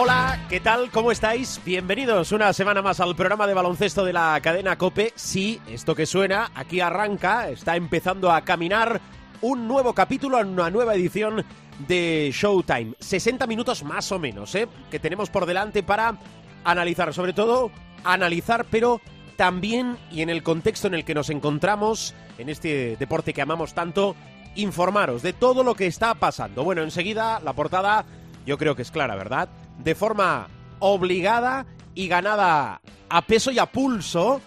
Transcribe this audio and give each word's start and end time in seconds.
Hola, 0.00 0.38
¿qué 0.48 0.60
tal? 0.60 0.92
¿Cómo 0.92 1.10
estáis? 1.10 1.60
Bienvenidos 1.64 2.30
una 2.30 2.52
semana 2.52 2.82
más 2.82 3.00
al 3.00 3.16
programa 3.16 3.48
de 3.48 3.54
baloncesto 3.54 4.04
de 4.04 4.12
la 4.12 4.38
cadena 4.40 4.78
Cope. 4.78 5.12
Sí, 5.16 5.60
esto 5.68 5.96
que 5.96 6.06
suena, 6.06 6.52
aquí 6.54 6.78
arranca, 6.80 7.48
está 7.48 7.74
empezando 7.74 8.30
a 8.30 8.42
caminar 8.42 9.00
un 9.40 9.66
nuevo 9.66 9.94
capítulo, 9.94 10.38
una 10.38 10.70
nueva 10.70 10.94
edición 10.94 11.44
de 11.88 12.30
Showtime. 12.32 12.94
60 13.00 13.48
minutos 13.48 13.82
más 13.82 14.12
o 14.12 14.20
menos, 14.20 14.54
¿eh? 14.54 14.68
Que 14.88 15.00
tenemos 15.00 15.30
por 15.30 15.46
delante 15.46 15.82
para 15.82 16.16
analizar, 16.62 17.12
sobre 17.12 17.32
todo 17.32 17.72
analizar, 18.04 18.66
pero 18.70 19.00
también 19.34 19.98
y 20.12 20.22
en 20.22 20.30
el 20.30 20.44
contexto 20.44 20.86
en 20.86 20.94
el 20.94 21.04
que 21.04 21.14
nos 21.14 21.28
encontramos, 21.28 22.14
en 22.38 22.48
este 22.50 22.96
deporte 23.00 23.34
que 23.34 23.42
amamos 23.42 23.74
tanto, 23.74 24.14
informaros 24.54 25.22
de 25.22 25.32
todo 25.32 25.64
lo 25.64 25.74
que 25.74 25.88
está 25.88 26.14
pasando. 26.14 26.62
Bueno, 26.62 26.84
enseguida 26.84 27.40
la 27.40 27.52
portada 27.52 28.06
yo 28.46 28.58
creo 28.58 28.76
que 28.76 28.82
es 28.82 28.92
clara, 28.92 29.16
¿verdad? 29.16 29.48
De 29.78 29.94
forma 29.94 30.48
obligada 30.80 31.66
y 31.94 32.08
ganada 32.08 32.80
a 33.08 33.22
peso 33.22 33.50
y 33.50 33.58
a 33.58 33.66
pulso 33.66 34.40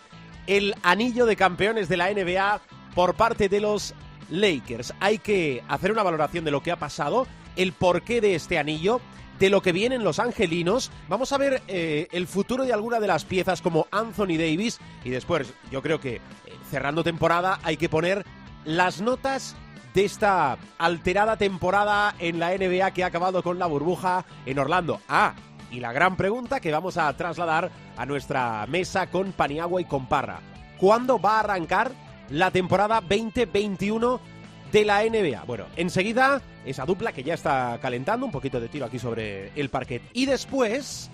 el 0.48 0.76
anillo 0.84 1.26
de 1.26 1.36
campeones 1.36 1.90
de 1.90 1.98
la 1.98 2.12
NBA 2.12 2.62
por 2.96 3.16
parte 3.16 3.50
de 3.50 3.60
los 3.60 3.94
Lakers. 4.30 4.94
Hay 5.00 5.18
que 5.18 5.64
hacer 5.68 5.92
una 5.92 6.04
valoración 6.04 6.46
de 6.46 6.52
lo 6.52 6.62
que 6.62 6.72
ha 6.72 6.78
pasado, 6.78 7.28
el 7.56 7.74
porqué 7.74 8.22
de 8.22 8.36
este 8.36 8.58
anillo, 8.58 9.02
de 9.40 9.50
lo 9.50 9.62
que 9.62 9.72
vienen 9.72 10.04
los 10.04 10.20
angelinos. 10.20 10.92
Vamos 11.10 11.32
a 11.34 11.38
ver 11.38 11.62
eh, 11.68 12.08
el 12.12 12.28
futuro 12.28 12.64
de 12.64 12.74
alguna 12.74 13.00
de 13.00 13.08
las 13.08 13.26
piezas 13.26 13.62
como 13.62 13.88
Anthony 13.92 14.38
Davis 14.38 14.80
y 15.04 15.10
después 15.10 15.54
yo 15.72 15.82
creo 15.82 16.00
que 16.00 16.16
eh, 16.16 16.22
cerrando 16.70 17.04
temporada 17.04 17.60
hay 17.64 17.78
que 17.78 17.90
poner 17.90 18.26
las 18.66 19.02
notas 19.02 19.56
de 19.94 20.06
esta 20.06 20.58
alterada 20.78 21.38
temporada 21.38 22.16
en 22.20 22.40
la 22.40 22.56
NBA 22.56 22.92
que 22.92 23.04
ha 23.04 23.08
acabado 23.08 23.44
con 23.44 23.60
la 23.60 23.66
burbuja 23.66 24.26
en 24.46 24.60
Orlando. 24.60 25.02
Ah, 25.08 25.34
y 25.72 25.80
la 25.80 25.94
gran 25.94 26.18
pregunta 26.18 26.60
que 26.60 26.72
vamos 26.72 26.98
a 26.98 27.12
trasladar 27.16 27.72
a 27.98 28.06
nuestra 28.06 28.66
mesa 28.68 29.08
con 29.08 29.32
Paniagua 29.32 29.82
y 29.82 29.86
con 29.86 30.08
Parra. 30.08 30.40
¿Cuándo 30.78 31.20
va 31.20 31.38
a 31.38 31.40
arrancar 31.42 31.92
la 32.30 32.52
temporada 32.52 33.02
2021 33.02 34.20
de 34.72 34.86
la 34.86 35.04
NBA? 35.04 35.44
Bueno, 35.46 35.66
enseguida 35.76 36.42
esa 36.66 36.86
dupla 36.86 37.12
que 37.12 37.24
ya 37.24 37.34
está 37.34 37.80
calentando, 37.82 38.26
un 38.26 38.32
poquito 38.32 38.60
de 38.60 38.68
tiro 38.68 38.86
aquí 38.86 39.00
sobre 39.00 39.52
el 39.60 39.70
parquet. 39.70 40.02
Y 40.14 40.26
después 40.26 41.10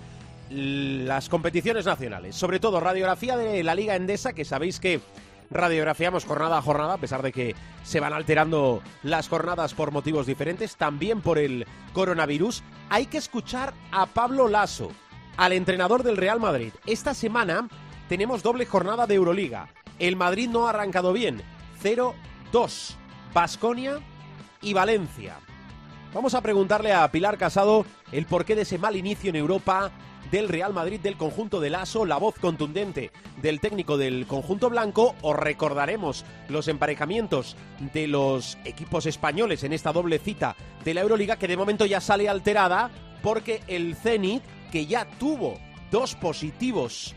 las 0.50 1.30
competiciones 1.30 1.86
nacionales, 1.86 2.36
sobre 2.36 2.59
todo 2.59 2.80
radiografía 2.80 3.36
de 3.38 3.64
la 3.64 3.75
Liga 3.75 3.95
Endesa, 3.95 4.34
que 4.34 4.45
sabéis 4.45 4.80
que 4.80 5.02
radiografiamos 5.50 6.26
jornada 6.26 6.58
a 6.58 6.62
jornada, 6.62 6.94
a 6.94 6.98
pesar 6.98 7.22
de 7.22 7.31
que 7.31 7.56
se 7.84 8.00
van 8.00 8.14
alterando 8.14 8.81
las 9.03 9.30
jornadas 9.30 9.73
por 9.73 9.92
motivos 9.92 10.26
diferentes, 10.26 10.76
también 10.76 11.22
por 11.22 11.38
el 11.38 11.66
coronavirus. 11.94 12.64
Hay 12.90 13.06
que 13.06 13.17
escuchar 13.17 13.73
a 13.92 14.06
Pablo 14.06 14.48
Lasso, 14.48 14.92
al 15.38 15.53
entrenador 15.53 16.03
del 16.03 16.18
Real 16.18 16.40
Madrid. 16.40 16.73
Esta 16.86 17.14
semana 17.14 17.68
tenemos 18.09 18.44
doble 18.44 18.66
jornada 18.66 19.08
de 19.08 19.16
Euroliga. 19.16 19.70
El 20.00 20.16
Madrid 20.16 20.50
no 20.50 20.68
ha 20.68 20.72
arrancado 20.72 21.14
bien. 21.14 21.42
0-2. 21.84 22.95
Basconia 23.34 24.00
y 24.62 24.73
Valencia. 24.73 25.38
Vamos 26.14 26.34
a 26.34 26.42
preguntarle 26.42 26.94
a 26.94 27.09
Pilar 27.12 27.38
Casado 27.38 27.85
el 28.12 28.25
porqué 28.25 28.56
de 28.56 28.62
ese 28.64 28.78
mal 28.78 28.96
inicio 28.96 29.29
en 29.29 29.35
Europa 29.35 29.91
del 30.32 30.50
Real 30.50 30.74
Madrid 30.74 31.00
del 31.00 31.18
conjunto 31.18 31.60
del 31.60 31.76
ASO, 31.76 32.06
la 32.06 32.18
voz 32.18 32.36
contundente 32.40 33.12
del 33.42 33.60
técnico 33.60 33.98
del 33.98 34.26
conjunto 34.28 34.70
blanco. 34.70 35.16
Os 35.22 35.36
recordaremos 35.36 36.26
los 36.50 36.68
emparejamientos 36.68 37.56
de 37.94 38.08
los 38.08 38.58
equipos 38.66 39.06
españoles 39.06 39.64
en 39.64 39.74
esta 39.74 39.94
doble 39.94 40.20
cita 40.20 40.56
de 40.84 40.94
la 40.94 41.02
Euroliga 41.02 41.38
que 41.38 41.48
de 41.48 41.58
momento 41.58 41.86
ya 41.86 42.02
sale 42.02 42.30
alterada 42.30 42.92
porque 43.22 43.62
el 43.68 43.96
Zenit, 43.96 44.44
que 44.72 44.86
ya 44.86 45.06
tuvo 45.20 45.56
dos 45.92 46.16
positivos 46.16 47.16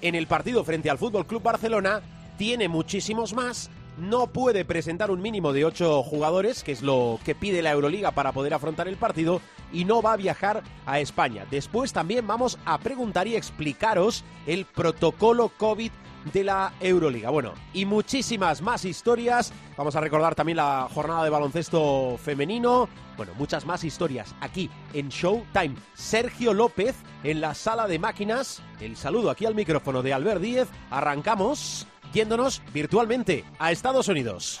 en 0.00 0.14
el 0.14 0.26
partido 0.26 0.64
frente 0.64 0.90
al 0.90 0.98
Fútbol 0.98 1.26
Club 1.26 1.42
Barcelona, 1.42 2.02
tiene 2.36 2.68
muchísimos 2.68 3.32
más 3.32 3.70
no 3.96 4.26
puede 4.28 4.64
presentar 4.64 5.10
un 5.10 5.22
mínimo 5.22 5.52
de 5.52 5.64
ocho 5.64 6.02
jugadores, 6.02 6.64
que 6.64 6.72
es 6.72 6.82
lo 6.82 7.20
que 7.24 7.34
pide 7.34 7.62
la 7.62 7.70
Euroliga 7.70 8.10
para 8.10 8.32
poder 8.32 8.54
afrontar 8.54 8.88
el 8.88 8.96
partido, 8.96 9.40
y 9.74 9.84
no 9.84 10.00
va 10.00 10.14
a 10.14 10.16
viajar 10.16 10.62
a 10.86 11.00
España. 11.00 11.44
Después 11.50 11.92
también 11.92 12.26
vamos 12.26 12.58
a 12.64 12.78
preguntar 12.78 13.26
y 13.26 13.36
explicaros 13.36 14.24
el 14.46 14.64
protocolo 14.64 15.50
COVID 15.58 15.90
de 16.32 16.44
la 16.44 16.72
Euroliga. 16.80 17.30
Bueno, 17.30 17.52
y 17.72 17.84
muchísimas 17.84 18.62
más 18.62 18.84
historias. 18.84 19.52
Vamos 19.76 19.96
a 19.96 20.00
recordar 20.00 20.34
también 20.34 20.56
la 20.56 20.88
jornada 20.92 21.24
de 21.24 21.30
baloncesto 21.30 22.16
femenino. 22.18 22.88
Bueno, 23.16 23.32
muchas 23.36 23.66
más 23.66 23.84
historias 23.84 24.34
aquí 24.40 24.70
en 24.92 25.08
Showtime. 25.08 25.74
Sergio 25.94 26.54
López 26.54 26.96
en 27.22 27.40
la 27.40 27.54
sala 27.54 27.86
de 27.86 27.98
máquinas. 27.98 28.62
El 28.80 28.96
saludo 28.96 29.30
aquí 29.30 29.44
al 29.46 29.54
micrófono 29.54 30.02
de 30.02 30.14
Albert 30.14 30.40
Díez. 30.40 30.68
Arrancamos 30.90 31.86
yéndonos 32.12 32.62
virtualmente 32.72 33.44
a 33.58 33.72
Estados 33.72 34.08
Unidos. 34.08 34.60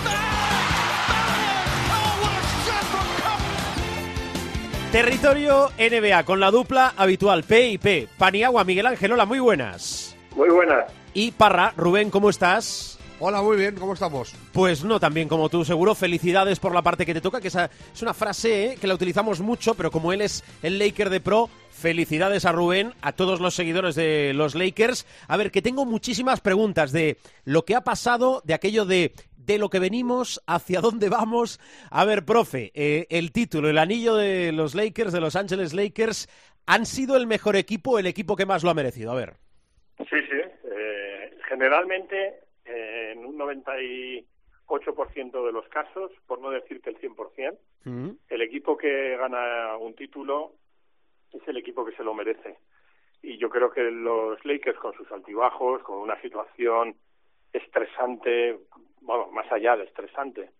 Territorio 4.91 5.69
NBA 5.79 6.25
con 6.25 6.41
la 6.41 6.51
dupla 6.51 6.93
habitual 6.97 7.43
P 7.45 7.69
y 7.69 7.77
P. 7.77 8.09
Paniagua, 8.17 8.65
Miguel 8.65 8.87
Ángel, 8.87 9.13
hola, 9.13 9.25
muy 9.25 9.39
buenas. 9.39 10.17
Muy 10.35 10.49
buenas. 10.49 10.91
Y 11.13 11.31
Parra, 11.31 11.73
Rubén, 11.77 12.09
¿cómo 12.09 12.29
estás? 12.29 12.99
Hola, 13.23 13.41
muy 13.41 13.55
bien, 13.55 13.75
¿cómo 13.75 13.93
estamos? 13.93 14.33
Pues 14.51 14.83
no 14.83 14.99
tan 14.99 15.13
bien 15.13 15.29
como 15.29 15.47
tú, 15.47 15.63
seguro. 15.63 15.95
Felicidades 15.95 16.59
por 16.59 16.73
la 16.73 16.81
parte 16.81 17.05
que 17.05 17.13
te 17.13 17.21
toca, 17.21 17.39
que 17.39 17.47
esa 17.47 17.69
es 17.93 18.01
una 18.01 18.13
frase 18.13 18.65
¿eh? 18.65 18.77
que 18.81 18.87
la 18.87 18.95
utilizamos 18.95 19.39
mucho, 19.39 19.75
pero 19.75 19.91
como 19.91 20.11
él 20.11 20.21
es 20.21 20.43
el 20.61 20.77
Laker 20.77 21.09
de 21.09 21.21
pro, 21.21 21.49
felicidades 21.69 22.45
a 22.45 22.51
Rubén, 22.51 22.93
a 23.01 23.13
todos 23.13 23.39
los 23.39 23.53
seguidores 23.53 23.95
de 23.95 24.33
los 24.33 24.55
Lakers. 24.55 25.05
A 25.27 25.37
ver, 25.37 25.51
que 25.51 25.61
tengo 25.61 25.85
muchísimas 25.85 26.41
preguntas 26.41 26.91
de 26.91 27.17
lo 27.45 27.63
que 27.63 27.75
ha 27.75 27.81
pasado, 27.85 28.41
de 28.43 28.55
aquello 28.55 28.85
de 28.85 29.13
de 29.45 29.57
lo 29.57 29.69
que 29.69 29.79
venimos, 29.79 30.41
hacia 30.47 30.81
dónde 30.81 31.09
vamos. 31.09 31.59
A 31.89 32.05
ver, 32.05 32.23
profe, 32.25 32.71
eh, 32.73 33.07
el 33.09 33.31
título, 33.31 33.69
el 33.69 33.77
anillo 33.77 34.15
de 34.15 34.51
los 34.51 34.75
Lakers, 34.75 35.13
de 35.13 35.21
Los 35.21 35.35
Ángeles 35.35 35.73
Lakers, 35.73 36.27
¿han 36.65 36.85
sido 36.85 37.15
el 37.17 37.27
mejor 37.27 37.55
equipo, 37.55 37.99
el 37.99 38.07
equipo 38.07 38.35
que 38.35 38.45
más 38.45 38.63
lo 38.63 38.69
ha 38.69 38.73
merecido? 38.73 39.11
A 39.11 39.15
ver. 39.15 39.33
Sí, 39.97 40.17
sí. 40.29 40.37
Eh, 40.71 41.37
generalmente, 41.47 42.39
eh, 42.65 43.11
en 43.13 43.25
un 43.25 43.37
98% 43.37 45.45
de 45.45 45.51
los 45.51 45.67
casos, 45.69 46.11
por 46.27 46.39
no 46.39 46.49
decir 46.51 46.81
que 46.81 46.89
el 46.91 46.97
100%, 46.99 47.57
Mm. 47.83 48.11
el 48.29 48.41
equipo 48.43 48.77
que 48.77 49.17
gana 49.17 49.75
un 49.77 49.95
título 49.95 50.53
es 51.31 51.41
el 51.47 51.57
equipo 51.57 51.83
que 51.83 51.95
se 51.95 52.03
lo 52.03 52.13
merece. 52.13 52.57
Y 53.23 53.37
yo 53.39 53.49
creo 53.49 53.71
que 53.71 53.81
los 53.81 54.43
Lakers, 54.45 54.77
con 54.79 54.93
sus 54.93 55.11
altibajos, 55.11 55.81
con 55.83 55.97
una 55.97 56.19
situación 56.21 56.95
estresante, 57.53 58.57
bueno, 59.01 59.29
más 59.31 59.51
allá 59.51 59.75
de 59.75 59.83
estresante, 59.83 60.51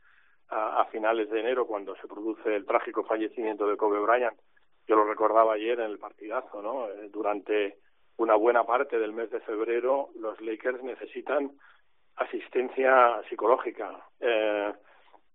a, 0.52 0.86
finales 0.92 1.30
de 1.30 1.40
enero, 1.40 1.66
cuando 1.66 1.96
se 1.96 2.08
produce 2.08 2.54
el 2.54 2.66
trágico 2.66 3.06
fallecimiento 3.06 3.66
de 3.68 3.78
Kobe 3.78 4.00
Bryant, 4.00 4.38
yo 4.86 4.96
lo 4.96 5.06
recordaba 5.06 5.54
ayer 5.54 5.80
en 5.80 5.92
el 5.92 5.98
partidazo, 5.98 6.62
¿no? 6.62 6.90
Eh, 6.90 7.10
durante 7.10 7.78
una 8.18 8.36
buena 8.36 8.66
parte 8.66 9.00
del 9.00 9.14
mes 9.14 9.32
de 9.32 9.40
febrero, 9.40 10.10
los 10.20 10.42
Lakers 10.42 10.84
necesitan 10.84 11.52
asistencia 12.18 13.22
psicológica. 13.30 14.06
Eh, 14.20 14.74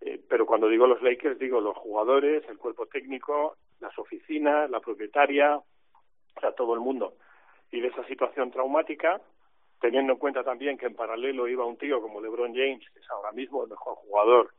eh, 0.01 0.21
pero 0.29 0.45
cuando 0.45 0.69
digo 0.69 0.85
los 0.85 1.01
Lakers, 1.01 1.39
digo 1.39 1.59
los 1.59 1.75
jugadores, 1.77 2.43
el 2.47 2.57
cuerpo 2.57 2.85
técnico, 2.85 3.57
las 3.79 3.97
oficinas, 3.97 4.69
la 4.69 4.79
propietaria, 4.79 5.55
o 5.57 6.39
sea, 6.39 6.51
todo 6.51 6.75
el 6.75 6.79
mundo. 6.79 7.15
Y 7.71 7.81
de 7.81 7.87
esa 7.87 8.05
situación 8.05 8.51
traumática, 8.51 9.19
teniendo 9.79 10.13
en 10.13 10.19
cuenta 10.19 10.43
también 10.43 10.77
que 10.77 10.85
en 10.87 10.95
paralelo 10.95 11.47
iba 11.47 11.65
un 11.65 11.77
tío 11.77 12.01
como 12.01 12.21
LeBron 12.21 12.53
James, 12.53 12.83
que 12.93 12.99
es 12.99 13.09
ahora 13.09 13.31
mismo 13.31 13.63
el 13.63 13.69
mejor 13.69 13.95
jugador 13.95 14.53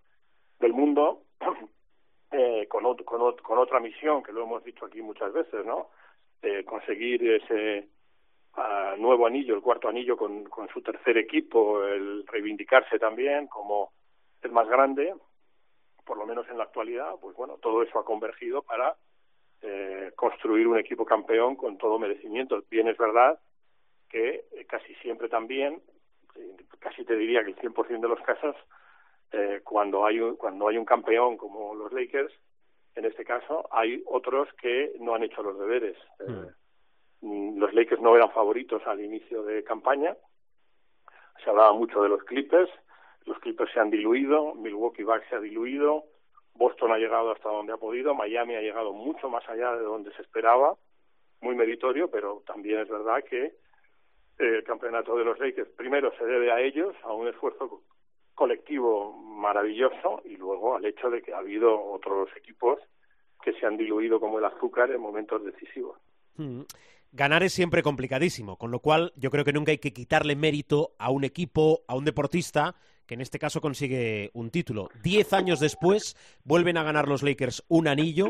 del 0.60 0.72
mundo, 0.72 1.22
eh, 2.32 2.66
con, 2.68 2.86
otra 2.86 3.80
misión, 3.80 4.22
que 4.22 4.32
lo 4.32 4.42
hemos 4.42 4.64
dicho 4.64 4.86
aquí 4.86 5.02
muchas 5.02 5.32
veces, 5.32 5.64
¿no? 5.64 5.88
Eh, 6.42 6.64
conseguir 6.64 7.28
ese 7.30 7.88
uh, 8.56 9.00
nuevo 9.00 9.26
anillo, 9.26 9.56
el 9.56 9.62
cuarto 9.62 9.88
anillo 9.88 10.16
con, 10.16 10.44
con 10.44 10.68
su 10.68 10.82
tercer 10.82 11.18
equipo, 11.18 11.84
el 11.84 12.26
reivindicarse 12.26 12.98
también 12.98 13.48
como 13.48 13.92
el 14.42 14.52
más 14.52 14.68
grande, 14.68 15.14
por 16.04 16.16
lo 16.16 16.26
menos 16.26 16.48
en 16.48 16.58
la 16.58 16.64
actualidad, 16.64 17.16
pues 17.20 17.36
bueno, 17.36 17.58
todo 17.60 17.82
eso 17.82 17.98
ha 17.98 18.04
convergido 18.04 18.62
para 18.62 18.96
eh, 19.60 20.12
construir 20.14 20.68
un 20.68 20.78
equipo 20.78 21.04
campeón 21.04 21.56
con 21.56 21.76
todo 21.76 21.98
merecimiento. 21.98 22.62
Bien 22.70 22.88
es 22.88 22.96
verdad 22.96 23.38
que 24.08 24.44
eh, 24.52 24.64
casi 24.66 24.94
siempre 24.96 25.28
también, 25.28 25.82
eh, 26.36 26.56
casi 26.78 27.04
te 27.04 27.16
diría 27.16 27.44
que 27.44 27.50
el 27.50 27.56
100% 27.56 28.00
de 28.00 28.08
los 28.08 28.20
casos, 28.20 28.56
eh, 29.32 29.60
cuando 29.64 30.06
hay 30.06 30.20
un, 30.20 30.36
cuando 30.36 30.68
hay 30.68 30.78
un 30.78 30.84
campeón 30.84 31.36
como 31.36 31.74
los 31.74 31.92
Lakers, 31.92 32.32
en 32.98 33.04
este 33.04 33.24
caso, 33.24 33.68
hay 33.70 34.02
otros 34.06 34.48
que 34.54 34.92
no 34.98 35.14
han 35.14 35.22
hecho 35.22 35.40
los 35.42 35.56
deberes. 35.56 35.96
Eh, 36.18 36.50
mm. 37.20 37.58
Los 37.58 37.72
Lakers 37.72 38.00
no 38.00 38.16
eran 38.16 38.32
favoritos 38.32 38.84
al 38.86 39.00
inicio 39.00 39.44
de 39.44 39.62
campaña. 39.62 40.16
Se 41.44 41.50
hablaba 41.50 41.72
mucho 41.74 42.02
de 42.02 42.08
los 42.08 42.24
Clippers. 42.24 42.68
Los 43.24 43.38
Clippers 43.38 43.72
se 43.72 43.78
han 43.78 43.90
diluido. 43.90 44.54
Milwaukee 44.54 45.04
Bucks 45.04 45.28
se 45.28 45.36
ha 45.36 45.40
diluido. 45.40 46.06
Boston 46.54 46.90
ha 46.90 46.98
llegado 46.98 47.30
hasta 47.30 47.48
donde 47.48 47.72
ha 47.72 47.76
podido. 47.76 48.14
Miami 48.14 48.56
ha 48.56 48.60
llegado 48.60 48.92
mucho 48.92 49.28
más 49.28 49.48
allá 49.48 49.76
de 49.76 49.84
donde 49.84 50.12
se 50.14 50.22
esperaba. 50.22 50.74
Muy 51.40 51.54
meritorio, 51.54 52.10
pero 52.10 52.42
también 52.46 52.80
es 52.80 52.88
verdad 52.88 53.22
que 53.22 53.54
el 54.38 54.64
campeonato 54.64 55.16
de 55.16 55.24
los 55.24 55.38
Lakers 55.38 55.70
primero 55.76 56.12
se 56.16 56.24
debe 56.24 56.52
a 56.52 56.60
ellos, 56.60 56.94
a 57.02 57.12
un 57.12 57.28
esfuerzo 57.28 57.82
colectivo 58.34 59.12
maravilloso 59.12 60.22
y 60.24 60.36
luego 60.36 60.76
al 60.76 60.84
hecho 60.84 61.10
de 61.10 61.22
que 61.22 61.34
ha 61.34 61.38
habido 61.38 61.76
otros 61.92 62.28
equipos 62.36 62.78
que 63.42 63.52
se 63.54 63.66
han 63.66 63.76
diluido 63.76 64.20
como 64.20 64.38
el 64.38 64.44
azúcar 64.44 64.90
en 64.90 65.00
momentos 65.00 65.44
decisivos. 65.44 65.98
Mm. 66.36 66.62
Ganar 67.10 67.42
es 67.42 67.54
siempre 67.54 67.82
complicadísimo, 67.82 68.56
con 68.56 68.70
lo 68.70 68.80
cual 68.80 69.12
yo 69.16 69.30
creo 69.30 69.44
que 69.44 69.52
nunca 69.52 69.70
hay 69.72 69.78
que 69.78 69.92
quitarle 69.92 70.36
mérito 70.36 70.92
a 70.98 71.10
un 71.10 71.24
equipo, 71.24 71.82
a 71.88 71.96
un 71.96 72.04
deportista, 72.04 72.74
que 73.06 73.14
en 73.14 73.22
este 73.22 73.38
caso 73.38 73.62
consigue 73.62 74.30
un 74.34 74.50
título. 74.50 74.90
Diez 75.02 75.32
años 75.32 75.58
después 75.58 76.16
vuelven 76.44 76.76
a 76.76 76.82
ganar 76.82 77.08
los 77.08 77.22
Lakers 77.22 77.64
un 77.68 77.88
anillo, 77.88 78.28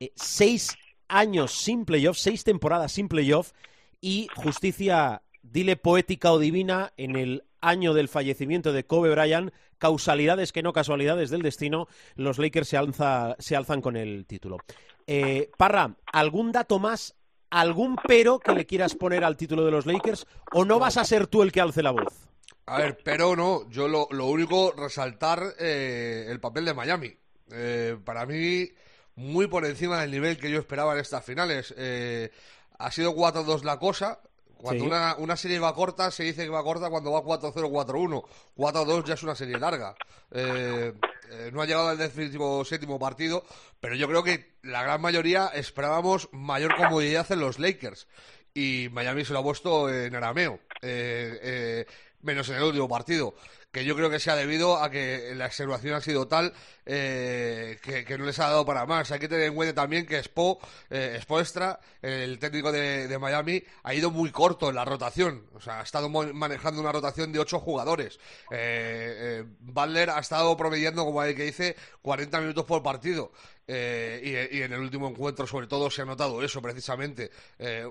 eh, 0.00 0.10
seis 0.16 0.76
años 1.06 1.52
sin 1.52 1.84
playoff, 1.84 2.16
seis 2.16 2.42
temporadas 2.42 2.92
sin 2.92 3.08
playoff 3.08 3.52
y 4.00 4.26
justicia 4.34 5.22
dile 5.42 5.76
poética 5.76 6.32
o 6.32 6.38
divina, 6.38 6.92
en 6.96 7.16
el 7.16 7.44
año 7.60 7.94
del 7.94 8.08
fallecimiento 8.08 8.72
de 8.72 8.84
Kobe 8.84 9.10
Bryant, 9.10 9.52
causalidades 9.78 10.52
que 10.52 10.62
no 10.62 10.72
casualidades 10.72 11.30
del 11.30 11.42
destino, 11.42 11.88
los 12.14 12.38
Lakers 12.38 12.68
se, 12.68 12.76
alza, 12.76 13.36
se 13.38 13.56
alzan 13.56 13.80
con 13.80 13.96
el 13.96 14.26
título. 14.26 14.58
Eh, 15.06 15.50
Parra, 15.56 15.96
¿algún 16.12 16.52
dato 16.52 16.78
más, 16.78 17.14
algún 17.50 17.96
pero 18.06 18.38
que 18.38 18.52
le 18.52 18.66
quieras 18.66 18.94
poner 18.94 19.24
al 19.24 19.36
título 19.36 19.64
de 19.64 19.70
los 19.70 19.86
Lakers 19.86 20.26
o 20.52 20.64
no 20.64 20.78
vas 20.78 20.96
a 20.96 21.04
ser 21.04 21.26
tú 21.26 21.42
el 21.42 21.52
que 21.52 21.60
alce 21.60 21.82
la 21.82 21.92
voz? 21.92 22.28
A 22.66 22.78
ver, 22.78 22.98
pero 23.02 23.34
no, 23.34 23.68
yo 23.70 23.88
lo, 23.88 24.06
único, 24.26 24.72
resaltar 24.72 25.54
eh, 25.58 26.26
el 26.28 26.38
papel 26.38 26.66
de 26.66 26.74
Miami. 26.74 27.16
Eh, 27.50 27.96
para 28.04 28.26
mí, 28.26 28.70
muy 29.14 29.46
por 29.46 29.64
encima 29.64 30.00
del 30.00 30.10
nivel 30.10 30.36
que 30.36 30.50
yo 30.50 30.58
esperaba 30.58 30.92
en 30.92 31.00
estas 31.00 31.24
finales. 31.24 31.74
Eh, 31.78 32.30
ha 32.78 32.92
sido 32.92 33.14
4-2 33.14 33.62
la 33.62 33.78
cosa, 33.78 34.20
cuando 34.58 34.84
Sí. 34.84 34.86
una, 34.88 35.14
una 35.16 35.36
serie 35.36 35.58
va 35.58 35.74
corta, 35.74 36.10
se 36.10 36.24
dice 36.24 36.44
que 36.44 36.50
va 36.50 36.62
corta 36.62 36.90
cuando 36.90 37.12
va 37.12 37.22
4-0, 37.22 37.70
4-1. 37.70 38.24
4-2 38.56 39.04
ya 39.04 39.14
es 39.14 39.22
una 39.22 39.34
serie 39.34 39.58
larga. 39.58 39.94
Eh, 40.30 40.92
eh, 41.30 41.50
no 41.52 41.62
ha 41.62 41.66
llegado 41.66 41.88
al 41.88 41.98
definitivo 41.98 42.64
séptimo 42.64 42.98
partido, 42.98 43.44
pero 43.80 43.94
yo 43.94 44.08
creo 44.08 44.22
que 44.22 44.56
la 44.62 44.82
gran 44.82 45.00
mayoría 45.00 45.48
esperábamos 45.48 46.28
mayor 46.32 46.74
comodidad 46.76 47.30
en 47.32 47.40
los 47.40 47.58
Lakers. 47.58 48.06
Y 48.54 48.88
Miami 48.92 49.24
se 49.24 49.32
lo 49.32 49.40
ha 49.40 49.42
puesto 49.42 49.88
en 49.92 50.14
arameo, 50.16 50.54
eh, 50.82 51.38
eh, 51.42 51.86
menos 52.22 52.48
en 52.48 52.56
el 52.56 52.62
último 52.64 52.88
partido. 52.88 53.34
Que 53.70 53.84
yo 53.84 53.94
creo 53.94 54.08
que 54.08 54.18
se 54.18 54.30
ha 54.30 54.36
debido 54.36 54.82
a 54.82 54.90
que 54.90 55.34
la 55.34 55.46
observación 55.46 55.94
ha 55.94 56.00
sido 56.00 56.26
tal 56.26 56.54
eh, 56.86 57.78
que, 57.82 58.16
no 58.16 58.24
les 58.24 58.38
ha 58.38 58.48
dado 58.48 58.64
para 58.64 58.86
más. 58.86 59.10
Hay 59.12 59.18
que 59.18 59.28
tener 59.28 59.46
en 59.46 59.54
cuenta 59.54 59.82
también 59.82 60.06
que 60.06 60.22
Spo, 60.22 60.58
eh, 60.88 61.18
Spoelstra, 61.20 61.78
el 62.00 62.38
técnico 62.38 62.72
de, 62.72 63.06
de 63.06 63.18
Miami, 63.18 63.62
ha 63.82 63.92
ido 63.92 64.10
muy 64.10 64.30
corto 64.30 64.70
en 64.70 64.74
la 64.74 64.86
rotación. 64.86 65.44
O 65.54 65.60
sea, 65.60 65.80
ha 65.80 65.82
estado 65.82 66.08
manejando 66.08 66.80
una 66.80 66.92
rotación 66.92 67.30
de 67.30 67.40
ocho 67.40 67.60
jugadores. 67.60 68.18
Eh, 68.50 69.40
eh, 69.40 69.44
Butler 69.60 70.10
ha 70.10 70.20
estado 70.20 70.56
promediando, 70.56 71.04
como 71.04 71.20
hay 71.20 71.34
que 71.34 71.44
dice, 71.44 71.76
40 72.00 72.40
minutos 72.40 72.64
por 72.64 72.82
partido. 72.82 73.32
Eh, 73.70 74.48
y, 74.50 74.62
en 74.62 74.72
el 74.72 74.80
último 74.80 75.08
encuentro, 75.08 75.46
sobre 75.46 75.66
todo, 75.66 75.90
se 75.90 76.00
ha 76.00 76.06
notado 76.06 76.42
eso 76.42 76.62
precisamente. 76.62 77.30
Eh, 77.58 77.86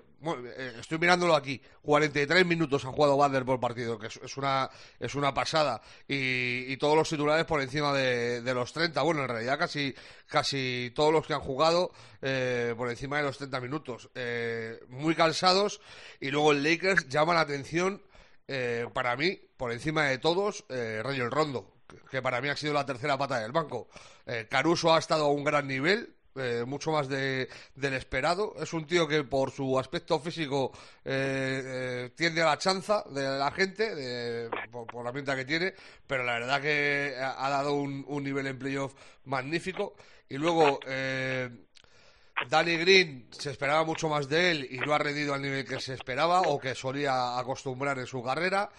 estoy 0.80 0.98
mirándolo 0.98 1.36
aquí. 1.36 1.62
43 1.84 2.46
minutos 2.48 2.84
ha 2.86 2.92
jugado 2.92 3.16
Butler 3.16 3.46
por 3.46 3.60
partido, 3.60 4.00
que 4.00 4.08
es 4.08 4.38
una, 4.38 4.70
es 5.00 5.14
una 5.14 5.36
pasada. 5.36 5.67
Y, 6.08 6.76
todos 6.78 6.96
los 6.96 7.10
titulares 7.10 7.46
por 7.46 7.62
encima 7.62 7.94
de, 7.94 8.54
los 8.54 8.72
30. 8.74 9.02
Bueno, 9.02 9.22
en 9.24 9.28
realidad 9.30 9.58
casi, 9.58 9.94
casi 10.28 10.92
todos 10.96 11.12
los 11.12 11.26
que 11.26 11.34
han 11.34 11.40
jugado 11.42 11.92
eh, 12.22 12.74
por 12.78 12.90
encima 12.90 13.18
de 13.18 13.24
los 13.24 13.38
30 13.38 13.60
minutos. 13.62 14.10
Eh, 14.16 14.80
muy 14.90 15.16
cansados. 15.16 15.82
Y 16.20 16.32
luego 16.32 16.52
el 16.52 16.64
Lakers 16.64 17.08
llama 17.10 17.34
la 17.34 17.42
atención, 17.42 18.02
eh, 18.48 18.88
para 18.94 19.16
mí, 19.16 19.40
por 19.58 19.72
encima 19.72 20.06
de 20.06 20.18
todos, 20.20 20.66
eh, 20.70 21.02
Rayo 21.04 21.30
Rondo 21.30 21.74
que- 21.88 21.98
que 22.12 22.22
para 22.22 22.42
mí 22.42 22.50
ha 22.50 22.56
sido 22.58 22.74
la 22.74 22.86
tercera 22.86 23.18
pata 23.18 23.40
del 23.40 23.52
banco. 23.54 23.88
Eh, 24.26 24.48
Caruso 24.50 24.94
ha 24.94 25.00
estado 25.00 25.26
a 25.26 25.32
un 25.32 25.44
gran 25.46 25.68
nivel, 25.68 26.16
eh, 26.38 26.64
mucho 26.66 26.92
más 26.92 27.08
de, 27.08 27.50
del 27.76 27.94
esperado. 27.94 28.54
Es 28.62 28.74
un 28.74 28.86
tío 28.86 29.08
que 29.08 29.24
por 29.24 29.52
su 29.52 29.78
aspecto 29.80 30.20
físico 30.20 30.72
eh, 31.04 31.62
eh, 31.66 32.10
tiende 32.16 32.42
a 32.42 32.46
la 32.46 32.58
chanza 32.58 33.04
de 33.10 33.24
la 33.24 33.52
gente, 33.52 34.50
por, 34.72 35.04
la 35.04 35.12
pinta 35.12 35.36
que 35.36 35.46
tiene, 35.46 35.74
pero 36.06 36.24
la 36.24 36.34
verdad 36.34 36.62
que 36.62 37.16
ha, 37.20 37.50
dado 37.50 37.74
un, 37.74 38.24
nivel 38.24 38.48
en 38.48 38.60
playoff 38.60 38.94
magnífico. 39.26 39.96
Y 40.30 40.38
luego... 40.38 40.80
Danny 42.50 42.78
Green 42.78 43.28
se 43.32 43.50
esperaba 43.50 43.84
mucho 43.84 44.10
más 44.10 44.30
de 44.30 44.52
él 44.52 44.68
y 44.70 44.78
no 44.78 44.94
ha 44.94 45.00
rendido 45.00 45.34
al 45.34 45.42
nivel 45.42 45.66
que 45.66 45.80
se 45.80 45.96
esperaba 45.96 46.42
o 46.42 46.60
que 46.60 46.76
solía 46.76 47.40
acostumbrar 47.40 47.98
en 47.98 48.06
su 48.06 48.22
carrera. 48.22 48.70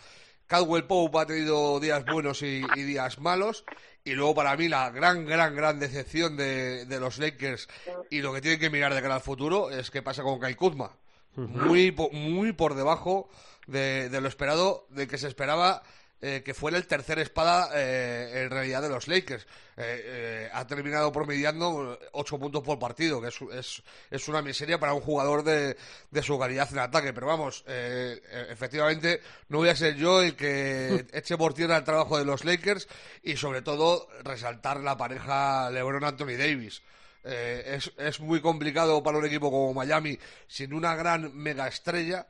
Caldwell 0.46 0.84
Pope 0.84 1.18
ha 1.18 1.26
tenido 1.26 1.80
días 1.80 2.04
buenos 2.04 2.40
y 2.42 2.62
días 2.84 3.18
malos. 3.18 3.64
Y 4.08 4.14
luego 4.14 4.34
para 4.34 4.56
mí 4.56 4.68
la 4.68 4.88
gran, 4.88 5.26
gran, 5.26 5.54
gran 5.54 5.78
decepción 5.78 6.34
de, 6.34 6.86
de 6.86 6.98
los 6.98 7.18
Lakers 7.18 7.68
y 8.08 8.22
lo 8.22 8.32
que 8.32 8.40
tienen 8.40 8.58
que 8.58 8.70
mirar 8.70 8.94
de 8.94 9.02
cara 9.02 9.16
al 9.16 9.20
futuro 9.20 9.70
es 9.70 9.90
qué 9.90 10.00
pasa 10.00 10.22
con 10.22 10.40
Kyle 10.40 10.56
Kuzma. 10.56 10.92
Muy, 11.36 11.94
muy 12.12 12.52
por 12.52 12.74
debajo 12.74 13.28
de, 13.66 14.08
de 14.08 14.20
lo 14.22 14.28
esperado, 14.28 14.86
de 14.88 15.06
que 15.06 15.18
se 15.18 15.28
esperaba 15.28 15.82
eh, 16.20 16.42
que 16.44 16.54
fuera 16.54 16.76
el 16.76 16.86
tercer 16.86 17.18
espada 17.18 17.70
eh, 17.74 18.42
en 18.42 18.50
realidad 18.50 18.82
de 18.82 18.88
los 18.88 19.08
Lakers. 19.08 19.46
Eh, 19.76 20.02
eh, 20.04 20.50
ha 20.52 20.66
terminado 20.66 21.12
promediando 21.12 21.98
8 22.12 22.38
puntos 22.38 22.62
por 22.64 22.78
partido, 22.78 23.20
que 23.20 23.28
es, 23.28 23.40
es, 23.52 23.82
es 24.10 24.28
una 24.28 24.42
miseria 24.42 24.80
para 24.80 24.92
un 24.92 25.00
jugador 25.00 25.44
de, 25.44 25.76
de 26.10 26.22
su 26.22 26.38
calidad 26.38 26.68
en 26.72 26.80
ataque. 26.80 27.12
Pero 27.12 27.28
vamos, 27.28 27.64
eh, 27.68 28.20
eh, 28.30 28.46
efectivamente, 28.50 29.20
no 29.48 29.58
voy 29.58 29.68
a 29.68 29.76
ser 29.76 29.94
yo 29.94 30.20
el 30.20 30.34
que 30.34 31.06
eche 31.12 31.36
por 31.36 31.54
tierra 31.54 31.76
el 31.76 31.84
trabajo 31.84 32.18
de 32.18 32.24
los 32.24 32.44
Lakers 32.44 32.88
y 33.22 33.36
sobre 33.36 33.62
todo 33.62 34.08
resaltar 34.24 34.80
la 34.80 34.96
pareja 34.96 35.70
LeBron-Anthony 35.70 36.36
Davis. 36.36 36.82
Eh, 37.24 37.76
es, 37.76 37.92
es 37.98 38.20
muy 38.20 38.40
complicado 38.40 39.02
para 39.02 39.18
un 39.18 39.26
equipo 39.26 39.50
como 39.50 39.74
Miami 39.74 40.18
sin 40.46 40.72
una 40.72 40.96
gran 40.96 41.36
mega 41.36 41.68
estrella. 41.68 42.26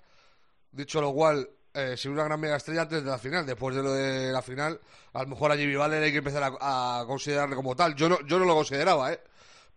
Dicho 0.73 1.01
lo 1.01 1.13
cual, 1.15 1.49
eh, 1.79 1.97
sin 1.97 2.13
una 2.13 2.25
gran 2.25 2.41
mega 2.41 2.57
estrella 2.57 2.83
antes 2.83 3.05
de 3.05 3.11
la 3.11 3.19
final. 3.19 3.47
Después 3.47 3.75
de 3.75 3.83
lo 3.83 3.93
de 3.93 4.33
la 4.33 4.43
final, 4.43 4.81
a 5.13 5.23
lo 5.23 5.29
mejor 5.29 5.53
a 5.53 5.57
Jimmy 5.57 5.77
Butler 5.77 6.03
hay 6.03 6.13
que 6.13 6.19
empezar 6.19 6.43
a, 6.43 7.01
a 7.01 7.07
considerarle 7.07 7.57
como 7.57 7.75
tal. 7.77 7.95
Yo 7.95 8.09
no, 8.09 8.21
yo 8.27 8.39
no 8.39 8.45
lo 8.45 8.55
consideraba, 8.55 9.13
¿eh? 9.13 9.21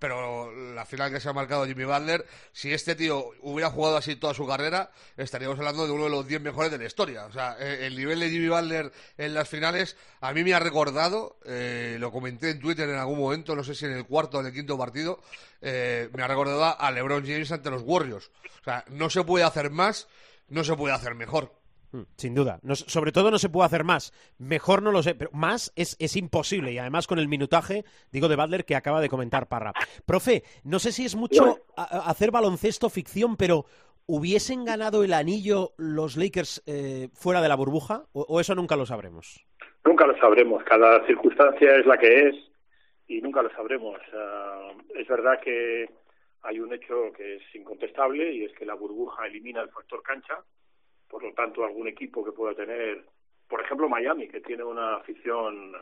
Pero 0.02 0.52
la 0.74 0.84
final 0.84 1.12
que 1.12 1.20
se 1.20 1.30
ha 1.30 1.34
marcado 1.34 1.68
Jimmy 1.68 1.84
Butler, 1.84 2.26
si 2.52 2.74
este 2.74 2.96
tío 2.96 3.34
hubiera 3.42 3.70
jugado 3.70 3.98
así 3.98 4.16
toda 4.16 4.34
su 4.34 4.48
carrera, 4.48 4.90
estaríamos 5.16 5.60
hablando 5.60 5.86
de 5.86 5.92
uno 5.92 6.06
de 6.06 6.10
los 6.10 6.28
10 6.28 6.42
mejores 6.42 6.72
de 6.72 6.80
la 6.80 6.86
historia. 6.86 7.26
O 7.26 7.32
sea, 7.32 7.56
eh, 7.60 7.86
el 7.86 7.96
nivel 7.96 8.20
de 8.20 8.32
Jimmy 8.32 8.50
Butler 8.50 8.92
en 9.16 9.34
las 9.36 9.48
finales 9.48 9.96
a 10.20 10.34
mí 10.34 10.44
me 10.44 10.56
ha 10.56 10.60
recordado, 10.60 11.38
eh, 11.46 11.98
lo 12.00 12.12
comenté 12.12 12.50
en 12.50 12.60
Twitter 12.60 12.90
en 12.90 12.96
algún 12.96 13.20
momento, 13.20 13.56
no 13.56 13.64
sé 13.64 13.76
si 13.76 13.86
en 13.86 13.92
el 13.92 14.08
cuarto 14.08 14.38
o 14.38 14.42
en 14.42 14.48
el 14.48 14.54
quinto 14.54 14.76
partido, 14.76 15.22
eh, 15.62 16.10
me 16.14 16.24
ha 16.24 16.28
recordado 16.28 16.82
a 16.82 16.90
LeBron 16.90 17.24
James 17.24 17.52
ante 17.52 17.70
los 17.70 17.84
Warriors. 17.86 18.32
O 18.62 18.64
sea, 18.64 18.84
no 18.88 19.08
se 19.12 19.24
puede 19.24 19.46
hacer 19.46 19.70
más, 19.70 20.08
no 20.50 20.64
se 20.64 20.76
puede 20.76 20.96
hacer 20.96 21.14
mejor. 21.14 21.61
Mm, 21.92 22.02
Sin 22.16 22.34
duda. 22.34 22.60
No 22.64 22.76
sobre 22.76 23.12
todo 23.12 23.32
no 23.32 23.38
se 23.38 23.50
puede 23.50 23.66
hacer 23.66 23.84
más. 23.84 24.14
Mejor 24.38 24.82
no 24.82 24.92
lo 24.92 25.04
sé, 25.04 25.14
pero 25.16 25.30
más 25.34 25.74
es, 25.76 25.98
es 26.00 26.16
imposible. 26.16 26.72
Y 26.72 26.78
además 26.78 27.08
con 27.08 27.20
el 27.20 27.28
minutaje, 27.28 27.84
digo, 28.12 28.28
de 28.28 28.36
Butler 28.38 28.66
que 28.66 28.76
acaba 28.76 29.02
de 29.02 29.10
comentar 29.10 29.48
Parra. 29.48 29.74
Profe, 30.06 30.44
no 30.64 30.80
sé 30.80 30.92
si 30.92 31.06
es 31.06 31.16
mucho 31.16 31.60
a- 31.76 31.84
a- 31.84 32.10
hacer 32.10 32.32
baloncesto 32.32 32.90
ficción, 32.90 33.36
pero 33.36 33.66
¿hubiesen 34.06 34.66
ganado 34.66 35.04
el 35.04 35.14
anillo 35.14 35.74
los 35.78 36.16
Lakers 36.18 36.64
eh, 36.66 37.10
fuera 37.14 37.42
de 37.42 37.50
la 37.50 37.56
burbuja? 37.56 38.06
¿O, 38.14 38.40
eso 38.40 38.56
nunca 38.56 38.76
lo 38.76 38.86
sabremos? 38.86 39.46
Nunca 39.84 40.06
lo 40.08 40.18
sabremos. 40.20 40.64
Cada 40.64 41.06
circunstancia 41.08 41.76
es 41.76 41.86
la 41.86 41.98
que 41.98 42.30
es 42.30 42.36
y 43.08 43.20
nunca 43.22 43.42
lo 43.42 43.50
sabremos. 43.52 44.00
Ah, 44.14 44.72
es 44.96 45.08
verdad 45.08 45.40
que 45.44 45.90
hay 46.44 46.60
un 46.60 46.74
hecho 46.74 47.12
que 47.16 47.36
es 47.36 47.42
incontestable 47.56 48.32
y 48.34 48.46
es 48.46 48.54
que 48.54 48.66
la 48.66 48.76
burbuja 48.76 49.28
elimina 49.28 49.62
el 49.62 49.70
factor 49.70 50.02
cancha. 50.04 50.36
Por 51.12 51.24
lo 51.24 51.34
tanto, 51.34 51.66
algún 51.66 51.90
equipo 51.90 52.24
que 52.24 52.32
pueda 52.32 52.56
tener, 52.56 53.04
por 53.50 53.62
ejemplo, 53.62 53.90
Miami, 53.90 54.30
que 54.30 54.40
tiene 54.40 54.64
una 54.64 54.96
afición 54.96 55.74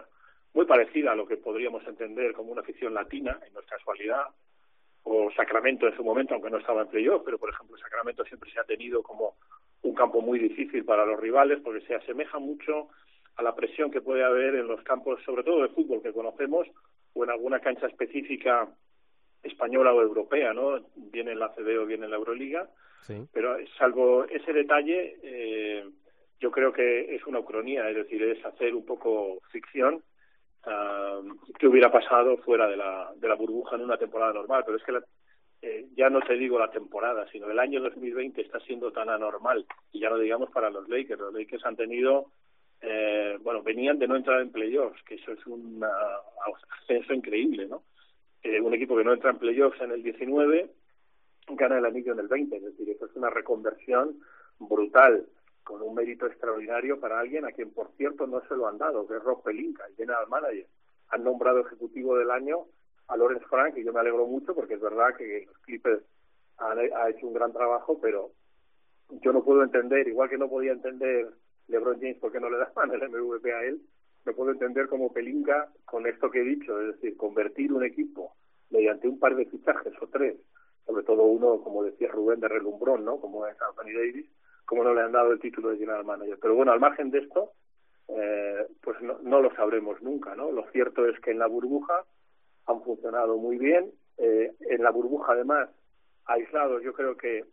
muy 0.55 0.65
parecida 0.65 1.12
a 1.12 1.15
lo 1.15 1.27
que 1.27 1.38
podríamos 1.38 1.86
entender 1.86 2.33
como 2.33 2.51
una 2.51 2.62
afición 2.62 2.95
latina, 2.95 3.39
en 3.45 3.53
nuestra 3.53 3.77
casualidad, 3.77 4.25
o 5.03 5.31
Sacramento 5.31 5.88
en 5.88 5.95
su 5.95 6.03
momento, 6.03 6.33
aunque 6.33 6.50
no 6.50 6.57
estaba 6.57 6.81
en 6.81 6.88
playoff, 6.88 7.21
pero 7.24 7.38
por 7.38 7.51
ejemplo 7.51 7.77
Sacramento 7.77 8.25
siempre 8.25 8.51
se 8.51 8.59
ha 8.59 8.63
tenido 8.63 9.03
como 9.03 9.36
un 9.83 9.93
campo 9.93 10.19
muy 10.19 10.39
difícil 10.39 10.83
para 10.83 11.05
los 11.05 11.19
rivales 11.19 11.59
porque 11.63 11.86
se 11.86 11.95
asemeja 11.95 12.39
mucho 12.39 12.89
a 13.36 13.43
la 13.43 13.55
presión 13.55 13.91
que 13.91 14.01
puede 14.01 14.24
haber 14.24 14.55
en 14.55 14.67
los 14.67 14.81
campos, 14.81 15.21
sobre 15.24 15.43
todo 15.43 15.62
de 15.62 15.69
fútbol 15.69 16.01
que 16.01 16.12
conocemos, 16.12 16.67
o 17.13 17.24
en 17.24 17.29
alguna 17.29 17.59
cancha 17.59 17.88
específica 17.88 18.67
española 19.43 19.93
o 19.93 20.01
europea, 20.01 20.53
¿no? 20.53 20.83
Viene 20.95 21.31
en 21.31 21.39
la 21.39 21.53
CB 21.53 21.79
o 21.79 21.86
viene 21.86 22.05
en 22.05 22.12
la 22.12 22.17
Euroliga, 22.17 22.67
pero 23.34 23.58
salvo 23.77 24.25
ese 24.25 24.53
detalle, 24.53 25.18
eh, 25.24 25.84
yo 26.39 26.51
creo 26.51 26.72
que 26.72 27.15
es 27.15 27.25
una 27.25 27.39
ucronía, 27.39 27.89
es 27.89 27.96
decir, 27.96 28.22
es 28.24 28.44
hacer 28.46 28.74
un 28.74 28.86
poco 28.86 29.39
ficción 29.51 30.01
uh, 30.65 31.56
qué 31.58 31.68
hubiera 31.68 31.91
pasado 31.91 32.38
fuera 32.38 32.68
de 32.68 32.77
la, 32.77 33.12
de 33.15 33.27
la 33.27 33.36
burbuja 33.36 33.75
en 33.75 33.84
una 33.84 33.98
temporada 33.98 34.34
normal, 34.34 34.63
pero 34.65 34.77
es 34.77 34.84
que 34.84 34.94
eh, 35.62 35.88
ya 35.96 36.10
no 36.10 36.22
te 36.22 36.36
digo 36.36 36.58
la 36.58 36.72
temporada, 36.72 37.27
sino 37.32 37.50
el 37.51 37.60
año 37.60 37.82
2020 37.82 38.41
está 38.41 38.60
siendo 38.62 38.91
tan 38.91 39.10
anormal, 39.10 39.65
y 39.91 40.00
ya 40.00 40.10
no 40.10 40.18
digamos 40.18 40.50
para 40.51 40.70
los 40.70 40.88
Lakers, 40.88 41.20
los 41.20 41.34
Lakers 41.34 41.65
han 41.65 41.75
tenido, 41.75 42.27
eh, 42.82 43.38
bueno, 43.41 43.62
venían 43.62 44.00
de 44.00 44.08
no 44.08 44.15
entrar 44.15 44.39
en 44.39 44.51
playoffs, 44.51 45.03
que 45.03 45.15
eso 45.15 45.34
es 45.34 45.46
un 45.46 45.84
ascenso 46.82 47.13
increíble, 47.13 47.68
¿no? 47.68 47.84
Eh, 48.41 48.62
un 48.62 48.74
equipo 48.74 48.96
que 48.96 49.03
no 49.03 49.12
entra 49.12 49.32
en 49.32 49.38
playoffs 49.38 49.82
en 49.82 49.91
el 49.91 50.01
19 50.01 50.70
gana 51.56 51.77
el 51.77 51.86
anillo 51.86 52.13
en 52.13 52.20
el 52.20 52.27
20, 52.27 52.56
es 52.58 52.63
decir, 52.63 52.89
eso 52.89 53.06
es 53.06 53.15
una 53.15 53.29
reconversión 53.29 54.20
brutal 54.60 55.25
con 55.63 55.82
un 55.82 55.94
mérito 55.94 56.25
extraordinario 56.25 57.00
para 57.00 57.20
alguien 57.20 57.46
a 57.46 57.51
quien, 57.51 57.72
por 57.72 57.91
cierto, 57.98 58.25
no 58.27 58.41
se 58.48 58.56
lo 58.56 58.68
han 58.68 58.77
dado, 58.77 59.08
que 59.08 59.18
es 59.18 59.24
Rob 59.24 59.44
Pelinka, 59.44 59.86
el 59.86 59.96
general 59.96 60.27
manager. 60.27 60.65
Han 61.10 61.24
nombrado 61.24 61.60
ejecutivo 61.60 62.18
del 62.18 62.32
año 62.32 62.65
a 63.08 63.18
Lawrence 63.18 63.46
Frank, 63.48 63.77
y 63.77 63.84
yo 63.84 63.94
me 63.94 64.00
alegro 64.00 64.25
mucho 64.25 64.53
porque 64.56 64.75
es 64.75 64.82
verdad 64.82 65.15
que 65.15 65.46
los 65.46 65.58
Clippers 65.60 66.03
ha 66.58 67.10
hecho 67.10 67.27
un 67.27 67.34
gran 67.34 67.53
trabajo, 67.53 68.00
pero 68.01 68.32
yo 69.10 69.32
no 69.32 69.44
puedo 69.44 69.63
entender, 69.63 70.08
igual 70.08 70.29
que 70.29 70.38
no 70.38 70.50
podía 70.50 70.72
entender 70.72 71.29
LeBron 71.68 72.00
James 72.00 72.18
porque 72.20 72.39
no 72.39 72.50
le 72.50 72.58
daban 72.58 72.91
el 72.91 73.10
MVP 73.10 73.53
a 73.53 73.63
él, 73.63 73.82
no 74.25 74.34
puedo 74.34 74.51
entender 74.51 74.88
como 74.88 75.13
Pelinka, 75.13 75.70
con 75.86 76.06
esto 76.06 76.29
que 76.29 76.41
he 76.41 76.44
dicho, 76.44 76.79
es 76.82 76.96
decir, 76.96 77.15
convertir 77.18 77.72
un 77.72 77.84
equipo 77.84 78.34
mediante 78.70 79.08
un 79.08 79.20
par 79.20 79.36
de 79.36 79.46
fichajes 79.46 79.94
o 80.01 80.08
tres, 80.08 80.36
sobre 80.89 81.03
todo 81.03 81.24
uno, 81.24 81.62
como 81.62 81.84
decía 81.84 82.10
Rubén, 82.10 82.39
de 82.39 82.48
relumbrón, 82.48 83.05
¿no? 83.05 83.19
Como 83.19 83.46
es 83.46 83.55
Anthony 83.62 83.93
Davis, 83.93 84.25
como 84.65 84.84
no 84.84 84.91
le 84.96 85.01
han 85.01 85.12
dado 85.12 85.31
el 85.31 85.39
título 85.39 85.69
de 85.69 85.77
general 85.77 86.03
manager. 86.03 86.39
Pero 86.41 86.55
bueno, 86.55 86.72
al 86.72 86.79
margen 86.79 87.12
de 87.12 87.19
esto, 87.19 87.51
eh, 88.08 88.65
pues 88.81 89.00
no, 89.01 89.19
no, 89.22 89.39
lo 89.39 89.53
sabremos 89.53 90.01
nunca, 90.01 90.36
¿no? 90.36 90.51
Lo 90.51 90.63
cierto 90.72 91.05
es 91.05 91.19
que 91.19 91.29
en 91.29 91.38
la 91.38 91.46
burbuja 91.46 92.05
han 92.65 92.81
funcionado 92.81 93.38
muy 93.38 93.60
bien. 93.60 93.91
Eh, 94.17 94.51
en 94.62 94.81
la 94.81 94.89
burbuja, 94.89 95.34
además, 95.34 95.69
aislados, 96.25 96.81
yo 96.81 96.93
creo 96.93 97.15
que 97.15 97.46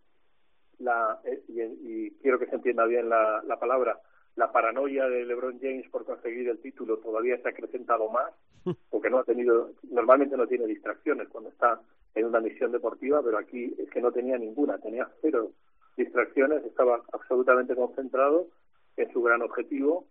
la 0.78 1.20
eh, 1.24 1.42
y, 1.48 2.10
quiero 2.22 2.38
que 2.38 2.46
se 2.46 2.54
entienda 2.54 2.86
bien 2.86 3.10
la, 3.10 3.42
la 3.46 3.58
palabra 3.58 4.00
la 4.34 4.52
paranoia 4.52 5.08
de 5.08 5.24
LeBron 5.24 5.58
James 5.58 5.88
por 5.88 6.04
conseguir 6.04 6.46
el 6.50 6.60
título 6.60 6.98
todavía 6.98 7.38
se 7.38 7.48
ha 7.48 7.52
acrecentado 7.52 8.10
más 8.10 8.30
porque 8.90 9.08
no 9.08 9.20
ha 9.20 9.24
tenido 9.24 9.70
normalmente 9.90 10.36
no 10.36 10.46
tiene 10.46 10.66
distracciones 10.66 11.28
cuando 11.28 11.48
está 11.48 11.80
en 12.16 12.24
una 12.24 12.40
misión 12.40 12.72
deportiva 12.72 13.22
pero 13.22 13.38
aquí 13.38 13.72
es 13.78 13.88
que 13.90 14.00
no 14.00 14.10
tenía 14.10 14.36
ninguna 14.36 14.78
tenía 14.78 15.08
cero 15.22 15.52
distracciones, 15.96 16.64
estaba 16.64 17.02
absolutamente 17.12 17.74
concentrado 17.74 18.48
en 18.96 19.12
su 19.12 19.22
gran 19.22 19.42
objetivo, 19.42 20.06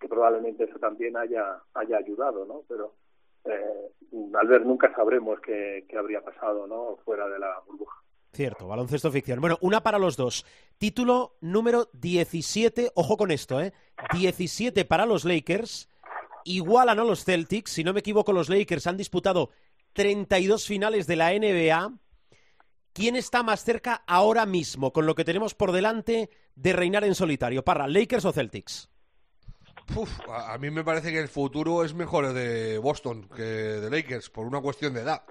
que 0.00 0.08
probablemente 0.08 0.64
eso 0.64 0.78
también 0.78 1.16
haya, 1.16 1.60
haya 1.74 1.96
ayudado, 1.96 2.44
¿no? 2.44 2.62
Pero 2.68 2.94
eh, 3.44 3.90
al 4.34 4.48
ver 4.48 4.66
nunca 4.66 4.92
sabremos 4.94 5.40
qué, 5.40 5.86
habría 5.96 6.22
pasado, 6.22 6.66
¿no? 6.66 6.98
Fuera 7.04 7.28
de 7.28 7.38
la 7.38 7.60
burbuja. 7.66 8.00
Cierto, 8.32 8.66
baloncesto 8.66 9.10
ficción. 9.10 9.40
Bueno, 9.40 9.58
una 9.60 9.82
para 9.82 9.98
los 9.98 10.16
dos. 10.16 10.46
Título 10.78 11.34
número 11.40 11.88
17, 11.92 12.92
ojo 12.94 13.16
con 13.16 13.30
esto, 13.30 13.60
¿eh? 13.60 13.72
17 14.12 14.84
para 14.86 15.04
los 15.04 15.24
Lakers, 15.24 15.88
igualan 16.44 16.98
a 16.98 17.04
los 17.04 17.24
Celtics. 17.24 17.70
Si 17.70 17.84
no 17.84 17.92
me 17.92 18.00
equivoco, 18.00 18.32
los 18.32 18.48
Lakers 18.48 18.86
han 18.86 18.96
disputado 18.96 19.50
32 19.92 20.66
finales 20.66 21.06
de 21.06 21.16
la 21.16 21.30
NBA 21.32 22.02
¿Quién 22.94 23.16
está 23.16 23.42
más 23.42 23.64
cerca 23.64 24.02
ahora 24.06 24.44
mismo, 24.44 24.92
con 24.92 25.06
lo 25.06 25.14
que 25.14 25.24
tenemos 25.24 25.54
por 25.54 25.72
delante, 25.72 26.28
de 26.54 26.72
reinar 26.74 27.04
en 27.04 27.14
solitario? 27.14 27.64
¿Para 27.64 27.88
Lakers 27.88 28.26
o 28.26 28.32
Celtics? 28.32 28.90
a, 30.28 30.58
mí 30.58 30.70
me 30.70 30.84
parece 30.84 31.10
que 31.10 31.18
el 31.18 31.28
futuro 31.28 31.84
es 31.84 31.94
mejor 31.94 32.34
de 32.34 32.76
Boston 32.78 33.28
que 33.34 33.42
de 33.42 33.90
Lakers, 33.90 34.28
por 34.28 34.46
una 34.46 34.60
cuestión 34.60 34.92
de 34.92 35.00
edad. 35.00 35.22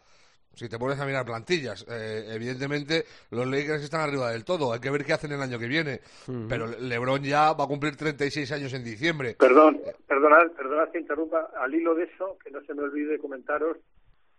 Si 0.53 0.67
te 0.67 0.79
pones 0.79 0.99
a 0.99 1.05
mirar 1.05 1.23
plantillas, 1.23 1.85
eh, 1.87 2.25
evidentemente 2.29 3.05
los 3.29 3.45
Lakers 3.45 3.83
están 3.83 4.01
arriba 4.01 4.31
del 4.31 4.43
todo. 4.43 4.73
Hay 4.73 4.79
que 4.79 4.89
ver 4.89 5.05
qué 5.05 5.13
hacen 5.13 5.31
el 5.31 5.41
año 5.41 5.57
que 5.57 5.67
viene. 5.67 6.01
Pero 6.49 6.67
LeBron 6.67 7.23
ya 7.23 7.53
va 7.53 7.63
a 7.63 7.67
cumplir 7.67 7.95
36 7.95 8.51
años 8.51 8.73
en 8.73 8.83
diciembre. 8.83 9.35
Perdón, 9.39 9.79
perdonad, 10.07 10.51
perdonad 10.51 10.89
que 10.89 10.99
interrumpa. 10.99 11.51
Al 11.57 11.73
hilo 11.73 11.95
de 11.95 12.03
eso, 12.03 12.37
que 12.43 12.51
no 12.51 12.59
se 12.65 12.73
me 12.73 12.81
olvide 12.81 13.17
comentaros 13.19 13.77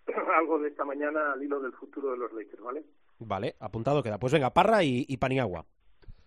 algo 0.39 0.59
de 0.59 0.69
esta 0.69 0.85
mañana 0.85 1.33
al 1.33 1.43
hilo 1.43 1.61
del 1.61 1.73
futuro 1.73 2.13
de 2.13 2.19
los 2.19 2.33
Lakers, 2.33 2.63
¿vale? 2.63 2.85
Vale, 3.19 3.57
apuntado 3.61 4.03
queda. 4.03 4.19
Pues 4.19 4.33
venga, 4.33 4.53
Parra 4.53 4.83
y, 4.83 5.17
Paniagua. 5.17 5.65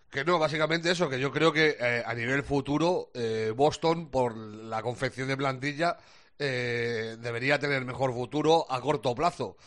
Que 0.10 0.24
no, 0.24 0.40
básicamente 0.40 0.92
eso, 0.92 1.10
que 1.10 1.20
yo 1.20 1.32
creo 1.32 1.52
que 1.52 1.76
eh, 1.80 2.04
a 2.06 2.14
nivel 2.14 2.44
futuro 2.44 3.10
eh, 3.14 3.52
Boston, 3.56 4.10
por 4.10 4.38
la 4.38 4.82
confección 4.82 5.28
de 5.28 5.36
plantilla, 5.36 5.98
eh, 6.40 7.18
debería 7.20 7.60
tener 7.60 7.84
mejor 7.84 8.14
futuro 8.14 8.66
a 8.70 8.80
corto 8.80 9.14
plazo. 9.14 9.58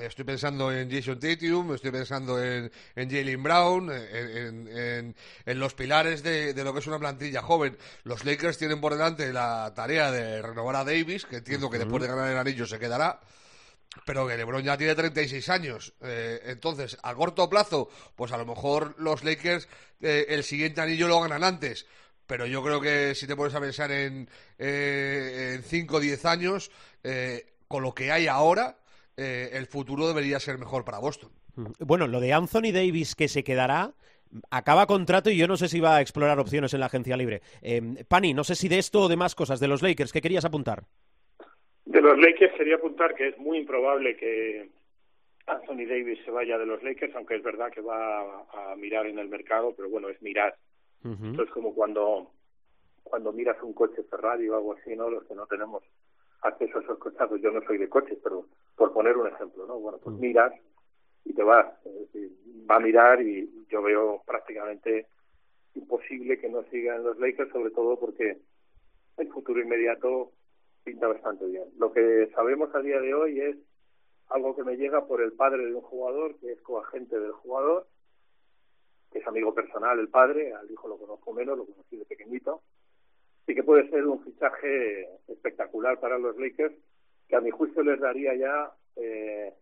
Estoy 0.00 0.24
pensando 0.24 0.72
en 0.72 0.90
Jason 0.90 1.20
Tatum, 1.20 1.74
estoy 1.74 1.90
pensando 1.90 2.42
en, 2.42 2.70
en 2.96 3.10
Jalen 3.10 3.42
Brown, 3.42 3.90
en, 3.92 5.14
los 5.46 5.74
pilares 5.74 6.22
de, 6.22 6.52
lo 6.64 6.72
que 6.72 6.80
es 6.80 6.86
una 6.86 6.98
plantilla 6.98 7.42
joven. 7.42 7.76
Los 8.02 8.24
Lakers 8.24 8.58
tienen 8.58 8.80
por 8.80 8.92
delante 8.92 9.32
la 9.32 9.72
tarea 9.74 10.10
de 10.10 10.42
renovar 10.42 10.76
a 10.76 10.84
Davis, 10.84 11.26
que 11.26 11.36
entiendo 11.36 11.70
que 11.70 11.78
después 11.78 12.02
de 12.02 12.08
ganar 12.08 12.28
el 12.28 12.38
anillo 12.38 12.66
se 12.66 12.78
quedará 12.78 13.20
pero 14.04 14.26
que 14.26 14.36
LeBron 14.36 14.62
ya 14.62 14.76
tiene 14.76 14.94
36 14.94 15.48
años. 15.48 15.94
Eh, 16.02 16.40
entonces, 16.46 16.98
a 17.02 17.14
corto 17.14 17.48
plazo, 17.48 17.88
pues 18.16 18.32
a 18.32 18.36
lo 18.38 18.46
mejor 18.46 18.94
los 18.98 19.24
Lakers 19.24 19.68
eh, 20.00 20.26
el 20.28 20.44
siguiente 20.44 20.80
anillo 20.80 21.08
lo 21.08 21.20
ganan 21.20 21.44
antes. 21.44 21.86
Pero 22.26 22.46
yo 22.46 22.62
creo 22.62 22.80
que 22.80 23.14
si 23.14 23.26
te 23.26 23.36
pones 23.36 23.54
a 23.54 23.60
pensar 23.60 23.90
en, 23.92 24.28
eh, 24.58 25.54
en 25.56 25.62
5 25.62 25.96
o 25.96 26.00
10 26.00 26.24
años, 26.24 26.70
con 27.68 27.82
lo 27.82 27.94
que 27.94 28.10
hay 28.10 28.28
ahora, 28.28 28.78
el 29.14 29.66
futuro 29.66 30.08
debería 30.08 30.40
ser 30.40 30.56
mejor 30.56 30.86
para 30.86 30.98
Boston. 30.98 31.30
Mm. 31.54 31.66
Bueno, 31.80 32.06
lo 32.06 32.20
de 32.20 32.32
Anthony 32.32 32.72
Davis 32.72 33.14
que 33.14 33.28
se 33.28 33.44
quedará, 33.44 33.92
acaba 34.50 34.86
contrato 34.86 35.28
y 35.28 35.36
yo 35.36 35.46
no 35.46 35.58
sé 35.58 35.68
si 35.68 35.80
va 35.80 35.96
a 35.96 36.00
explorar 36.00 36.38
opciones 36.38 36.72
en 36.72 36.80
la 36.80 36.86
agencia 36.86 37.14
libre. 37.18 37.42
Pani, 38.08 38.32
no 38.32 38.42
sé 38.42 38.54
si 38.54 38.68
de 38.68 38.78
esto 38.78 39.02
o 39.02 39.08
de 39.08 39.16
más 39.16 39.34
cosas, 39.34 39.60
de 39.60 39.68
los 39.68 39.82
Lakers, 39.82 40.10
¿qué 40.10 40.22
querías 40.22 40.46
apuntar? 40.46 40.86
De 41.84 42.00
los 42.00 42.18
Lakers 42.18 42.54
quería 42.54 42.76
apuntar 42.76 43.14
que 43.14 43.28
es 43.28 43.38
muy 43.38 43.58
improbable 43.58 44.16
que 44.16 44.70
Anthony 45.46 45.86
Davis 45.86 46.18
se 46.24 46.30
vaya 46.30 46.58
de 46.58 46.66
los 46.66 46.82
Lakers, 46.82 47.14
aunque 47.14 47.36
es 47.36 47.42
verdad 47.42 47.70
que 47.70 47.82
va 47.82 48.46
a, 48.52 48.76
mirar 48.76 49.06
en 49.06 49.18
el 49.18 49.28
mercado, 49.28 49.74
pero 49.76 49.90
bueno, 49.90 50.08
es 50.08 50.20
mirar. 50.22 50.56
Esto 51.04 51.42
es 51.42 51.50
como 51.50 51.74
cuando, 51.74 52.30
cuando 53.02 53.30
miras 53.30 53.62
un 53.62 53.74
coche 53.74 54.02
Ferrari 54.04 54.48
o 54.48 54.56
algo 54.56 54.72
así, 54.72 54.96
¿no? 54.96 55.10
Los 55.10 55.24
que 55.24 55.34
no 55.34 55.46
tenemos 55.46 55.82
acceso 56.40 56.78
a 56.78 56.82
esos 56.82 56.98
coches, 56.98 57.20
pues 57.28 57.42
yo 57.42 57.50
no 57.50 57.60
soy 57.66 57.76
de 57.76 57.90
coches, 57.90 58.18
pero 58.22 58.46
por 58.74 58.92
poner 58.94 59.16
un 59.18 59.28
ejemplo, 59.28 59.66
¿no? 59.66 59.78
Bueno, 59.78 59.98
pues 60.02 60.16
miras 60.16 60.52
y 61.26 61.34
te 61.34 61.42
vas. 61.42 61.66
Es 61.84 62.12
decir, 62.12 62.32
va 62.68 62.76
a 62.76 62.80
mirar 62.80 63.20
y 63.20 63.66
yo 63.68 63.82
veo 63.82 64.22
prácticamente 64.26 65.06
imposible 65.74 66.38
que 66.38 66.48
no 66.48 66.62
siga 66.70 66.96
en 66.96 67.04
los 67.04 67.18
Lakers, 67.18 67.50
sobre 67.50 67.70
todo 67.70 67.98
porque 67.98 68.38
el 69.18 69.28
futuro 69.28 69.60
inmediato 69.60 70.32
pinta 70.84 71.08
bastante 71.08 71.46
bien. 71.46 71.64
Lo 71.78 71.92
que 71.92 72.30
sabemos 72.34 72.72
a 72.74 72.80
día 72.80 73.00
de 73.00 73.14
hoy 73.14 73.40
es 73.40 73.56
algo 74.28 74.54
que 74.54 74.64
me 74.64 74.76
llega 74.76 75.06
por 75.06 75.22
el 75.22 75.32
padre 75.32 75.64
de 75.66 75.74
un 75.74 75.80
jugador, 75.80 76.38
que 76.38 76.52
es 76.52 76.60
coagente 76.60 77.18
del 77.18 77.32
jugador, 77.32 77.86
que 79.10 79.18
es 79.18 79.26
amigo 79.26 79.54
personal 79.54 79.98
el 79.98 80.08
padre, 80.08 80.52
al 80.52 80.70
hijo 80.70 80.88
lo 80.88 80.98
conozco 80.98 81.32
menos, 81.32 81.56
lo 81.56 81.66
conocí 81.66 81.96
de 81.96 82.04
pequeñito, 82.04 82.62
y 83.46 83.54
que 83.54 83.62
puede 83.62 83.88
ser 83.90 84.06
un 84.06 84.22
fichaje 84.22 85.08
espectacular 85.28 85.98
para 86.00 86.18
los 86.18 86.36
Lakers, 86.36 86.74
que 87.28 87.36
a 87.36 87.40
mi 87.40 87.50
juicio 87.50 87.82
les 87.82 88.00
daría 88.00 88.34
ya 88.34 88.72
eh, 88.96 89.52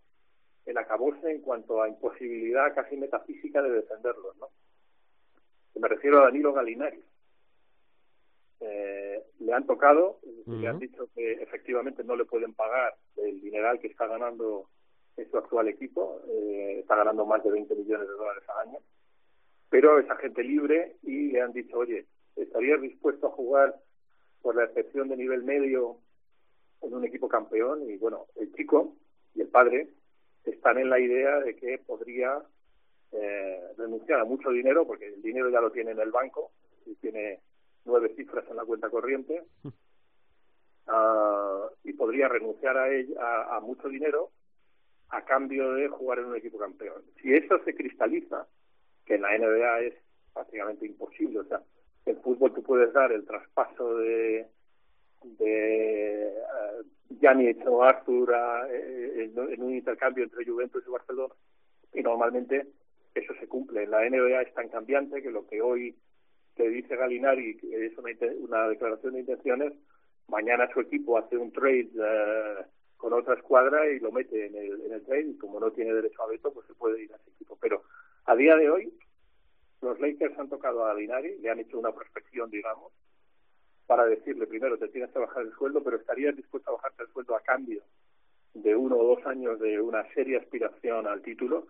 el 0.66 0.78
acabose 0.78 1.30
en 1.30 1.40
cuanto 1.40 1.82
a 1.82 1.88
imposibilidad 1.88 2.74
casi 2.74 2.96
metafísica 2.96 3.62
de 3.62 3.70
defenderlos, 3.70 4.36
¿no? 4.36 4.48
Me 5.74 5.88
refiero 5.88 6.20
a 6.20 6.24
Danilo 6.24 6.52
Galinari. 6.52 7.02
Eh, 8.64 9.20
le 9.40 9.52
han 9.52 9.66
tocado, 9.66 10.20
le 10.46 10.68
han 10.68 10.78
dicho 10.78 11.08
que 11.14 11.32
efectivamente 11.32 12.04
no 12.04 12.14
le 12.14 12.24
pueden 12.24 12.54
pagar 12.54 12.94
el 13.16 13.40
dineral 13.40 13.80
que 13.80 13.88
está 13.88 14.06
ganando 14.06 14.68
en 15.16 15.28
su 15.28 15.36
actual 15.36 15.66
equipo, 15.68 16.22
eh, 16.28 16.76
está 16.78 16.94
ganando 16.94 17.26
más 17.26 17.42
de 17.42 17.50
20 17.50 17.74
millones 17.74 18.06
de 18.06 18.14
dólares 18.14 18.44
al 18.48 18.68
año, 18.68 18.78
pero 19.68 19.98
es 19.98 20.08
agente 20.08 20.44
libre 20.44 20.96
y 21.02 21.32
le 21.32 21.40
han 21.40 21.52
dicho, 21.52 21.76
oye, 21.78 22.06
¿estarías 22.36 22.80
dispuesto 22.80 23.26
a 23.26 23.30
jugar 23.30 23.74
por 24.42 24.54
la 24.54 24.64
excepción 24.64 25.08
de 25.08 25.16
nivel 25.16 25.42
medio 25.42 25.96
en 26.82 26.94
un 26.94 27.04
equipo 27.04 27.28
campeón? 27.28 27.90
Y 27.90 27.96
bueno, 27.96 28.26
el 28.36 28.52
chico 28.54 28.94
y 29.34 29.40
el 29.40 29.48
padre 29.48 29.88
están 30.44 30.78
en 30.78 30.88
la 30.88 31.00
idea 31.00 31.40
de 31.40 31.56
que 31.56 31.78
podría 31.78 32.40
eh, 33.10 33.60
renunciar 33.76 34.20
a 34.20 34.24
mucho 34.24 34.50
dinero, 34.50 34.86
porque 34.86 35.08
el 35.08 35.20
dinero 35.20 35.50
ya 35.50 35.60
lo 35.60 35.72
tiene 35.72 35.90
en 35.90 36.00
el 36.00 36.12
banco, 36.12 36.52
y 36.86 36.94
tiene 36.96 37.40
nueve 37.84 38.14
cifras 38.16 38.44
en 38.48 38.56
la 38.56 38.64
cuenta 38.64 38.90
corriente, 38.90 39.44
ah, 40.86 41.68
y 41.84 41.92
podría 41.92 42.28
renunciar 42.28 42.76
a, 42.76 42.92
ella, 42.92 43.56
a, 43.56 43.60
mucho 43.60 43.88
dinero 43.88 44.30
a 45.08 45.24
cambio 45.24 45.74
de 45.74 45.88
jugar 45.88 46.20
en 46.20 46.26
un 46.26 46.36
equipo 46.36 46.58
campeón. 46.58 47.02
Si 47.20 47.34
eso 47.34 47.58
se 47.64 47.74
cristaliza, 47.74 48.46
que 49.04 49.16
en 49.16 49.22
la 49.22 49.36
NBA 49.36 49.80
es 49.80 49.94
prácticamente 50.32 50.86
imposible, 50.86 51.40
o 51.40 51.44
sea, 51.44 51.60
en 52.06 52.20
fútbol 52.22 52.52
tú 52.54 52.62
puedes 52.62 52.92
dar 52.92 53.12
el 53.12 53.24
traspaso 53.26 53.96
de 53.98 54.48
de 55.24 56.32
uh, 56.80 57.14
Gianni 57.20 57.54
o 57.66 57.82
Arthur 57.82 58.34
eh, 58.70 59.30
en, 59.34 59.62
un 59.62 59.74
intercambio 59.74 60.24
entre 60.24 60.44
Juventus 60.44 60.82
y 60.86 60.90
Barcelona 60.90 61.34
y 61.94 62.02
normalmente 62.02 62.66
eso 63.14 63.34
se 63.38 63.46
cumple. 63.46 63.84
En 63.84 63.90
la 63.90 64.08
NBA 64.08 64.42
es 64.42 64.54
tan 64.54 64.68
cambiante 64.68 65.22
que 65.22 65.30
lo 65.30 65.46
que 65.46 65.60
hoy 65.60 65.94
que 66.56 66.68
dice 66.68 66.96
Galinari 66.96 67.58
es 67.62 67.96
una, 67.98 68.10
una 68.40 68.68
declaración 68.68 69.14
de 69.14 69.20
intenciones, 69.20 69.72
mañana 70.28 70.68
su 70.72 70.80
equipo 70.80 71.18
hace 71.18 71.36
un 71.36 71.52
trade 71.52 71.90
uh, 71.94 72.64
con 72.96 73.12
otra 73.12 73.34
escuadra 73.34 73.88
y 73.90 73.98
lo 73.98 74.12
mete 74.12 74.46
en 74.46 74.56
el, 74.56 74.80
en 74.82 74.92
el 74.92 75.02
trade 75.02 75.30
y 75.30 75.38
como 75.38 75.58
no 75.58 75.70
tiene 75.70 75.92
derecho 75.92 76.22
a 76.22 76.28
veto, 76.28 76.52
pues 76.52 76.66
se 76.66 76.74
puede 76.74 77.02
ir 77.02 77.12
a 77.12 77.16
ese 77.16 77.30
equipo. 77.30 77.58
Pero 77.60 77.82
a 78.26 78.36
día 78.36 78.56
de 78.56 78.70
hoy, 78.70 78.92
los 79.80 79.98
Lakers 79.98 80.38
han 80.38 80.48
tocado 80.48 80.84
a 80.84 80.88
Galinari, 80.88 81.38
le 81.38 81.50
han 81.50 81.58
hecho 81.58 81.78
una 81.78 81.92
prospección, 81.92 82.50
digamos, 82.50 82.92
para 83.86 84.06
decirle 84.06 84.46
primero 84.46 84.78
te 84.78 84.88
tienes 84.88 85.10
que 85.10 85.18
bajar 85.18 85.42
el 85.42 85.52
sueldo, 85.52 85.82
pero 85.82 85.96
estarías 85.96 86.36
dispuesto 86.36 86.70
a 86.70 86.74
bajarte 86.74 87.02
el 87.02 87.08
sueldo 87.12 87.36
a 87.36 87.40
cambio 87.40 87.82
de 88.54 88.76
uno 88.76 88.96
o 88.96 89.16
dos 89.16 89.26
años 89.26 89.58
de 89.58 89.80
una 89.80 90.06
seria 90.14 90.38
aspiración 90.38 91.06
al 91.06 91.22
título. 91.22 91.66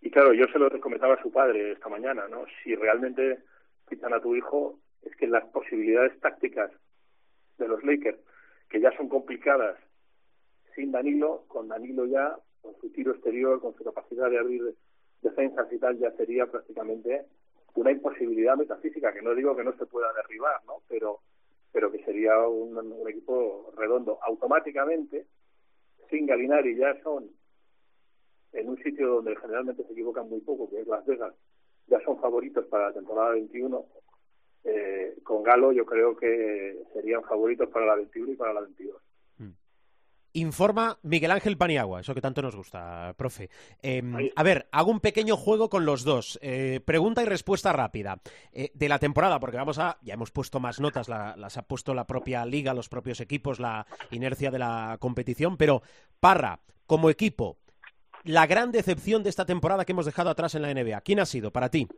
Y 0.00 0.10
claro, 0.10 0.32
yo 0.32 0.46
se 0.48 0.58
lo 0.58 0.68
comentaba 0.80 1.14
a 1.14 1.22
su 1.22 1.30
padre 1.30 1.72
esta 1.72 1.88
mañana, 1.88 2.26
¿no? 2.28 2.44
Si 2.62 2.74
realmente 2.74 3.38
quitan 3.88 4.12
a 4.14 4.20
tu 4.20 4.34
hijo, 4.34 4.78
es 5.02 5.14
que 5.16 5.26
las 5.26 5.44
posibilidades 5.46 6.18
tácticas 6.20 6.70
de 7.58 7.68
los 7.68 7.82
Lakers, 7.84 8.18
que 8.68 8.80
ya 8.80 8.96
son 8.96 9.08
complicadas 9.08 9.78
sin 10.74 10.92
Danilo, 10.92 11.44
con 11.48 11.68
Danilo 11.68 12.06
ya, 12.06 12.36
con 12.60 12.74
su 12.80 12.90
tiro 12.90 13.12
exterior, 13.12 13.60
con 13.60 13.74
su 13.74 13.84
capacidad 13.84 14.30
de 14.30 14.38
abrir 14.38 14.74
defensas 15.20 15.70
y 15.72 15.78
tal, 15.78 15.98
ya 15.98 16.10
sería 16.12 16.46
prácticamente 16.46 17.26
una 17.74 17.90
imposibilidad 17.90 18.56
metafísica, 18.56 19.12
que 19.12 19.22
no 19.22 19.34
digo 19.34 19.56
que 19.56 19.64
no 19.64 19.76
se 19.76 19.86
pueda 19.86 20.12
derribar, 20.12 20.64
¿no? 20.66 20.82
Pero, 20.88 21.20
pero 21.72 21.90
que 21.90 22.04
sería 22.04 22.38
un, 22.46 22.76
un 22.76 23.08
equipo 23.08 23.72
redondo. 23.76 24.18
Automáticamente, 24.22 25.26
sin 26.10 26.26
Galinari 26.26 26.76
ya 26.76 27.00
son 27.02 27.30
en 28.52 28.68
un 28.68 28.82
sitio 28.82 29.08
donde 29.08 29.36
generalmente 29.36 29.84
se 29.84 29.92
equivocan 29.92 30.28
muy 30.28 30.40
poco, 30.40 30.68
que 30.68 30.80
es 30.80 30.86
Las 30.86 31.04
Vegas, 31.06 31.34
ya 31.86 32.00
son 32.04 32.18
favoritos 32.20 32.66
para 32.66 32.88
la 32.88 32.92
temporada 32.92 33.30
21. 33.32 33.84
Eh, 34.64 35.16
con 35.24 35.42
Galo 35.42 35.72
yo 35.72 35.84
creo 35.84 36.16
que 36.16 36.84
serían 36.92 37.22
favoritos 37.24 37.68
para 37.68 37.86
la 37.86 37.96
21 37.96 38.32
y 38.32 38.36
para 38.36 38.52
la 38.52 38.60
22. 38.60 38.96
Hmm. 39.38 39.50
Informa 40.34 40.98
Miguel 41.02 41.32
Ángel 41.32 41.58
Paniagua, 41.58 42.00
eso 42.00 42.14
que 42.14 42.20
tanto 42.20 42.42
nos 42.42 42.54
gusta, 42.54 43.12
profe. 43.16 43.50
Em, 43.82 44.30
a 44.34 44.42
ver, 44.42 44.68
hago 44.70 44.90
un 44.90 45.00
pequeño 45.00 45.36
juego 45.36 45.68
con 45.68 45.84
los 45.84 46.04
dos. 46.04 46.38
Eh, 46.42 46.80
pregunta 46.84 47.22
y 47.22 47.26
respuesta 47.26 47.72
rápida. 47.72 48.20
Eh, 48.52 48.70
de 48.72 48.88
la 48.88 48.98
temporada, 48.98 49.40
porque 49.40 49.56
vamos 49.56 49.78
a. 49.78 49.98
Ya 50.02 50.14
hemos 50.14 50.30
puesto 50.30 50.60
más 50.60 50.80
notas, 50.80 51.08
las 51.08 51.56
ha 51.58 51.62
puesto 51.62 51.92
la 51.92 52.06
propia 52.06 52.46
liga, 52.46 52.72
los 52.72 52.88
propios 52.88 53.20
equipos, 53.20 53.58
la 53.60 53.86
inercia 54.10 54.50
de 54.50 54.60
la 54.60 54.96
competición. 55.00 55.56
Pero, 55.56 55.82
Parra, 56.20 56.60
como 56.86 57.10
equipo, 57.10 57.58
la 58.24 58.46
gran 58.46 58.72
decepción 58.72 59.22
de 59.22 59.30
esta 59.30 59.44
temporada 59.44 59.84
que 59.84 59.92
hemos 59.92 60.06
dejado 60.06 60.30
atrás 60.30 60.54
en 60.54 60.62
la 60.62 60.72
NBA? 60.72 61.00
¿Quién 61.02 61.20
ha 61.20 61.26
sido 61.26 61.50
para 61.52 61.68
ti? 61.68 61.88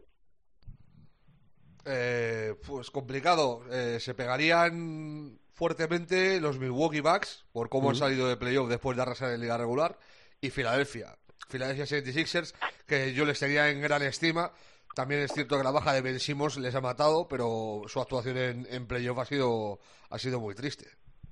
Eh, 1.87 2.55
pues 2.67 2.91
complicado. 2.91 3.63
Eh, 3.71 3.99
se 4.01 4.15
pegarían 4.15 5.39
fuertemente 5.53 6.41
los 6.41 6.59
Milwaukee 6.59 7.01
Bucks 7.01 7.45
por 7.53 7.69
cómo 7.69 7.91
han 7.91 7.97
salido 7.97 8.29
de 8.29 8.37
playoff 8.37 8.69
después 8.69 8.97
de 8.97 9.03
arrasar 9.03 9.33
en 9.33 9.41
liga 9.41 9.59
regular 9.59 9.99
y 10.41 10.51
Filadelfia. 10.51 11.17
Filadelfia 11.49 11.85
76ers, 11.85 12.55
que 12.87 13.13
yo 13.13 13.25
les 13.25 13.39
tenía 13.39 13.69
en 13.71 13.81
gran 13.81 14.03
estima. 14.03 14.53
También 14.95 15.23
es 15.23 15.33
cierto 15.33 15.59
que 15.59 15.65
la 15.65 15.73
baja 15.73 15.93
de 15.93 16.01
Ben 16.01 16.21
Simmons 16.21 16.57
les 16.57 16.75
ha 16.75 16.81
matado, 16.81 17.27
pero 17.29 17.83
su 17.87 18.01
actuación 18.01 18.37
en, 18.39 18.67
en 18.71 18.87
playoff 18.87 19.19
ha 19.19 19.25
sido, 19.25 19.79
ha 20.09 20.19
sido 20.19 20.41
muy 20.41 20.55
triste. 20.55 20.87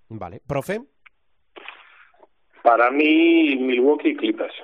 Vale. 0.09 0.41
¿Profe? 0.47 0.83
Para 2.63 2.91
mí, 2.91 3.57
Milwaukee 3.57 4.17
Clippers. 4.17 4.55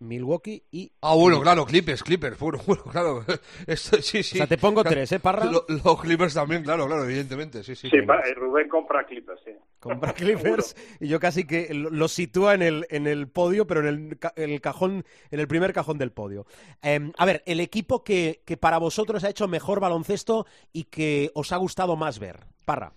Milwaukee 0.00 0.62
y... 0.70 0.92
Ah, 1.00 1.14
bueno, 1.14 1.40
claro, 1.40 1.64
Clippers, 1.64 2.02
Clippers, 2.02 2.38
bueno, 2.38 2.58
bueno 2.66 2.82
claro. 2.84 3.24
Esto, 3.66 3.96
sí, 4.02 4.22
sí. 4.22 4.36
O 4.36 4.38
sea, 4.38 4.46
te 4.46 4.58
pongo 4.58 4.82
tres, 4.84 5.12
¿eh, 5.12 5.20
Parra? 5.20 5.44
los 5.46 6.00
Clippers 6.00 6.34
también, 6.34 6.62
claro, 6.62 6.86
claro, 6.86 7.04
evidentemente, 7.04 7.62
sí, 7.62 7.74
sí. 7.74 7.88
Sí, 7.90 7.96
eh, 7.96 8.34
Rubén 8.34 8.68
compra 8.68 9.04
Clippers, 9.04 9.40
sí. 9.44 9.52
Compra 9.78 10.12
Clippers 10.14 10.76
y 11.00 11.08
yo 11.08 11.20
casi 11.20 11.46
que 11.46 11.72
lo 11.72 12.08
sitúa 12.08 12.54
en 12.54 12.62
el, 12.62 12.86
en 12.90 13.06
el 13.06 13.28
podio, 13.28 13.66
pero 13.66 13.80
en 13.80 13.86
el, 13.86 14.18
el 14.36 14.60
cajón, 14.60 15.04
en 15.30 15.40
el 15.40 15.48
primer 15.48 15.72
cajón 15.72 15.98
del 15.98 16.12
podio. 16.12 16.46
Em, 16.82 17.12
a 17.16 17.24
ver, 17.24 17.42
el 17.46 17.60
equipo 17.60 18.04
que, 18.04 18.42
que 18.44 18.56
para 18.56 18.78
vosotros 18.78 19.24
ha 19.24 19.30
hecho 19.30 19.48
mejor 19.48 19.80
baloncesto 19.80 20.46
y 20.72 20.84
que 20.84 21.30
os 21.34 21.52
ha 21.52 21.56
gustado 21.56 21.96
más 21.96 22.18
ver, 22.18 22.40
Parra. 22.64 22.92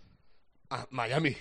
Ah, 0.69 0.85
Miami. 0.91 1.35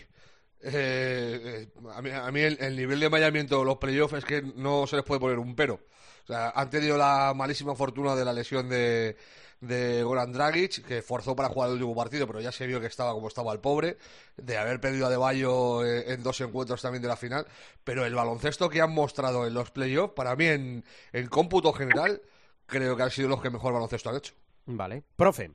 Eh, 0.62 1.68
a 1.94 2.30
mí, 2.32 2.40
el, 2.40 2.76
nivel 2.76 3.00
de 3.00 3.10
Miami 3.10 3.40
en 3.40 3.48
los 3.48 3.76
playoffs 3.78 4.14
es 4.14 4.24
que 4.24 4.42
no 4.42 4.86
se 4.86 4.96
les 4.96 5.04
puede 5.04 5.20
poner 5.20 5.38
un 5.38 5.54
pero. 5.54 5.74
O 5.74 6.26
sea, 6.26 6.50
han 6.50 6.70
tenido 6.70 6.96
la 6.96 7.32
malísima 7.36 7.74
fortuna 7.74 8.16
de 8.16 8.24
la 8.24 8.32
lesión 8.32 8.68
de, 8.68 9.16
de 9.60 10.02
Goran 10.02 10.32
Dragic, 10.32 10.84
que 10.84 11.02
forzó 11.02 11.36
para 11.36 11.48
jugar 11.48 11.68
el 11.68 11.74
último 11.74 11.94
partido, 11.94 12.26
pero 12.26 12.40
ya 12.40 12.52
se 12.52 12.66
vio 12.66 12.80
que 12.80 12.86
estaba 12.86 13.12
como 13.12 13.28
estaba 13.28 13.52
el 13.52 13.60
pobre, 13.60 13.96
de 14.36 14.56
haber 14.58 14.80
perdido 14.80 15.06
a 15.06 15.10
De 15.10 15.16
Bayo 15.16 15.84
eh, 15.84 16.12
en 16.12 16.22
dos 16.22 16.40
encuentros 16.40 16.82
también 16.82 17.02
de 17.02 17.08
la 17.08 17.16
final, 17.16 17.46
pero 17.84 18.04
el 18.04 18.14
baloncesto 18.14 18.68
que 18.68 18.80
han 18.80 18.92
mostrado 18.92 19.46
en 19.46 19.54
los 19.54 19.70
playoffs, 19.70 20.14
para 20.14 20.34
mí 20.36 20.46
en, 20.46 20.84
en 21.12 21.26
cómputo 21.28 21.72
general, 21.72 22.20
creo 22.66 22.96
que 22.96 23.02
han 23.02 23.10
sido 23.10 23.28
los 23.28 23.40
que 23.40 23.50
mejor 23.50 23.72
baloncesto 23.72 24.10
han 24.10 24.16
hecho. 24.16 24.34
Vale. 24.66 25.04
Profe. 25.14 25.50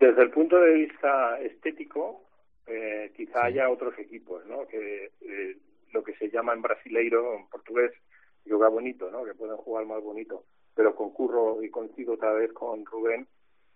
Desde 0.00 0.22
el 0.22 0.30
punto 0.30 0.56
de 0.56 0.72
vista 0.72 1.38
estético, 1.40 2.24
eh, 2.66 3.12
quizá 3.16 3.44
haya 3.44 3.70
otros 3.70 3.98
equipos, 3.98 4.44
¿no? 4.46 4.66
Que 4.66 5.10
eh, 5.20 5.56
lo 5.92 6.02
que 6.02 6.14
se 6.14 6.30
llama 6.30 6.52
en 6.52 6.62
brasileiro, 6.62 7.36
en 7.36 7.46
portugués, 7.48 7.92
yoga 8.44 8.68
bonito, 8.68 9.10
¿no? 9.10 9.24
Que 9.24 9.34
pueden 9.34 9.56
jugar 9.56 9.86
más 9.86 10.02
bonito. 10.02 10.44
Pero 10.74 10.94
concurro 10.94 11.62
y 11.62 11.70
coincido 11.70 12.14
otra 12.14 12.32
vez 12.32 12.52
con 12.52 12.84
Rubén 12.86 13.26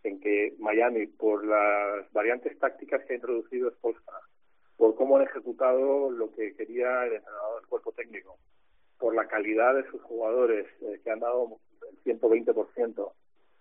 en 0.03 0.21
que 0.21 0.55
Miami, 0.59 1.07
por 1.07 1.45
las 1.45 2.11
variantes 2.13 2.59
tácticas 2.59 3.05
que 3.05 3.15
ha 3.15 3.17
introducido 3.17 3.71
Spolstra, 3.73 4.21
por 4.77 4.95
cómo 4.95 5.17
han 5.17 5.25
ejecutado 5.25 6.11
lo 6.11 6.33
que 6.33 6.55
quería 6.55 7.05
el 7.07 7.15
entrenador 7.15 7.61
del 7.61 7.69
cuerpo 7.69 7.93
técnico, 7.93 8.39
por 8.99 9.15
la 9.15 9.27
calidad 9.27 9.75
de 9.75 9.89
sus 9.91 10.01
jugadores 10.03 10.67
eh, 10.83 11.01
que 11.03 11.11
han 11.11 11.21
dado 11.21 11.59
el 11.91 12.19
120%, 12.21 13.13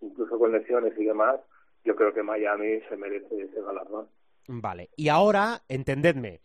incluso 0.01 0.39
con 0.39 0.51
lesiones 0.51 0.93
y 0.97 1.05
demás, 1.05 1.39
yo 1.83 1.95
creo 1.95 2.13
que 2.13 2.23
Miami 2.23 2.81
se 2.89 2.97
merece 2.97 3.41
ese 3.41 3.61
galardón. 3.61 4.07
Vale, 4.47 4.89
y 4.95 5.09
ahora, 5.09 5.63
entendedme, 5.67 6.41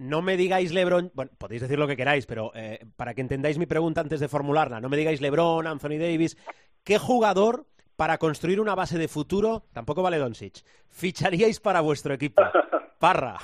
no 0.00 0.22
me 0.22 0.36
digáis 0.36 0.72
Lebron, 0.72 1.10
bueno, 1.14 1.30
podéis 1.36 1.60
decir 1.60 1.78
lo 1.78 1.86
que 1.86 1.96
queráis, 1.96 2.26
pero 2.26 2.52
eh, 2.54 2.86
para 2.96 3.12
que 3.14 3.20
entendáis 3.20 3.58
mi 3.58 3.66
pregunta 3.66 4.00
antes 4.00 4.20
de 4.20 4.28
formularla, 4.28 4.80
no 4.80 4.88
me 4.88 4.96
digáis 4.96 5.20
Lebron, 5.20 5.66
Anthony 5.66 5.98
Davis, 5.98 6.36
¿qué 6.84 6.98
jugador 6.98 7.66
para 7.96 8.16
construir 8.18 8.60
una 8.60 8.74
base 8.74 8.96
de 8.96 9.08
futuro, 9.08 9.66
tampoco 9.72 10.02
vale 10.02 10.18
Doncic, 10.18 10.64
ficharíais 10.88 11.60
para 11.60 11.82
vuestro 11.82 12.14
equipo? 12.14 12.42
Parra. 12.98 13.38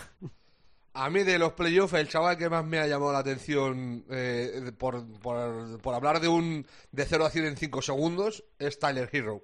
A 0.95 1.11
mí 1.11 1.25
de 1.25 1.39
los 1.39 1.53
playoffs, 1.53 1.93
el 1.93 2.09
chaval 2.09 2.39
que 2.39 2.49
más 2.49 2.65
me 2.65 2.79
ha 2.79 2.87
llamado 2.87 3.13
la 3.13 3.19
atención 3.19 4.07
eh, 4.09 4.73
por, 4.79 5.07
por, 5.19 5.79
por, 5.83 5.95
hablar 5.95 6.21
de 6.21 6.29
un 6.29 6.67
de 6.91 7.05
0 7.05 7.27
a 7.27 7.31
100 7.31 7.45
en 7.45 7.57
5 7.59 7.83
segundos 7.83 8.45
es 8.59 8.79
Tyler 8.79 9.11
Hero. 9.13 9.43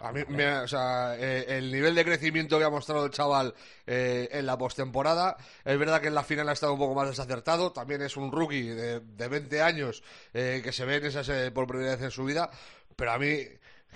A 0.00 0.12
mí, 0.12 0.22
me, 0.28 0.50
o 0.58 0.68
sea, 0.68 1.14
eh, 1.18 1.44
el 1.58 1.70
nivel 1.70 1.94
de 1.94 2.04
crecimiento 2.04 2.58
que 2.58 2.64
ha 2.64 2.70
mostrado 2.70 3.04
el 3.04 3.10
chaval 3.10 3.54
eh, 3.86 4.28
en 4.32 4.46
la 4.46 4.56
postemporada, 4.56 5.36
es 5.64 5.78
verdad 5.78 6.00
que 6.00 6.08
en 6.08 6.14
la 6.14 6.24
final 6.24 6.48
ha 6.48 6.52
estado 6.52 6.72
un 6.72 6.78
poco 6.78 6.94
más 6.94 7.08
desacertado, 7.08 7.72
también 7.72 8.00
es 8.00 8.16
un 8.16 8.32
rookie 8.32 8.68
de, 8.68 9.00
de 9.00 9.28
20 9.28 9.60
años 9.60 10.02
eh, 10.32 10.62
que 10.64 10.72
se 10.72 10.86
ve 10.86 10.96
en 10.96 11.06
esas 11.06 11.50
por 11.52 11.66
primera 11.66 11.92
vez 11.92 12.02
en 12.02 12.10
su 12.10 12.24
vida, 12.24 12.50
pero 12.96 13.12
a 13.12 13.18
mí 13.18 13.44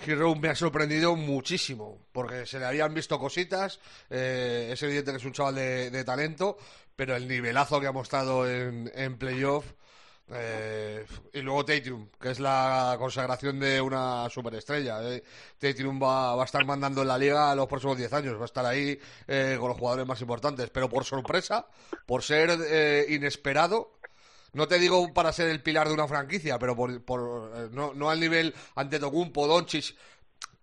Hero 0.05 0.35
me 0.35 0.49
ha 0.49 0.55
sorprendido 0.55 1.15
muchísimo, 1.15 2.05
porque 2.11 2.45
se 2.45 2.59
le 2.59 2.65
habían 2.65 2.93
visto 2.93 3.17
cositas, 3.17 3.79
eh, 4.09 4.69
es 4.71 4.83
evidente 4.83 5.11
que 5.11 5.17
es 5.17 5.25
un 5.25 5.33
chaval 5.33 5.55
de, 5.55 5.89
de 5.89 6.03
talento, 6.03 6.57
pero 6.95 7.15
el 7.15 7.27
nivelazo 7.27 7.79
que 7.79 7.87
ha 7.87 7.91
mostrado 7.91 8.49
en, 8.49 8.91
en 8.93 9.17
playoff... 9.17 9.65
Eh, 10.31 11.05
y 11.33 11.41
luego 11.41 11.63
Tatum, 11.63 12.07
que 12.19 12.31
es 12.31 12.39
la 12.39 12.95
consagración 12.97 13.59
de 13.59 13.79
una 13.79 14.27
superestrella. 14.29 14.97
Eh. 15.13 15.23
Tatum 15.59 16.01
va, 16.01 16.35
va 16.35 16.41
a 16.41 16.45
estar 16.45 16.65
mandando 16.65 17.03
en 17.03 17.07
la 17.09 17.17
liga 17.17 17.53
los 17.55 17.67
próximos 17.67 17.97
10 17.97 18.11
años, 18.13 18.37
va 18.37 18.41
a 18.43 18.45
estar 18.45 18.65
ahí 18.65 18.97
eh, 19.27 19.55
con 19.59 19.69
los 19.69 19.77
jugadores 19.77 20.07
más 20.07 20.19
importantes. 20.21 20.69
Pero 20.71 20.89
por 20.89 21.03
sorpresa, 21.03 21.67
por 22.05 22.23
ser 22.23 22.49
eh, 22.67 23.05
inesperado, 23.09 23.99
no 24.53 24.67
te 24.67 24.79
digo 24.79 25.13
para 25.13 25.31
ser 25.31 25.49
el 25.49 25.61
pilar 25.61 25.87
de 25.87 25.93
una 25.93 26.07
franquicia, 26.07 26.57
pero 26.57 26.75
por, 26.75 27.03
por 27.03 27.51
eh, 27.55 27.69
no, 27.71 27.93
no 27.93 28.09
al 28.09 28.19
nivel 28.19 28.53
ante 28.75 28.99
Tocumpo, 28.99 29.45
Doncic, 29.47 29.95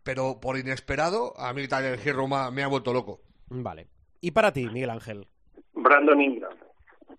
pero 0.03 0.40
por 0.40 0.59
inesperado, 0.59 1.38
a 1.38 1.53
mí 1.53 1.68
Tyler 1.68 2.01
Hero 2.05 2.27
me 2.27 2.37
ha- 2.37 2.51
me 2.51 2.64
ha 2.64 2.68
vuelto 2.68 2.92
loco. 2.92 3.20
Vale. 3.48 3.87
¿Y 4.20 4.31
para 4.33 4.53
ti, 4.53 4.66
Miguel 4.66 4.90
Ángel? 4.90 5.29
Brandon 5.75 6.20
Ingram. 6.20 6.57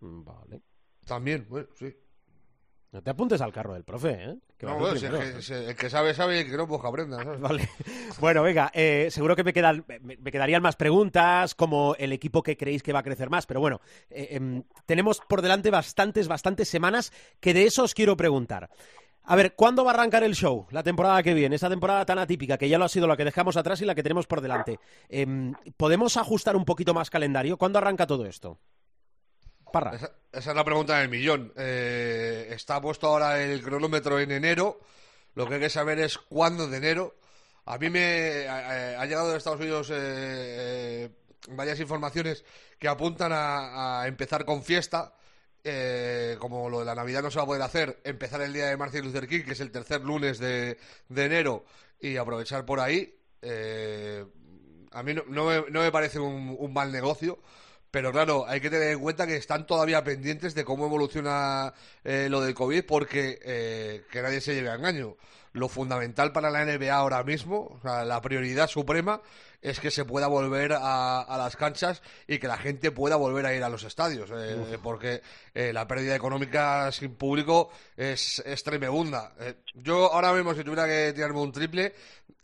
Vale. 0.01 0.61
También, 1.05 1.45
bueno, 1.49 1.67
sí. 1.75 1.93
No 2.93 3.01
te 3.01 3.09
apuntes 3.09 3.41
al 3.41 3.51
carro 3.51 3.73
del 3.73 3.83
profe, 3.83 4.11
¿eh? 4.11 4.37
Que 4.55 4.67
No, 4.67 4.77
bueno, 4.77 4.93
el 4.93 4.99
si 4.99 5.05
el, 5.07 5.11
primero. 5.11 5.35
que, 5.35 5.41
si 5.41 5.53
el 5.53 5.75
que 5.75 5.89
sabe, 5.89 6.13
sabe 6.13 6.37
y 6.37 6.39
el 6.41 6.51
que 6.51 6.55
no, 6.55 6.67
pues 6.67 6.79
que 6.79 6.87
aprenda. 6.87 7.23
¿sabes? 7.23 7.39
Vale. 7.41 7.69
Bueno, 8.19 8.43
venga, 8.43 8.69
eh, 8.75 9.07
seguro 9.09 9.35
que 9.35 9.43
me, 9.43 9.51
quedan, 9.51 9.83
me, 9.87 10.15
me 10.17 10.31
quedarían 10.31 10.61
más 10.61 10.75
preguntas, 10.75 11.55
como 11.55 11.95
el 11.97 12.13
equipo 12.13 12.43
que 12.43 12.55
creéis 12.55 12.83
que 12.83 12.93
va 12.93 12.99
a 12.99 13.03
crecer 13.03 13.31
más, 13.31 13.47
pero 13.47 13.59
bueno, 13.59 13.81
eh, 14.11 14.27
em, 14.31 14.63
tenemos 14.85 15.19
por 15.27 15.41
delante 15.41 15.71
bastantes, 15.71 16.27
bastantes 16.27 16.69
semanas 16.69 17.11
que 17.39 17.55
de 17.55 17.65
eso 17.65 17.83
os 17.83 17.95
quiero 17.95 18.15
preguntar. 18.15 18.69
A 19.23 19.35
ver, 19.35 19.55
¿cuándo 19.55 19.83
va 19.83 19.91
a 19.91 19.93
arrancar 19.95 20.23
el 20.23 20.35
show? 20.35 20.67
La 20.69 20.83
temporada 20.83 21.23
que 21.23 21.33
viene, 21.33 21.55
esa 21.55 21.69
temporada 21.69 22.05
tan 22.05 22.19
atípica, 22.19 22.57
que 22.57 22.69
ya 22.69 22.77
lo 22.77 22.85
ha 22.85 22.89
sido 22.89 23.07
la 23.07 23.17
que 23.17 23.25
dejamos 23.25 23.57
atrás 23.57 23.81
y 23.81 23.85
la 23.85 23.95
que 23.95 24.03
tenemos 24.03 24.27
por 24.27 24.41
delante. 24.41 24.79
Em, 25.09 25.53
¿Podemos 25.77 26.15
ajustar 26.17 26.55
un 26.55 26.65
poquito 26.65 26.93
más 26.93 27.09
calendario? 27.09 27.57
¿Cuándo 27.57 27.79
arranca 27.79 28.05
todo 28.05 28.25
esto? 28.27 28.59
Esa, 29.95 30.11
es 30.31 30.45
la 30.55 30.63
pregunta 30.63 30.99
del 30.99 31.09
millón. 31.09 31.53
Eh, 31.57 32.47
está 32.51 32.81
puesto 32.81 33.07
ahora 33.07 33.41
el 33.41 33.61
cronómetro 33.61 34.19
en 34.19 34.31
enero. 34.31 34.79
Lo 35.35 35.47
que 35.47 35.55
hay 35.55 35.59
que 35.61 35.69
saber 35.69 35.99
es 35.99 36.17
cuándo 36.17 36.67
de 36.67 36.77
enero. 36.77 37.15
A 37.65 37.77
mí 37.77 37.89
me 37.89 38.47
ha, 38.47 39.05
llegado 39.05 39.31
de 39.31 39.37
Estados 39.37 39.59
Unidos 39.59 39.89
eh, 39.89 39.95
eh, 39.95 41.09
varias 41.49 41.79
informaciones 41.79 42.43
que 42.77 42.87
apuntan 42.87 43.31
a, 43.31 44.01
a 44.01 44.07
empezar 44.07 44.45
con 44.45 44.63
fiesta. 44.63 45.15
Eh, 45.65 46.35
como 46.39 46.69
lo 46.69 46.79
de 46.79 46.85
la 46.85 46.95
Navidad 46.95 47.23
no 47.23 47.31
se 47.31 47.37
va 47.37 47.43
a 47.43 47.47
poder 47.47 47.61
hacer, 47.61 48.01
empezar 48.03 48.41
el 48.41 48.51
día 48.51 48.65
de 48.65 48.75
Martin 48.75 49.05
Luther 49.05 49.29
King, 49.29 49.43
que 49.43 49.53
es 49.53 49.61
el 49.61 49.71
tercer 49.71 50.01
lunes 50.01 50.37
de, 50.37 50.77
de 51.07 51.25
enero, 51.25 51.63
y 52.01 52.17
aprovechar 52.17 52.65
por 52.65 52.81
ahí. 52.81 53.17
Eh, 53.41 54.25
a 54.91 55.03
mí 55.03 55.13
no, 55.13 55.23
no 55.27 55.45
me, 55.45 55.63
no 55.71 55.81
me 55.81 55.91
parece 55.91 56.19
un, 56.19 56.55
un 56.59 56.73
mal 56.73 56.91
negocio. 56.91 57.39
Pero 57.93 58.11
claro, 58.11 58.47
hay 58.47 58.59
que 58.59 58.71
tener 58.71 58.89
en 58.93 58.99
cuenta 58.99 59.27
que 59.27 59.35
están 59.35 59.67
todavía 59.67 60.03
pendientes 60.03 60.55
de 60.55 60.65
cómo 60.65 60.87
evoluciona 60.87 61.75
eh, 62.03 62.25
lo 62.27 62.41
del 62.41 62.55
COVID 62.55 62.85
porque 62.87 63.37
eh, 63.43 64.05
que 64.09 64.23
nadie 64.23 64.41
se 64.41 64.55
lleve 64.55 64.71
a 64.71 64.73
engaño. 64.73 65.15
Lo 65.51 65.69
fundamental 65.69 66.31
para 66.31 66.49
la 66.49 66.65
NBA 66.65 66.91
ahora 66.91 67.23
mismo, 67.23 67.77
o 67.77 67.79
sea, 67.83 68.03
la 68.03 68.19
prioridad 68.19 68.67
suprema, 68.67 69.21
es 69.63 69.79
que 69.79 69.89
se 69.89 70.05
pueda 70.05 70.27
volver 70.27 70.73
a, 70.73 71.21
a 71.21 71.37
las 71.37 71.55
canchas 71.55 72.03
y 72.27 72.37
que 72.37 72.47
la 72.47 72.57
gente 72.57 72.91
pueda 72.91 73.15
volver 73.15 73.45
a 73.45 73.55
ir 73.55 73.63
a 73.63 73.69
los 73.69 73.83
estadios. 73.83 74.29
eh, 74.35 74.77
porque 74.83 75.21
eh, 75.53 75.71
la 75.73 75.87
pérdida 75.87 76.15
económica 76.15 76.91
sin 76.91 77.15
público 77.15 77.71
es, 77.97 78.39
es 78.45 78.63
tremenda. 78.63 79.33
Eh, 79.39 79.55
yo 79.73 80.13
ahora 80.13 80.33
mismo, 80.33 80.53
si 80.53 80.63
tuviera 80.63 80.85
que 80.85 81.13
tirarme 81.13 81.39
un 81.39 81.51
triple, 81.51 81.93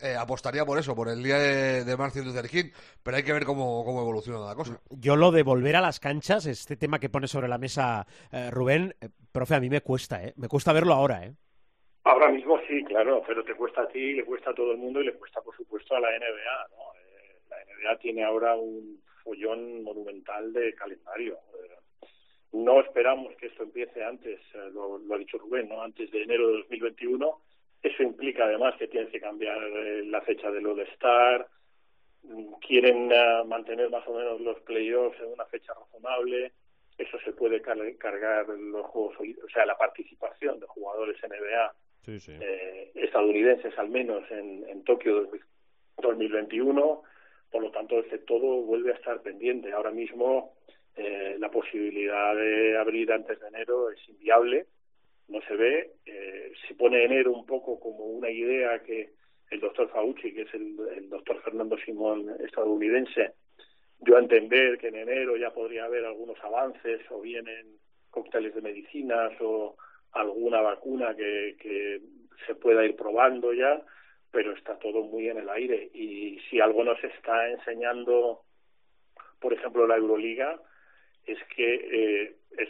eh, 0.00 0.16
apostaría 0.18 0.64
por 0.64 0.78
eso, 0.78 0.96
por 0.96 1.08
el 1.10 1.22
día 1.22 1.38
de, 1.38 1.84
de 1.84 1.96
Martin 1.96 2.24
Luther 2.24 2.48
King. 2.48 2.70
Pero 3.02 3.16
hay 3.18 3.22
que 3.22 3.32
ver 3.34 3.44
cómo, 3.44 3.84
cómo 3.84 4.00
evoluciona 4.00 4.40
la 4.46 4.54
cosa. 4.54 4.80
Yo 4.88 5.14
lo 5.16 5.30
de 5.30 5.42
volver 5.42 5.76
a 5.76 5.80
las 5.82 6.00
canchas, 6.00 6.46
este 6.46 6.76
tema 6.76 6.98
que 6.98 7.10
pone 7.10 7.28
sobre 7.28 7.48
la 7.48 7.58
mesa 7.58 8.06
eh, 8.32 8.50
Rubén, 8.50 8.94
eh, 9.00 9.10
profe, 9.30 9.54
a 9.56 9.60
mí 9.60 9.68
me 9.68 9.82
cuesta, 9.82 10.24
¿eh? 10.24 10.32
Me 10.36 10.48
cuesta 10.48 10.72
verlo 10.72 10.94
ahora, 10.94 11.26
¿eh? 11.26 11.34
Ahora 12.04 12.30
mismo 12.30 12.58
sí, 12.66 12.82
claro, 12.84 13.22
pero 13.26 13.44
te 13.44 13.54
cuesta 13.54 13.82
a 13.82 13.88
ti, 13.88 14.14
le 14.14 14.24
cuesta 14.24 14.50
a 14.50 14.54
todo 14.54 14.72
el 14.72 14.78
mundo 14.78 15.02
y 15.02 15.04
le 15.04 15.12
cuesta, 15.14 15.42
por 15.42 15.54
supuesto, 15.54 15.94
a 15.94 16.00
la 16.00 16.08
NBA. 16.08 16.68
¿no? 16.70 16.99
Tiene 18.00 18.24
ahora 18.24 18.56
un 18.56 19.00
follón 19.24 19.82
monumental 19.82 20.52
de 20.52 20.74
calendario. 20.74 21.38
Eh, 21.54 21.76
no 22.52 22.80
esperamos 22.80 23.34
que 23.36 23.46
esto 23.46 23.62
empiece 23.62 24.02
antes, 24.02 24.40
eh, 24.54 24.70
lo, 24.72 24.98
lo 24.98 25.14
ha 25.14 25.18
dicho 25.18 25.38
Rubén, 25.38 25.68
¿no? 25.68 25.82
antes 25.82 26.10
de 26.10 26.22
enero 26.22 26.48
de 26.48 26.52
2021. 26.58 27.40
Eso 27.82 28.02
implica 28.02 28.44
además 28.44 28.74
que 28.78 28.88
tienes 28.88 29.10
que 29.10 29.20
cambiar 29.20 29.56
eh, 29.62 30.04
la 30.04 30.20
fecha 30.22 30.50
del 30.50 30.66
All-Star. 30.66 31.46
Mm, 32.24 32.52
Quieren 32.66 33.08
mantener 33.48 33.88
más 33.90 34.06
o 34.08 34.14
menos 34.14 34.40
los 34.40 34.60
playoffs 34.60 35.18
en 35.20 35.32
una 35.32 35.46
fecha 35.46 35.72
razonable. 35.74 36.52
Eso 36.98 37.18
se 37.24 37.32
puede 37.32 37.62
car- 37.62 37.78
cargar 37.98 38.48
los 38.48 38.84
Juegos 38.86 39.16
o 39.18 39.48
sea, 39.48 39.64
la 39.64 39.78
participación 39.78 40.60
de 40.60 40.66
jugadores 40.66 41.16
NBA 41.22 41.72
Sí, 42.02 42.18
sí. 42.20 42.32
estadounidenses 42.94 43.78
al 43.78 43.88
menos 43.90 44.30
en, 44.30 44.66
en 44.68 44.84
Tokio 44.84 45.30
2021. 45.98 47.02
Por 47.50 47.62
lo 47.62 47.70
tanto, 47.70 47.98
este 47.98 48.18
todo 48.18 48.62
vuelve 48.62 48.92
a 48.92 48.96
estar 48.96 49.20
pendiente. 49.22 49.72
Ahora 49.72 49.90
mismo 49.90 50.54
eh, 50.96 51.36
la 51.38 51.50
posibilidad 51.50 52.34
de 52.34 52.76
abrir 52.78 53.12
antes 53.12 53.40
de 53.40 53.48
enero 53.48 53.90
es 53.90 54.08
inviable, 54.08 54.66
no 55.28 55.40
se 55.42 55.54
ve. 55.56 55.90
Eh, 56.06 56.52
se 56.66 56.74
pone 56.74 57.04
enero 57.04 57.32
un 57.32 57.46
poco 57.46 57.78
como 57.80 58.04
una 58.04 58.30
idea 58.30 58.82
que 58.82 59.10
el 59.50 59.60
doctor 59.60 59.88
Fauci, 59.90 60.32
que 60.32 60.42
es 60.42 60.54
el, 60.54 60.76
el 60.96 61.08
doctor 61.08 61.42
Fernando 61.42 61.76
Simón 61.78 62.28
estadounidense, 62.40 63.34
dio 63.98 64.16
a 64.16 64.20
entender 64.20 64.78
que 64.78 64.88
en 64.88 64.96
enero 64.96 65.36
ya 65.36 65.50
podría 65.52 65.84
haber 65.84 66.04
algunos 66.04 66.38
avances 66.42 67.00
o 67.10 67.20
bien 67.20 67.46
en 67.48 67.78
cócteles 68.10 68.54
de 68.54 68.62
medicinas 68.62 69.32
o 69.40 69.76
alguna 70.12 70.60
vacuna 70.60 71.14
que, 71.14 71.56
que 71.60 72.00
se 72.46 72.54
pueda 72.54 72.84
ir 72.84 72.96
probando 72.96 73.52
ya, 73.52 73.80
pero 74.30 74.52
está 74.52 74.78
todo 74.78 75.02
muy 75.02 75.28
en 75.28 75.38
el 75.38 75.48
aire. 75.48 75.90
Y 75.94 76.38
si 76.48 76.60
algo 76.60 76.84
nos 76.84 77.02
está 77.02 77.48
enseñando, 77.50 78.42
por 79.40 79.52
ejemplo, 79.52 79.86
la 79.86 79.96
Euroliga, 79.96 80.60
es 81.26 81.38
que 81.54 81.74
eh, 81.74 82.36
es, 82.58 82.68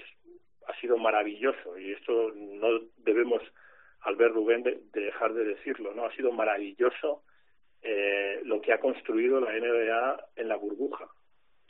ha 0.66 0.80
sido 0.80 0.96
maravilloso, 0.96 1.78
y 1.78 1.92
esto 1.92 2.32
no 2.34 2.80
debemos, 2.98 3.42
al 4.00 4.16
ver 4.16 4.32
Rubén, 4.32 4.62
de, 4.62 4.80
de 4.92 5.00
dejar 5.00 5.34
de 5.34 5.44
decirlo, 5.44 5.94
¿no? 5.94 6.04
Ha 6.06 6.14
sido 6.14 6.32
maravilloso 6.32 7.22
eh, 7.82 8.40
lo 8.44 8.60
que 8.60 8.72
ha 8.72 8.80
construido 8.80 9.40
la 9.40 9.52
NBA 9.52 10.26
en 10.36 10.48
la 10.48 10.56
burbuja. 10.56 11.08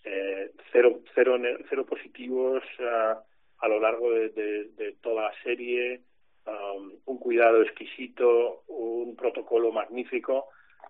Eh, 0.05 0.50
cero, 0.72 1.00
cero, 1.14 1.37
cero 1.68 1.87
positivos 1.87 2.64
uh, 2.79 3.18
a 3.59 3.68
lo 3.68 3.81
largo 3.81 4.11
de, 4.11 4.31
de 4.31 4.96
toda 5.03 5.24
la 5.24 5.42
serie, 5.42 6.00
um, 6.46 6.92
un 7.07 7.18
cuidado 7.18 7.62
exquisito, 7.62 8.64
un 8.68 9.16
protocolo 9.16 9.72
magnífico, 9.72 10.48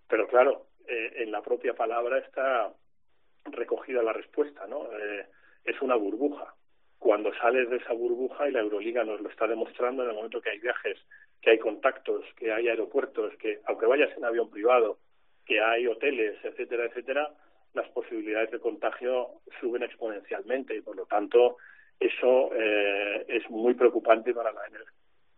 pero 0.09 0.27
claro, 0.27 0.67
eh, 0.87 1.23
en 1.23 1.31
la 1.31 1.43
propia 1.43 1.75
palabra 1.75 2.19
está 2.19 2.73
recogida 3.45 4.03
la 4.03 4.13
respuesta, 4.13 4.67
¿no? 4.67 4.87
Eh, 4.93 5.27
es 5.65 5.81
una 5.83 5.95
burbuja. 5.95 6.55
Cuando 6.99 7.33
sales 7.35 7.71
de 7.71 7.77
esa 7.77 7.93
burbuja, 7.93 8.49
y 8.49 8.53
la 8.53 8.61
Euroliga 8.61 9.05
nos 9.05 9.21
lo 9.21 9.29
está 9.31 9.47
demostrando 9.47 10.03
en 10.03 10.11
el 10.11 10.17
momento 10.17 10.41
que 10.41 10.51
hay 10.51 10.59
viajes, 10.59 10.99
que 11.41 11.51
hay 11.51 11.59
contactos, 11.59 12.25
que 12.37 12.53
hay 12.53 12.69
aeropuertos, 12.69 13.35
que 13.37 13.61
aunque 13.65 13.87
vayas 13.87 14.15
en 14.17 14.25
avión 14.25 14.51
privado, 14.51 14.99
que 15.47 15.61
hay 15.61 15.87
hoteles, 15.87 16.37
etcétera, 16.45 16.85
etcétera, 16.85 17.33
las 17.73 17.89
posibilidades 17.91 18.51
de 18.51 18.59
contagio 18.59 19.41
suben 19.61 19.83
exponencialmente 19.83 20.77
y 20.77 20.81
por 20.81 20.97
lo 20.97 21.07
tanto 21.07 21.57
eso 21.99 22.51
eh, 22.55 23.25
es 23.29 23.49
muy 23.51 23.75
preocupante 23.75 24.35
para 24.35 24.53
la 24.53 24.63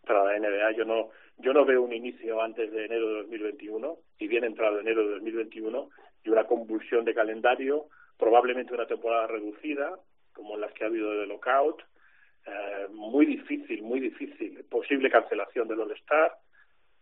para 0.07 0.25
la 0.25 0.39
NBA. 0.39 0.73
Yo 0.73 0.85
no 0.85 1.11
yo 1.39 1.53
no 1.53 1.65
veo 1.65 1.83
un 1.83 1.93
inicio 1.93 2.41
antes 2.41 2.71
de 2.71 2.85
enero 2.85 3.09
de 3.09 3.15
2021 3.23 3.97
y 4.19 4.29
bien 4.29 4.45
entrado 4.45 4.79
enero 4.79 5.05
de 5.05 5.15
2021 5.15 5.91
y 6.25 6.31
una 6.31 6.45
convulsión 6.45 7.05
de 7.05 7.15
calendario, 7.15 7.87
probablemente 8.19 8.75
una 8.75 8.87
temporada 8.87 9.27
reducida 9.27 9.99
como 10.33 10.57
las 10.57 10.73
que 10.73 10.85
ha 10.85 10.87
habido 10.87 11.11
de 11.11 11.27
lockout, 11.27 11.83
eh, 12.47 12.87
muy 12.91 13.27
difícil, 13.27 13.83
muy 13.83 14.01
difícil, 14.01 14.65
posible 14.65 15.11
cancelación 15.11 15.69
del 15.69 15.81
All-Star 15.81 16.33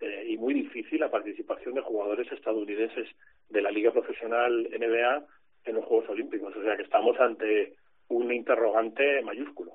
eh, 0.00 0.24
y 0.28 0.36
muy 0.36 0.54
difícil 0.54 1.00
la 1.00 1.10
participación 1.10 1.74
de 1.74 1.82
jugadores 1.82 2.30
estadounidenses 2.32 3.08
de 3.48 3.62
la 3.62 3.70
Liga 3.70 3.92
Profesional 3.92 4.68
NBA 4.70 5.26
en 5.64 5.74
los 5.74 5.84
Juegos 5.84 6.08
Olímpicos. 6.08 6.54
O 6.56 6.62
sea 6.62 6.76
que 6.76 6.82
estamos 6.82 7.18
ante 7.20 7.74
un 8.08 8.32
interrogante 8.32 9.22
mayúsculo. 9.22 9.72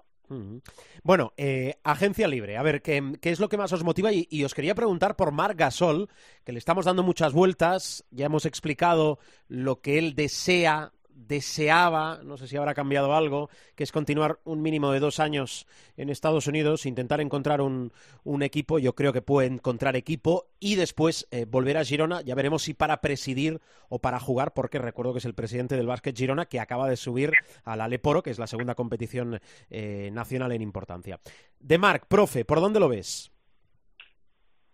Bueno, 1.03 1.33
eh, 1.37 1.75
agencia 1.83 2.27
libre. 2.27 2.57
A 2.57 2.63
ver, 2.63 2.81
¿qué, 2.81 3.13
¿qué, 3.21 3.31
es 3.31 3.39
lo 3.39 3.49
que 3.49 3.57
más 3.57 3.71
os 3.73 3.83
motiva? 3.83 4.11
Y, 4.11 4.27
y, 4.29 4.43
os 4.43 4.53
quería 4.53 4.75
preguntar 4.75 5.15
por 5.15 5.31
Marc 5.31 5.57
Gasol, 5.57 6.09
que 6.43 6.51
le 6.51 6.59
estamos 6.59 6.85
dando 6.85 7.03
muchas 7.03 7.33
vueltas. 7.33 8.03
Ya 8.11 8.25
hemos 8.25 8.45
explicado 8.45 9.19
lo 9.47 9.81
que 9.81 9.97
él 9.97 10.15
desea 10.15 10.91
deseaba, 11.15 12.19
no 12.23 12.37
sé 12.37 12.47
si 12.47 12.57
habrá 12.57 12.73
cambiado 12.73 13.15
algo, 13.15 13.49
que 13.75 13.83
es 13.83 13.91
continuar 13.91 14.39
un 14.43 14.61
mínimo 14.61 14.91
de 14.91 14.99
dos 14.99 15.19
años 15.19 15.65
en 15.97 16.09
Estados 16.09 16.47
Unidos, 16.47 16.85
intentar 16.85 17.21
encontrar 17.21 17.61
un, 17.61 17.91
un 18.23 18.43
equipo, 18.43 18.77
yo 18.77 18.93
creo 18.93 19.13
que 19.13 19.21
puede 19.21 19.47
encontrar 19.47 19.95
equipo 19.95 20.47
y 20.59 20.75
después 20.75 21.27
eh, 21.31 21.45
volver 21.47 21.77
a 21.77 21.85
Girona, 21.85 22.21
ya 22.21 22.35
veremos 22.35 22.63
si 22.63 22.73
para 22.73 23.01
presidir 23.01 23.59
o 23.89 23.99
para 23.99 24.19
jugar, 24.19 24.53
porque 24.53 24.77
recuerdo 24.77 25.13
que 25.13 25.19
es 25.19 25.25
el 25.25 25.33
presidente 25.33 25.75
del 25.75 25.87
básquet 25.87 26.15
Girona 26.15 26.45
que 26.45 26.59
acaba 26.59 26.89
de 26.89 26.97
subir 26.97 27.31
a 27.63 27.75
la 27.75 27.87
Leporo, 27.87 28.21
que 28.21 28.29
es 28.29 28.39
la 28.39 28.47
segunda 28.47 28.75
competición 28.75 29.39
eh, 29.69 30.09
nacional 30.11 30.51
en 30.51 30.61
importancia. 30.61 31.19
De 31.59 31.77
Marc, 31.77 32.07
profe, 32.07 32.45
¿por 32.45 32.59
dónde 32.59 32.79
lo 32.79 32.89
ves? 32.89 33.31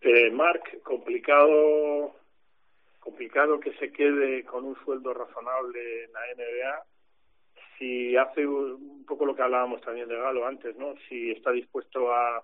Eh, 0.01 0.31
Marc, 0.31 0.81
complicado 0.81 2.20
complicado 3.01 3.59
que 3.59 3.73
se 3.73 3.91
quede 3.91 4.45
con 4.45 4.63
un 4.63 4.75
sueldo 4.85 5.13
razonable 5.13 6.05
en 6.05 6.13
la 6.13 6.21
NBA 6.35 6.83
si 7.77 8.15
hace 8.15 8.45
un 8.45 9.03
poco 9.07 9.25
lo 9.25 9.35
que 9.35 9.41
hablábamos 9.41 9.81
también 9.81 10.07
de 10.07 10.15
Galo 10.15 10.45
antes, 10.45 10.77
¿no? 10.77 10.93
Si 11.09 11.31
está 11.31 11.51
dispuesto 11.51 12.13
a 12.13 12.43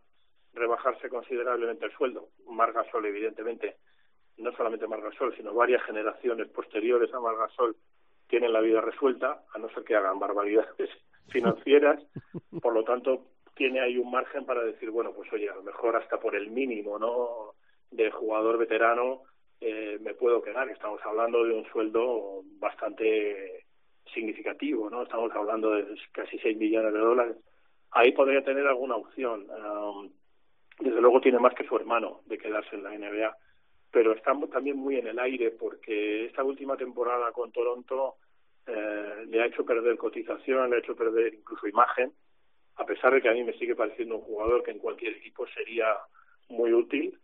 rebajarse 0.53 1.09
considerablemente 1.09 1.85
el 1.85 1.91
sueldo. 1.91 2.29
Margasol, 2.49 3.05
evidentemente, 3.05 3.77
no 4.37 4.51
solamente 4.53 4.87
Margasol, 4.87 5.35
sino 5.37 5.53
varias 5.53 5.83
generaciones 5.83 6.47
posteriores 6.47 7.13
a 7.13 7.19
Margasol 7.19 7.75
tienen 8.27 8.51
la 8.51 8.61
vida 8.61 8.81
resuelta, 8.81 9.43
a 9.53 9.59
no 9.59 9.69
ser 9.69 9.83
que 9.83 9.95
hagan 9.95 10.19
barbaridades 10.19 10.89
financieras. 11.29 12.03
Por 12.59 12.73
lo 12.73 12.83
tanto, 12.83 13.27
tiene 13.53 13.79
ahí 13.79 13.97
un 13.97 14.09
margen 14.09 14.43
para 14.43 14.63
decir, 14.63 14.89
bueno, 14.89 15.13
pues 15.13 15.31
oye, 15.31 15.49
a 15.49 15.55
lo 15.55 15.61
mejor 15.61 15.95
hasta 15.95 16.19
por 16.19 16.35
el 16.35 16.49
mínimo, 16.49 16.97
¿no? 16.97 17.53
De 17.91 18.09
jugador 18.09 18.57
veterano 18.57 19.21
eh, 19.59 19.97
me 20.01 20.13
puedo 20.13 20.41
quedar. 20.41 20.69
Estamos 20.69 21.01
hablando 21.03 21.43
de 21.43 21.53
un 21.53 21.65
sueldo 21.65 22.43
bastante 22.59 23.65
significativo, 24.13 24.89
¿no? 24.89 25.03
Estamos 25.03 25.31
hablando 25.33 25.71
de 25.71 25.85
casi 26.11 26.37
6 26.39 26.57
millones 26.57 26.93
de 26.93 26.99
dólares. 26.99 27.37
Ahí 27.91 28.11
podría 28.11 28.43
tener 28.43 28.67
alguna 28.67 28.95
opción. 28.95 29.47
Um, 29.49 30.11
desde 30.79 31.01
luego 31.01 31.21
tiene 31.21 31.39
más 31.39 31.53
que 31.53 31.67
su 31.67 31.75
hermano 31.75 32.21
de 32.25 32.37
quedarse 32.37 32.75
en 32.75 32.83
la 32.83 32.97
NBA, 32.97 33.35
pero 33.91 34.13
estamos 34.13 34.49
también 34.49 34.77
muy 34.77 34.97
en 34.97 35.07
el 35.07 35.19
aire 35.19 35.51
porque 35.51 36.25
esta 36.25 36.43
última 36.43 36.77
temporada 36.77 37.31
con 37.31 37.51
Toronto 37.51 38.17
eh, 38.67 39.25
le 39.27 39.41
ha 39.41 39.47
hecho 39.47 39.65
perder 39.65 39.97
cotización, 39.97 40.69
le 40.69 40.75
ha 40.75 40.79
hecho 40.79 40.95
perder 40.95 41.33
incluso 41.33 41.67
imagen, 41.67 42.13
a 42.75 42.85
pesar 42.85 43.13
de 43.13 43.21
que 43.21 43.29
a 43.29 43.33
mí 43.33 43.43
me 43.43 43.57
sigue 43.57 43.75
pareciendo 43.75 44.17
un 44.17 44.21
jugador 44.21 44.61
que 44.61 44.71
en 44.71 44.79
cualquier 44.79 45.13
equipo 45.13 45.47
sería 45.47 45.95
muy 46.49 46.71
útil 46.73 47.17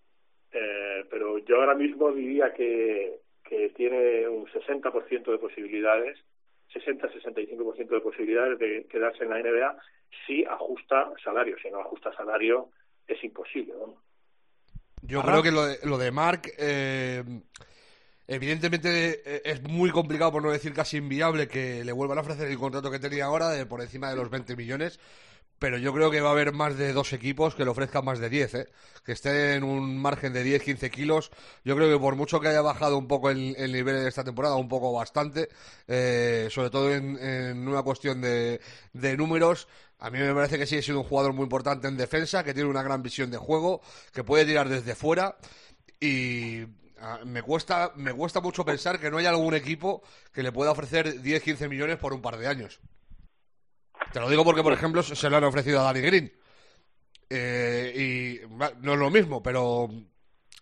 eh, 0.53 1.05
pero 1.09 1.39
yo 1.39 1.57
ahora 1.57 1.75
mismo 1.75 2.11
diría 2.11 2.53
que, 2.53 3.19
que 3.43 3.69
tiene 3.69 4.27
un 4.27 4.45
60% 4.45 5.31
de 5.31 5.37
posibilidades, 5.37 6.19
60-65% 6.73 7.89
de 7.89 7.99
posibilidades 8.01 8.59
de 8.59 8.85
quedarse 8.89 9.23
en 9.23 9.29
la 9.29 9.39
NBA 9.39 9.77
si 10.25 10.45
ajusta 10.45 11.11
salario. 11.23 11.57
Si 11.61 11.69
no 11.69 11.79
ajusta 11.79 12.13
salario, 12.15 12.69
es 13.07 13.23
imposible. 13.23 13.73
¿no? 13.73 13.95
Yo 15.01 15.21
creo 15.21 15.43
que 15.43 15.51
lo 15.51 15.65
de, 15.65 15.77
lo 15.83 15.97
de 15.97 16.11
Mark, 16.11 16.41
eh, 16.57 17.23
evidentemente 18.27 19.21
eh, 19.25 19.41
es 19.43 19.61
muy 19.63 19.89
complicado, 19.89 20.31
por 20.31 20.43
no 20.43 20.51
decir 20.51 20.73
casi 20.73 20.97
inviable, 20.97 21.47
que 21.47 21.83
le 21.83 21.91
vuelvan 21.91 22.19
a 22.19 22.21
ofrecer 22.21 22.47
el 22.49 22.57
contrato 22.57 22.91
que 22.91 22.99
tenía 22.99 23.25
ahora 23.25 23.49
de 23.49 23.65
por 23.65 23.81
encima 23.81 24.09
de 24.09 24.15
los 24.15 24.29
20 24.29 24.55
millones 24.55 24.99
pero 25.63 25.78
yo 25.78 25.93
creo 25.93 26.12
que 26.12 26.19
va 26.19 26.28
a 26.28 26.32
haber 26.34 26.52
más 26.52 26.78
de 26.78 26.91
dos 26.91 27.13
equipos 27.13 27.56
que 27.56 27.63
le 27.63 27.69
ofrezcan 27.69 28.04
más 28.04 28.19
de 28.19 28.30
10, 28.30 28.56
¿eh? 28.56 28.67
que 29.06 29.13
estén 29.13 29.34
en 29.34 29.63
un 29.63 29.97
margen 29.97 30.34
de 30.34 30.43
10-15 30.43 30.89
kilos. 30.91 31.32
Yo 31.63 31.78
creo 31.78 31.89
que 31.89 31.97
por 31.97 32.17
mucho 32.17 32.41
que 32.41 32.49
haya 32.49 32.62
bajado 32.62 32.97
un 32.97 33.08
poco 33.08 33.30
el, 33.30 33.56
el 33.58 33.71
nivel 33.71 33.95
de 33.95 34.10
esta 34.10 34.26
temporada, 34.26 34.58
un 34.58 34.67
poco 34.67 34.91
bastante, 34.91 35.47
eh, 35.88 36.49
sobre 36.52 36.69
todo 36.69 36.93
en, 36.93 37.65
una 37.65 37.82
cuestión 37.82 38.19
de, 38.19 38.60
números, 39.17 39.69
a 39.99 40.10
mí 40.10 40.19
me 40.19 40.34
parece 40.34 40.58
que 40.60 40.65
sigue 40.65 40.82
siendo 40.82 40.99
un 40.99 41.08
jugador 41.08 41.32
muy 41.32 41.43
importante 41.43 41.88
en 41.88 41.95
defensa, 41.95 42.43
que 42.43 42.54
tiene 42.54 42.69
una 42.69 42.84
gran 42.84 43.02
visión 43.02 43.32
de 43.32 43.38
juego, 43.38 43.80
que 44.12 44.26
puede 44.26 44.43
tirar 44.43 44.67
desde 44.67 44.95
fuera 44.95 45.38
y 45.97 46.63
ah, 46.99 47.19
me 47.23 47.41
cuesta, 47.41 47.93
me 47.95 48.12
cuesta 48.12 48.41
mucho 48.41 48.65
pensar 48.65 48.99
que 48.99 49.10
no 49.10 49.17
haya 49.17 49.30
algún 49.30 49.54
equipo 49.54 50.04
que 50.34 50.43
le 50.43 50.52
pueda 50.52 50.71
ofrecer 50.71 51.21
10-15 51.21 51.69
millones 51.69 51.99
por 51.99 52.12
un 52.12 52.21
par 52.21 52.36
de 52.36 52.47
años. 52.47 52.82
Te 54.13 54.19
lo 54.19 54.30
digo 54.30 54.45
porque, 54.45 54.62
por 54.62 54.73
ejemplo, 54.73 55.02
se 55.02 55.28
lo 55.28 55.38
han 55.38 55.43
ofrecido 55.43 55.82
a 55.82 55.86
Danny 55.86 56.02
Green. 56.02 56.32
Eh, 57.28 58.39
y 58.45 58.56
no 58.82 58.93
es 58.93 58.99
lo 58.99 59.10
mismo, 59.10 59.41
pero 59.41 59.89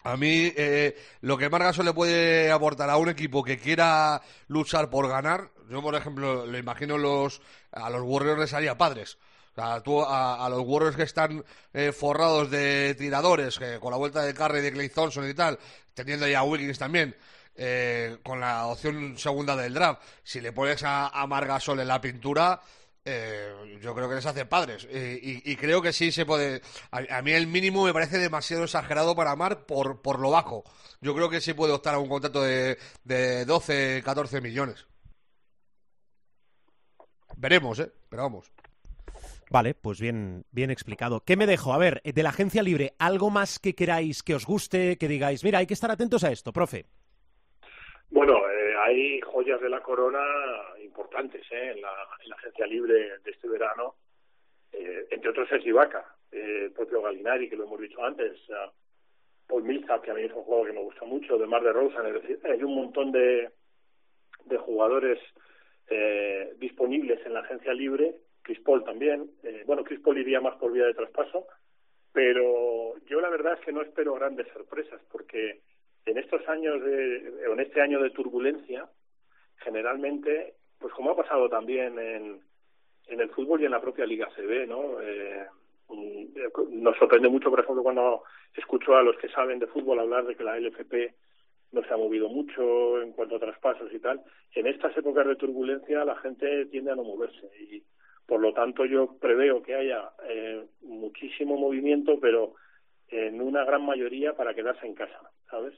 a 0.04 0.16
mí 0.16 0.54
eh, 0.56 0.98
lo 1.20 1.38
que 1.38 1.50
Margaso 1.50 1.84
le 1.84 1.92
puede 1.92 2.50
aportar 2.50 2.90
a 2.90 2.96
un 2.96 3.10
equipo 3.10 3.44
que 3.44 3.60
quiera 3.60 4.22
luchar 4.48 4.90
por 4.90 5.10
ganar, 5.10 5.52
yo 5.70 5.82
por 5.82 5.96
ejemplo 5.96 6.46
le 6.46 6.60
imagino 6.60 6.98
los 6.98 7.42
a 7.74 7.90
los 7.90 8.04
Warriors 8.04 8.40
les 8.40 8.54
haría 8.54 8.78
padres. 8.78 9.18
A, 9.58 10.48
los 10.50 10.62
Warriors 10.66 10.96
que 10.96 11.04
están 11.04 11.44
eh, 11.74 11.92
forrados 11.92 12.50
de 12.50 12.96
tiradores, 12.96 13.60
con 13.82 13.92
la 13.92 13.98
vuelta 13.98 14.24
de 14.24 14.34
Curry, 14.34 14.62
de 14.62 14.72
Clay 14.72 14.90
Thompson 14.90 15.30
y 15.30 15.34
tal, 15.34 15.60
teniendo 15.94 16.26
ya 16.26 16.40
a 16.40 16.44
Wiggins 16.44 16.80
también, 16.80 17.18
eh, 17.56 18.18
con 18.24 18.40
la 18.40 18.68
opción 18.68 19.18
segunda 19.18 19.58
del 19.58 19.74
draft, 19.74 20.02
si 20.24 20.40
le 20.40 20.54
pones 20.54 20.84
a, 20.84 21.10
a 21.10 21.28
Margasol 21.28 21.82
en 21.82 21.90
la 21.90 22.00
pintura, 22.00 22.62
eh, 23.06 23.80
yo 23.82 23.96
creo 23.96 24.08
que 24.08 24.16
les 24.16 24.26
hace 24.26 24.46
padres. 24.46 24.88
Eh, 24.92 25.20
y, 25.22 25.52
y, 25.52 25.56
creo 25.56 25.82
que 25.82 25.94
sí 25.94 26.12
se 26.12 26.26
puede. 26.26 26.62
A, 26.92 27.18
a, 27.18 27.22
mí 27.22 27.32
el 27.32 27.48
mínimo 27.48 27.86
me 27.86 27.94
parece 27.94 28.20
demasiado 28.20 28.64
exagerado 28.64 29.16
para 29.16 29.36
Mar 29.36 29.66
por, 29.66 30.02
por 30.02 30.20
lo 30.20 30.32
bajo. 30.32 30.64
Yo 31.02 31.16
creo 31.16 31.30
que 31.30 31.42
sí 31.42 31.54
puede 31.54 31.74
optar 31.74 31.96
a 31.96 32.00
un 32.00 32.10
contrato 32.10 32.44
de, 32.44 32.78
de 33.04 33.46
12, 33.46 34.02
14 34.04 34.42
millones. 34.42 34.88
Veremos, 37.38 37.80
¿eh? 37.80 37.92
Pero 38.10 38.24
vamos. 38.24 38.52
Vale, 39.50 39.74
pues 39.74 40.00
bien, 40.00 40.46
bien 40.52 40.72
explicado. 40.72 41.24
¿Qué 41.26 41.36
me 41.36 41.48
dejo? 41.48 41.74
A 41.74 41.78
ver, 41.78 42.02
de 42.04 42.24
la 42.24 42.30
agencia 42.30 42.64
libre, 42.64 42.94
¿algo 43.00 43.30
más 43.30 43.60
que 43.60 43.76
queráis 43.76 44.24
que 44.24 44.36
os 44.36 44.46
guste, 44.46 44.98
que 44.98 45.08
digáis, 45.08 45.44
mira, 45.44 45.60
hay 45.60 45.68
que 45.68 45.74
estar 45.74 45.92
atentos 45.92 46.24
a 46.24 46.32
esto, 46.32 46.54
profe? 46.54 46.86
Bueno, 48.12 48.34
eh, 48.50 48.74
hay 48.86 49.22
joyas 49.22 49.60
de 49.60 49.70
la 49.70 49.82
corona 49.82 50.20
importantes 50.92 51.42
¿eh? 51.52 51.72
en, 51.72 51.82
la, 51.82 51.94
en, 52.22 52.30
la, 52.30 52.36
agencia 52.36 52.68
libre 52.68 53.20
de 53.24 53.32
este 53.32 53.48
verano, 53.48 53.96
eh, 54.74 55.08
entre 55.10 55.30
otros 55.30 55.50
es 55.52 55.66
Ibaka, 55.66 56.06
eh, 56.32 56.66
el 56.66 56.72
propio 56.72 57.02
Galinari, 57.02 57.50
que 57.50 57.56
lo 57.56 57.64
hemos 57.64 57.80
dicho 57.80 58.04
antes, 58.04 58.38
uh, 58.50 58.70
Paul 59.48 59.64
Millsap, 59.64 60.04
que 60.04 60.12
a 60.12 60.14
mí 60.14 60.24
es 60.24 60.34
un 60.34 60.44
juego 60.44 60.66
que 60.66 60.74
me 60.74 60.82
gusta 60.82 61.06
mucho, 61.06 61.38
de 61.38 61.48
Mar 61.48 61.64
de 61.64 61.72
Rosa, 61.72 62.06
es 62.08 62.14
decir, 62.14 62.40
hay 62.44 62.62
un 62.64 62.76
montón 62.76 63.12
de, 63.12 63.50
de 64.46 64.58
jugadores 64.58 65.20
eh, 65.88 66.54
disponibles 66.58 67.26
en 67.26 67.34
la 67.34 67.42
agencia 67.42 67.74
libre, 67.74 68.16
Chris 68.42 68.60
Paul 68.60 68.84
también, 68.84 69.32
eh, 69.44 69.64
bueno, 69.66 69.84
Chris 69.84 70.00
Paul 70.00 70.18
iría 70.18 70.42
más 70.42 70.56
por 70.56 70.72
vía 70.72 70.86
de 70.86 70.94
traspaso, 70.94 71.48
pero 72.12 72.98
yo 73.06 73.22
la 73.22 73.30
verdad 73.30 73.54
es 73.54 73.66
que 73.66 73.72
no 73.72 73.82
espero 73.82 74.16
grandes 74.16 74.48
sorpresas, 74.54 75.02
porque 75.12 75.62
en 76.06 76.18
estos 76.18 76.48
años 76.48 76.84
de, 76.84 77.46
en 77.46 77.60
este 77.60 77.82
año 77.82 78.02
de 78.02 78.10
turbulencia, 78.10 78.90
generalmente, 79.58 80.56
pues 80.82 80.94
como 80.94 81.12
ha 81.12 81.16
pasado 81.16 81.48
también 81.48 81.98
en, 82.00 82.42
en 83.08 83.22
el 83.22 83.30
fútbol 83.30 83.62
y 83.62 83.66
en 83.66 83.72
la 83.72 83.82
propia 83.82 84.06
Liga 84.06 84.28
CB, 84.36 84.68
¿no? 84.68 85.00
Eh, 85.02 85.46
nos 86.72 86.98
sorprende 86.98 87.30
mucho, 87.30 87.50
por 87.50 87.60
ejemplo, 87.60 87.84
cuando 87.84 88.24
escucho 88.56 88.96
a 88.96 89.04
los 89.04 89.18
que 89.18 89.30
saben 89.30 89.60
de 89.60 89.68
fútbol 89.68 90.00
hablar 90.00 90.26
de 90.26 90.36
que 90.36 90.44
la 90.44 90.58
LFP 90.58 91.14
no 91.72 91.84
se 91.84 91.94
ha 91.94 91.98
movido 91.98 92.30
mucho 92.30 93.02
en 93.02 93.12
cuanto 93.12 93.36
a 93.36 93.40
traspasos 93.40 93.94
y 93.94 94.00
tal. 94.00 94.22
En 94.54 94.68
estas 94.68 94.96
épocas 94.98 95.28
de 95.28 95.36
turbulencia 95.36 96.04
la 96.06 96.16
gente 96.18 96.66
tiende 96.68 96.92
a 96.92 96.96
no 96.96 97.04
moverse 97.04 97.50
y 97.60 97.84
por 98.26 98.40
lo 98.40 98.54
tanto 98.54 98.86
yo 98.86 99.18
preveo 99.20 99.62
que 99.62 99.76
haya 99.76 100.12
eh, 100.28 100.66
muchísimo 100.82 101.58
movimiento, 101.58 102.20
pero 102.20 102.56
en 103.10 103.42
una 103.42 103.66
gran 103.66 103.86
mayoría 103.86 104.36
para 104.36 104.54
quedarse 104.54 104.86
en 104.86 104.96
casa, 104.96 105.20
¿sabes? 105.50 105.74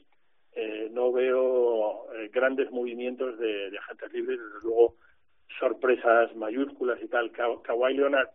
Eh, 0.54 0.88
no 0.92 1.12
veo 1.12 2.12
eh, 2.14 2.30
grandes 2.32 2.70
movimientos 2.70 3.38
de, 3.38 3.70
de, 3.70 3.78
agentes 3.78 4.12
libres, 4.12 4.38
luego 4.62 4.94
sorpresas 5.58 6.34
mayúsculas 6.36 7.02
y 7.02 7.08
tal. 7.08 7.32
Ka 7.32 7.46
Kawhi 7.62 7.94
Leonard, 7.94 8.28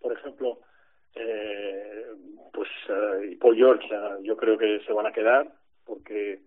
por 0.00 0.12
ejemplo, 0.12 0.60
eh, 1.14 2.06
pues 2.52 2.68
uh, 2.88 3.22
y 3.24 3.36
Paul 3.36 3.56
George, 3.56 3.86
uh, 3.94 4.22
yo 4.22 4.36
creo 4.36 4.56
que 4.56 4.80
se 4.86 4.92
van 4.92 5.06
a 5.06 5.12
quedar 5.12 5.52
porque 5.84 6.40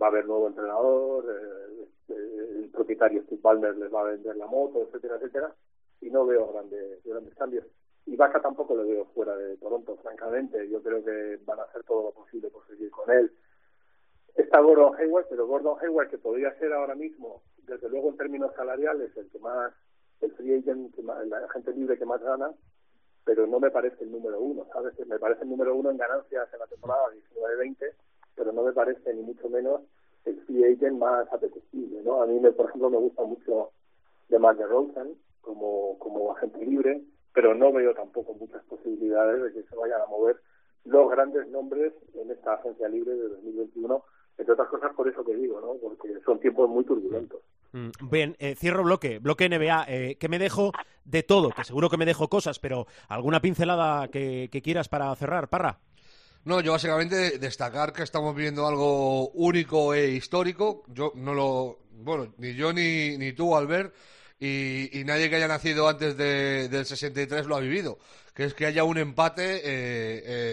va 0.00 0.06
a 0.06 0.10
haber 0.10 0.26
nuevo 0.26 0.48
entrenador, 0.48 1.24
eh, 1.28 2.14
el 2.56 2.70
propietario 2.70 3.22
Steve 3.24 3.40
Ballmer 3.42 3.76
les 3.76 3.92
va 3.92 4.00
a 4.00 4.10
vender 4.12 4.36
la 4.36 4.46
moto, 4.46 4.82
etcétera, 4.82 5.16
etcétera, 5.16 5.54
y 6.00 6.10
no 6.10 6.26
veo 6.26 6.52
grandes, 6.52 7.04
grandes 7.04 7.34
cambios. 7.34 7.66
Y 8.06 8.16
Vaca 8.16 8.40
tampoco 8.40 8.74
lo 8.74 8.86
veo 8.86 9.04
fuera 9.14 9.36
de 9.36 9.56
Toronto, 9.58 9.96
francamente. 10.02 10.68
Yo 10.68 10.82
creo 10.82 11.04
que 11.04 11.38
van 11.44 11.60
a 11.60 11.62
hacer 11.62 11.84
todo 11.84 12.04
lo 12.04 12.10
posible 12.10 12.50
por 12.50 12.66
seguir 12.66 12.90
con 12.90 13.10
él 13.10 13.30
está 14.34 14.60
Gordon 14.60 14.94
Hayward, 14.98 15.26
pero 15.28 15.46
Gordon 15.46 15.78
Hayward, 15.80 16.08
que 16.08 16.18
podría 16.18 16.54
ser 16.58 16.72
ahora 16.72 16.94
mismo, 16.94 17.42
desde 17.66 17.88
luego 17.88 18.10
en 18.10 18.16
términos 18.16 18.54
salariales, 18.54 19.16
el 19.16 19.28
que 19.30 19.38
más, 19.38 19.72
el 20.20 20.32
free 20.32 20.58
agent, 20.58 20.94
que 20.94 21.02
más, 21.02 21.22
el 21.22 21.32
agente 21.32 21.72
libre 21.72 21.98
que 21.98 22.06
más 22.06 22.22
gana, 22.22 22.52
pero 23.24 23.46
no 23.46 23.60
me 23.60 23.70
parece 23.70 24.04
el 24.04 24.12
número 24.12 24.40
uno, 24.40 24.66
¿sabes? 24.72 24.94
Me 25.06 25.18
parece 25.18 25.44
el 25.44 25.50
número 25.50 25.76
uno 25.76 25.90
en 25.90 25.96
ganancias 25.96 26.52
en 26.52 26.58
la 26.58 26.66
temporada 26.66 27.04
19-20, 27.36 27.92
pero 28.34 28.52
no 28.52 28.62
me 28.62 28.72
parece 28.72 29.14
ni 29.14 29.22
mucho 29.22 29.48
menos 29.48 29.82
el 30.24 30.40
free 30.42 30.64
agent 30.64 30.98
más 30.98 31.32
apetecible, 31.32 32.02
¿no? 32.02 32.22
A 32.22 32.26
mí, 32.26 32.38
me, 32.40 32.52
por 32.52 32.68
ejemplo, 32.68 32.90
me 32.90 32.98
gusta 32.98 33.22
mucho 33.22 33.70
de 34.28 34.38
Mark 34.38 34.58
Rosen 34.60 35.16
como, 35.40 35.98
como 35.98 36.32
agente 36.32 36.64
libre, 36.64 37.02
pero 37.32 37.54
no 37.54 37.72
veo 37.72 37.94
tampoco 37.94 38.34
muchas 38.34 38.62
posibilidades 38.64 39.42
de 39.42 39.52
que 39.52 39.68
se 39.68 39.76
vayan 39.76 40.00
a 40.00 40.06
mover 40.06 40.36
los 40.84 41.10
grandes 41.10 41.46
nombres 41.48 41.92
en 42.14 42.30
esta 42.30 42.54
agencia 42.54 42.88
libre 42.88 43.14
de 43.14 43.28
2021, 43.28 44.04
entre 44.38 44.52
otras 44.52 44.68
cosas 44.68 44.92
por 44.94 45.08
eso 45.08 45.24
que 45.24 45.34
digo, 45.36 45.60
¿no? 45.60 45.74
Porque 45.80 46.08
son 46.24 46.40
tiempos 46.40 46.68
muy 46.68 46.84
turbulentos. 46.84 47.40
Mm, 47.72 47.88
bien, 48.10 48.36
eh, 48.38 48.54
cierro 48.54 48.82
bloque, 48.82 49.18
bloque 49.18 49.48
NBA. 49.48 49.84
Eh, 49.88 50.16
¿Qué 50.18 50.28
me 50.28 50.38
dejo 50.38 50.72
de 51.04 51.22
todo? 51.22 51.50
Que 51.50 51.64
seguro 51.64 51.88
que 51.88 51.96
me 51.96 52.06
dejo 52.06 52.28
cosas, 52.28 52.58
pero 52.58 52.86
¿alguna 53.08 53.40
pincelada 53.40 54.08
que, 54.08 54.48
que 54.50 54.62
quieras 54.62 54.88
para 54.88 55.14
cerrar, 55.16 55.48
Parra? 55.48 55.78
No, 56.44 56.60
yo 56.60 56.72
básicamente 56.72 57.38
destacar 57.38 57.92
que 57.92 58.02
estamos 58.02 58.34
viviendo 58.34 58.66
algo 58.66 59.28
único 59.30 59.94
e 59.94 60.08
histórico. 60.10 60.82
Yo 60.88 61.12
no 61.14 61.34
lo. 61.34 61.78
Bueno, 61.92 62.34
ni 62.38 62.54
yo 62.54 62.72
ni, 62.72 63.16
ni 63.16 63.32
tú, 63.32 63.54
Albert, 63.54 63.94
y, 64.40 64.98
y 64.98 65.04
nadie 65.04 65.30
que 65.30 65.36
haya 65.36 65.46
nacido 65.46 65.88
antes 65.88 66.16
de, 66.16 66.68
del 66.68 66.84
63 66.84 67.46
lo 67.46 67.54
ha 67.54 67.60
vivido. 67.60 67.98
Que 68.34 68.44
es 68.44 68.54
que 68.54 68.66
haya 68.66 68.82
un 68.82 68.98
empate 68.98 69.58
eh, 69.58 69.60
eh, 69.64 70.51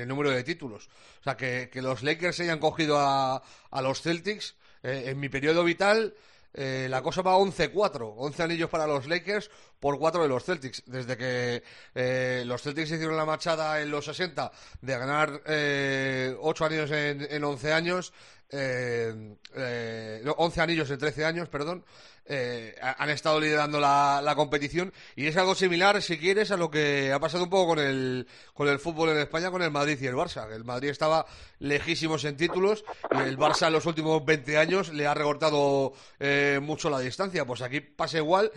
el 0.00 0.08
número 0.08 0.30
de 0.30 0.42
títulos. 0.44 0.88
O 1.20 1.22
sea, 1.24 1.36
que, 1.36 1.68
que 1.72 1.82
los 1.82 2.02
Lakers 2.02 2.40
hayan 2.40 2.58
cogido 2.58 2.98
a, 2.98 3.42
a 3.70 3.82
los 3.82 4.02
Celtics. 4.02 4.56
eh, 4.82 5.04
en 5.06 5.20
mi 5.20 5.28
periodo 5.28 5.62
vital, 5.64 6.14
eh, 6.54 6.88
la 6.90 7.02
cosa 7.02 7.22
va 7.22 7.36
11-4. 7.36 8.14
11 8.16 8.42
anillos 8.42 8.70
para 8.70 8.86
los 8.86 9.06
Lakers 9.06 9.50
por 9.78 9.98
4 9.98 10.22
de 10.22 10.28
los 10.28 10.44
Celtics. 10.44 10.82
Desde 10.86 11.16
que 11.16 11.62
eh, 11.94 12.42
los 12.46 12.62
Celtics 12.62 12.90
hicieron 12.90 13.16
la 13.16 13.24
machada 13.24 13.80
en 13.80 13.90
los 13.90 14.04
60 14.06 14.50
de 14.80 14.98
ganar 14.98 15.42
eh, 15.46 16.34
8 16.40 16.64
anillos 16.64 16.90
en, 16.90 17.26
en 17.30 17.44
11 17.44 17.72
años, 17.72 18.12
eh, 18.52 19.36
eh, 19.54 20.20
no, 20.24 20.32
11 20.32 20.60
anillos 20.60 20.90
en 20.90 20.98
13 20.98 21.24
años, 21.24 21.48
perdón, 21.48 21.84
eh, 22.26 22.76
ha- 22.82 23.02
han 23.02 23.10
estado 23.10 23.40
liderando 23.40 23.80
la, 23.80 24.20
la 24.22 24.34
competición 24.36 24.92
y 25.16 25.26
es 25.26 25.36
algo 25.36 25.54
similar, 25.54 26.00
si 26.02 26.18
quieres, 26.18 26.50
a 26.50 26.56
lo 26.56 26.70
que 26.70 27.12
ha 27.12 27.18
pasado 27.18 27.44
un 27.44 27.50
poco 27.50 27.68
con 27.74 27.78
el, 27.80 28.26
con 28.54 28.68
el 28.68 28.78
fútbol 28.78 29.10
en 29.10 29.18
España, 29.18 29.50
con 29.50 29.62
el 29.62 29.70
Madrid 29.70 29.98
y 30.00 30.06
el 30.06 30.14
Barça. 30.14 30.50
El 30.52 30.64
Madrid 30.64 30.90
estaba 30.90 31.26
lejísimos 31.58 32.24
en 32.24 32.36
títulos 32.36 32.84
y 33.12 33.18
el 33.22 33.36
Barça 33.38 33.66
en 33.68 33.72
los 33.72 33.86
últimos 33.86 34.24
20 34.24 34.58
años 34.58 34.92
le 34.92 35.06
ha 35.06 35.14
recortado 35.14 35.92
eh, 36.20 36.60
mucho 36.62 36.88
la 36.90 37.00
distancia. 37.00 37.44
Pues 37.44 37.62
aquí 37.62 37.80
pasa 37.80 38.18
igual 38.18 38.52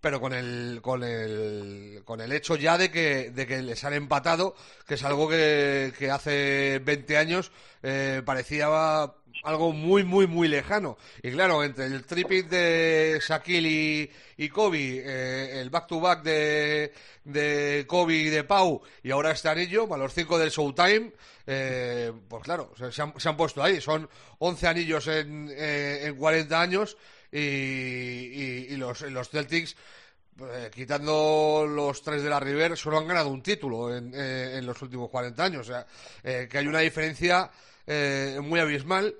pero 0.00 0.20
con 0.20 0.32
el 0.32 0.80
con 0.82 1.04
el 1.04 2.02
con 2.04 2.20
el 2.20 2.32
hecho 2.32 2.56
ya 2.56 2.76
de 2.76 2.90
que 2.90 3.30
de 3.30 3.46
que 3.46 3.62
les 3.62 3.84
han 3.84 3.92
empatado 3.92 4.56
que 4.84 4.94
es 4.94 5.04
algo 5.04 5.28
que, 5.28 5.92
que 5.96 6.10
hace 6.10 6.80
20 6.84 7.16
años 7.18 7.52
eh, 7.84 8.20
parecía 8.26 8.66
algo 9.44 9.72
muy 9.72 10.04
muy 10.04 10.26
muy 10.26 10.48
lejano 10.48 10.96
y 11.22 11.30
claro 11.32 11.64
entre 11.64 11.86
el 11.86 12.04
tripit 12.04 12.46
de 12.48 13.20
Shaquille 13.26 14.10
y, 14.36 14.48
Kobe 14.48 15.02
eh, 15.04 15.60
el 15.60 15.70
back 15.70 15.86
to 15.86 16.00
back 16.00 16.22
de 16.22 16.92
de 17.24 17.84
Kobe 17.86 18.14
y 18.14 18.28
de 18.30 18.44
Pau 18.44 18.82
y 19.02 19.10
ahora 19.10 19.30
este 19.32 19.48
anillo 19.48 19.92
a 19.92 19.98
los 19.98 20.12
5 20.14 20.38
del 20.38 20.50
Showtime 20.50 21.12
eh, 21.46 22.12
pues 22.28 22.42
claro 22.44 22.72
se, 22.76 23.02
han, 23.02 23.18
se 23.18 23.28
han 23.28 23.36
puesto 23.36 23.62
ahí 23.62 23.80
son 23.80 24.08
11 24.38 24.66
anillos 24.68 25.06
en, 25.08 25.48
eh, 25.52 26.02
en 26.06 26.16
40 26.16 26.60
años 26.60 26.96
y, 27.30 27.38
y- 27.38 28.66
y 28.70 28.76
los, 28.76 29.00
los 29.02 29.30
Celtics, 29.30 29.74
eh, 30.40 30.70
quitando 30.74 31.64
los 31.66 32.02
tres 32.02 32.22
de 32.22 32.28
la 32.28 32.38
River, 32.38 32.76
solo 32.76 32.98
han 32.98 33.06
ganado 33.08 33.28
un 33.30 33.42
título 33.42 33.94
en, 33.96 34.12
eh, 34.14 34.58
en 34.58 34.66
los 34.66 34.80
últimos 34.82 35.08
40 35.08 35.42
años. 35.44 35.62
O 35.62 35.72
sea, 35.72 35.86
eh, 36.22 36.46
que 36.50 36.58
hay 36.58 36.66
una 36.66 36.80
diferencia 36.80 37.50
eh, 37.86 38.38
muy 38.42 38.60
abismal 38.60 39.14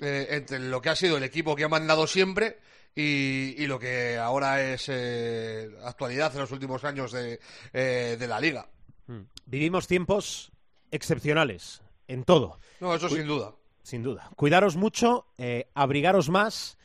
eh, 0.00 0.26
entre 0.30 0.58
lo 0.58 0.80
que 0.80 0.88
ha 0.90 0.96
sido 0.96 1.16
el 1.16 1.22
equipo 1.24 1.56
que 1.56 1.64
ha 1.64 1.68
mandado 1.68 2.06
siempre 2.06 2.58
y, 2.94 3.54
y 3.62 3.66
lo 3.66 3.78
que 3.78 4.16
ahora 4.16 4.62
es 4.62 4.88
eh, 4.88 5.68
actualidad 5.84 6.32
en 6.34 6.40
los 6.40 6.50
últimos 6.52 6.84
años 6.84 7.12
de, 7.12 7.38
eh, 7.72 8.16
de 8.18 8.26
la 8.28 8.40
liga. 8.40 8.68
Mm. 9.06 9.20
Vivimos 9.46 9.86
tiempos 9.86 10.50
excepcionales 10.90 11.82
en 12.08 12.24
todo, 12.24 12.58
No, 12.80 12.94
eso 12.94 13.08
sin 13.08 13.26
duda. 13.26 13.52
sin 13.82 14.02
duda. 14.02 14.30
Cuidaros 14.36 14.76
mucho, 14.76 15.26
eh, 15.38 15.68
abrigaros 15.74 16.28
más 16.30 16.78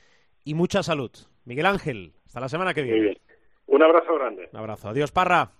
y 0.43 0.53
mucha 0.53 0.83
salud. 0.83 1.11
Miguel 1.45 1.65
Ángel, 1.65 2.13
hasta 2.25 2.39
la 2.39 2.49
semana 2.49 2.73
que 2.73 2.81
Muy 2.81 2.91
viene. 2.91 3.05
bien. 3.05 3.17
Un 3.67 3.83
abrazo 3.83 4.13
grande. 4.15 4.49
Un 4.51 4.59
abrazo. 4.59 4.89
Adiós, 4.89 5.11
Parra. 5.11 5.51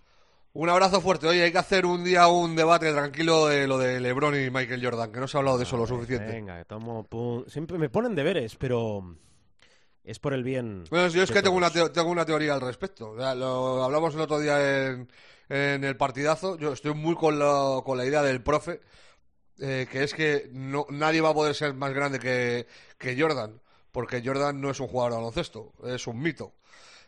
Un 0.54 0.70
abrazo 0.70 1.00
fuerte. 1.00 1.28
Oye, 1.28 1.44
hay 1.44 1.52
que 1.52 1.58
hacer 1.58 1.86
un 1.86 2.04
día 2.04 2.28
un 2.28 2.56
debate 2.58 2.92
tranquilo 2.92 3.48
de 3.48 3.68
lo 3.68 3.78
de 3.78 4.00
LeBron 4.02 4.36
y 4.36 4.50
Michael 4.50 4.84
Jordan, 4.84 5.12
que 5.12 5.20
no 5.22 5.28
se 5.28 5.38
ha 5.38 5.40
hablado 5.40 5.58
de 5.58 5.64
eso 5.64 5.78
lo 5.78 5.88
suficiente. 5.88 6.34
Venga, 6.34 6.64
tomo 6.66 7.08
Siempre 7.48 7.78
me 7.78 7.90
ponen 7.90 8.16
deberes, 8.16 8.58
pero 8.58 9.16
es 10.04 10.20
por 10.20 10.34
el 10.34 10.44
bien. 10.44 10.84
Bueno, 10.90 11.08
yo 11.08 11.24
es 11.24 11.30
de 11.30 11.36
que 11.36 11.42
tengo 11.42 11.56
una, 11.56 11.70
teo- 11.72 11.92
tengo 11.92 12.10
una 12.10 12.26
teoría 12.26 12.54
al 12.54 12.62
respecto. 12.62 13.12
O 13.12 13.18
sea, 13.18 13.34
lo 13.34 13.82
hablamos 13.84 14.14
el 14.16 14.22
otro 14.22 14.40
día 14.40 14.88
en, 14.90 15.08
en 15.48 15.84
el 15.86 15.96
partidazo. 15.96 16.58
Yo 16.58 16.74
estoy 16.74 16.94
muy 16.96 17.16
con 17.16 17.40
la, 17.40 17.82
con 17.86 17.98
la 17.98 18.06
idea 18.06 18.22
del 18.22 18.44
profe, 18.44 18.82
eh, 19.60 19.88
que 19.90 20.04
es 20.04 20.14
que 20.14 20.50
no, 20.52 20.86
nadie 20.90 21.22
va 21.22 21.30
a 21.30 21.34
poder 21.34 21.56
ser 21.56 21.74
más 21.76 21.94
grande 21.94 22.20
que, 22.20 22.68
que 22.98 23.18
Jordan, 23.18 23.62
porque 23.94 24.22
Jordan 24.26 24.60
no 24.60 24.70
es 24.70 24.82
un 24.82 24.88
jugador 24.88 25.14
de 25.14 25.18
baloncesto, 25.20 25.72
es 25.86 26.06
un 26.08 26.20
mito. 26.20 26.56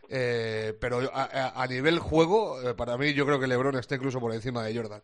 Eh, 0.10 0.74
pero 0.80 1.00
a, 1.14 1.66
nivel 1.68 2.00
juego, 2.00 2.62
eh, 2.62 2.74
para 2.76 2.98
mí 2.98 3.14
yo 3.14 3.26
creo 3.26 3.40
que 3.40 3.48
LeBron 3.48 3.76
está 3.78 3.96
incluso 3.96 4.20
por 4.20 4.34
encima 4.34 4.64
de 4.64 4.76
Jordan. 4.76 5.02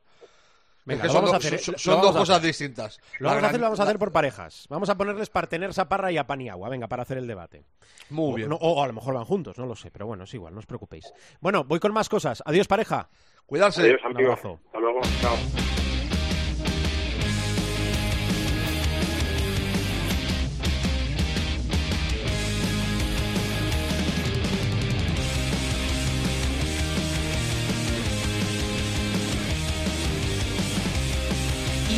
Venga, 0.85 1.03
es 1.05 1.11
que 1.11 1.13
lo 1.13 1.13
son, 1.13 1.21
vamos 1.25 1.33
a 1.33 1.37
hacer, 1.37 1.59
son- 1.59 1.75
vamos 1.93 2.05
dos 2.07 2.15
a 2.15 2.19
cosas 2.19 2.37
hacer. 2.37 2.47
distintas. 2.47 2.99
Lo 3.19 3.29
vamos 3.29 3.43
a 3.43 3.47
hacer, 3.47 3.59
lo 3.59 3.65
vamos 3.65 3.79
a 3.79 3.83
hacer 3.83 3.99
por 3.99 4.11
parejas. 4.11 4.65
Vamos 4.69 4.89
a 4.89 4.95
ponerles 4.97 5.29
partenersa 5.29 5.83
a 5.83 5.89
Parra 5.89 6.11
y 6.11 6.17
a 6.17 6.25
Paniagua, 6.25 6.69
venga, 6.69 6.87
para 6.87 7.03
hacer 7.03 7.17
el 7.17 7.27
debate. 7.27 7.63
Muy 8.09 8.31
O- 8.31 8.35
bien. 8.35 8.49
no- 8.49 8.55
o 8.55 8.83
a 8.83 8.87
lo 8.87 8.93
mejor 8.93 9.13
van 9.13 9.25
juntos, 9.25 9.57
no 9.57 9.65
lo 9.65 9.75
sé, 9.75 9.91
pero 9.91 10.07
bueno, 10.07 10.23
es 10.23 10.33
igual, 10.33 10.53
no 10.53 10.59
os 10.59 10.65
preocupéis. 10.65 11.11
Bueno, 11.41 11.63
voy 11.63 11.79
con 11.79 11.93
más 11.93 12.09
cosas. 12.09 12.41
Adiós, 12.45 12.67
pareja. 12.67 13.09
Cuidarse. 13.45 13.81
Adiós, 13.81 14.01
Un 14.09 14.17
abrazo. 14.17 14.59
Hasta 14.67 14.79
luego. 14.79 14.99
Chao. 15.21 15.78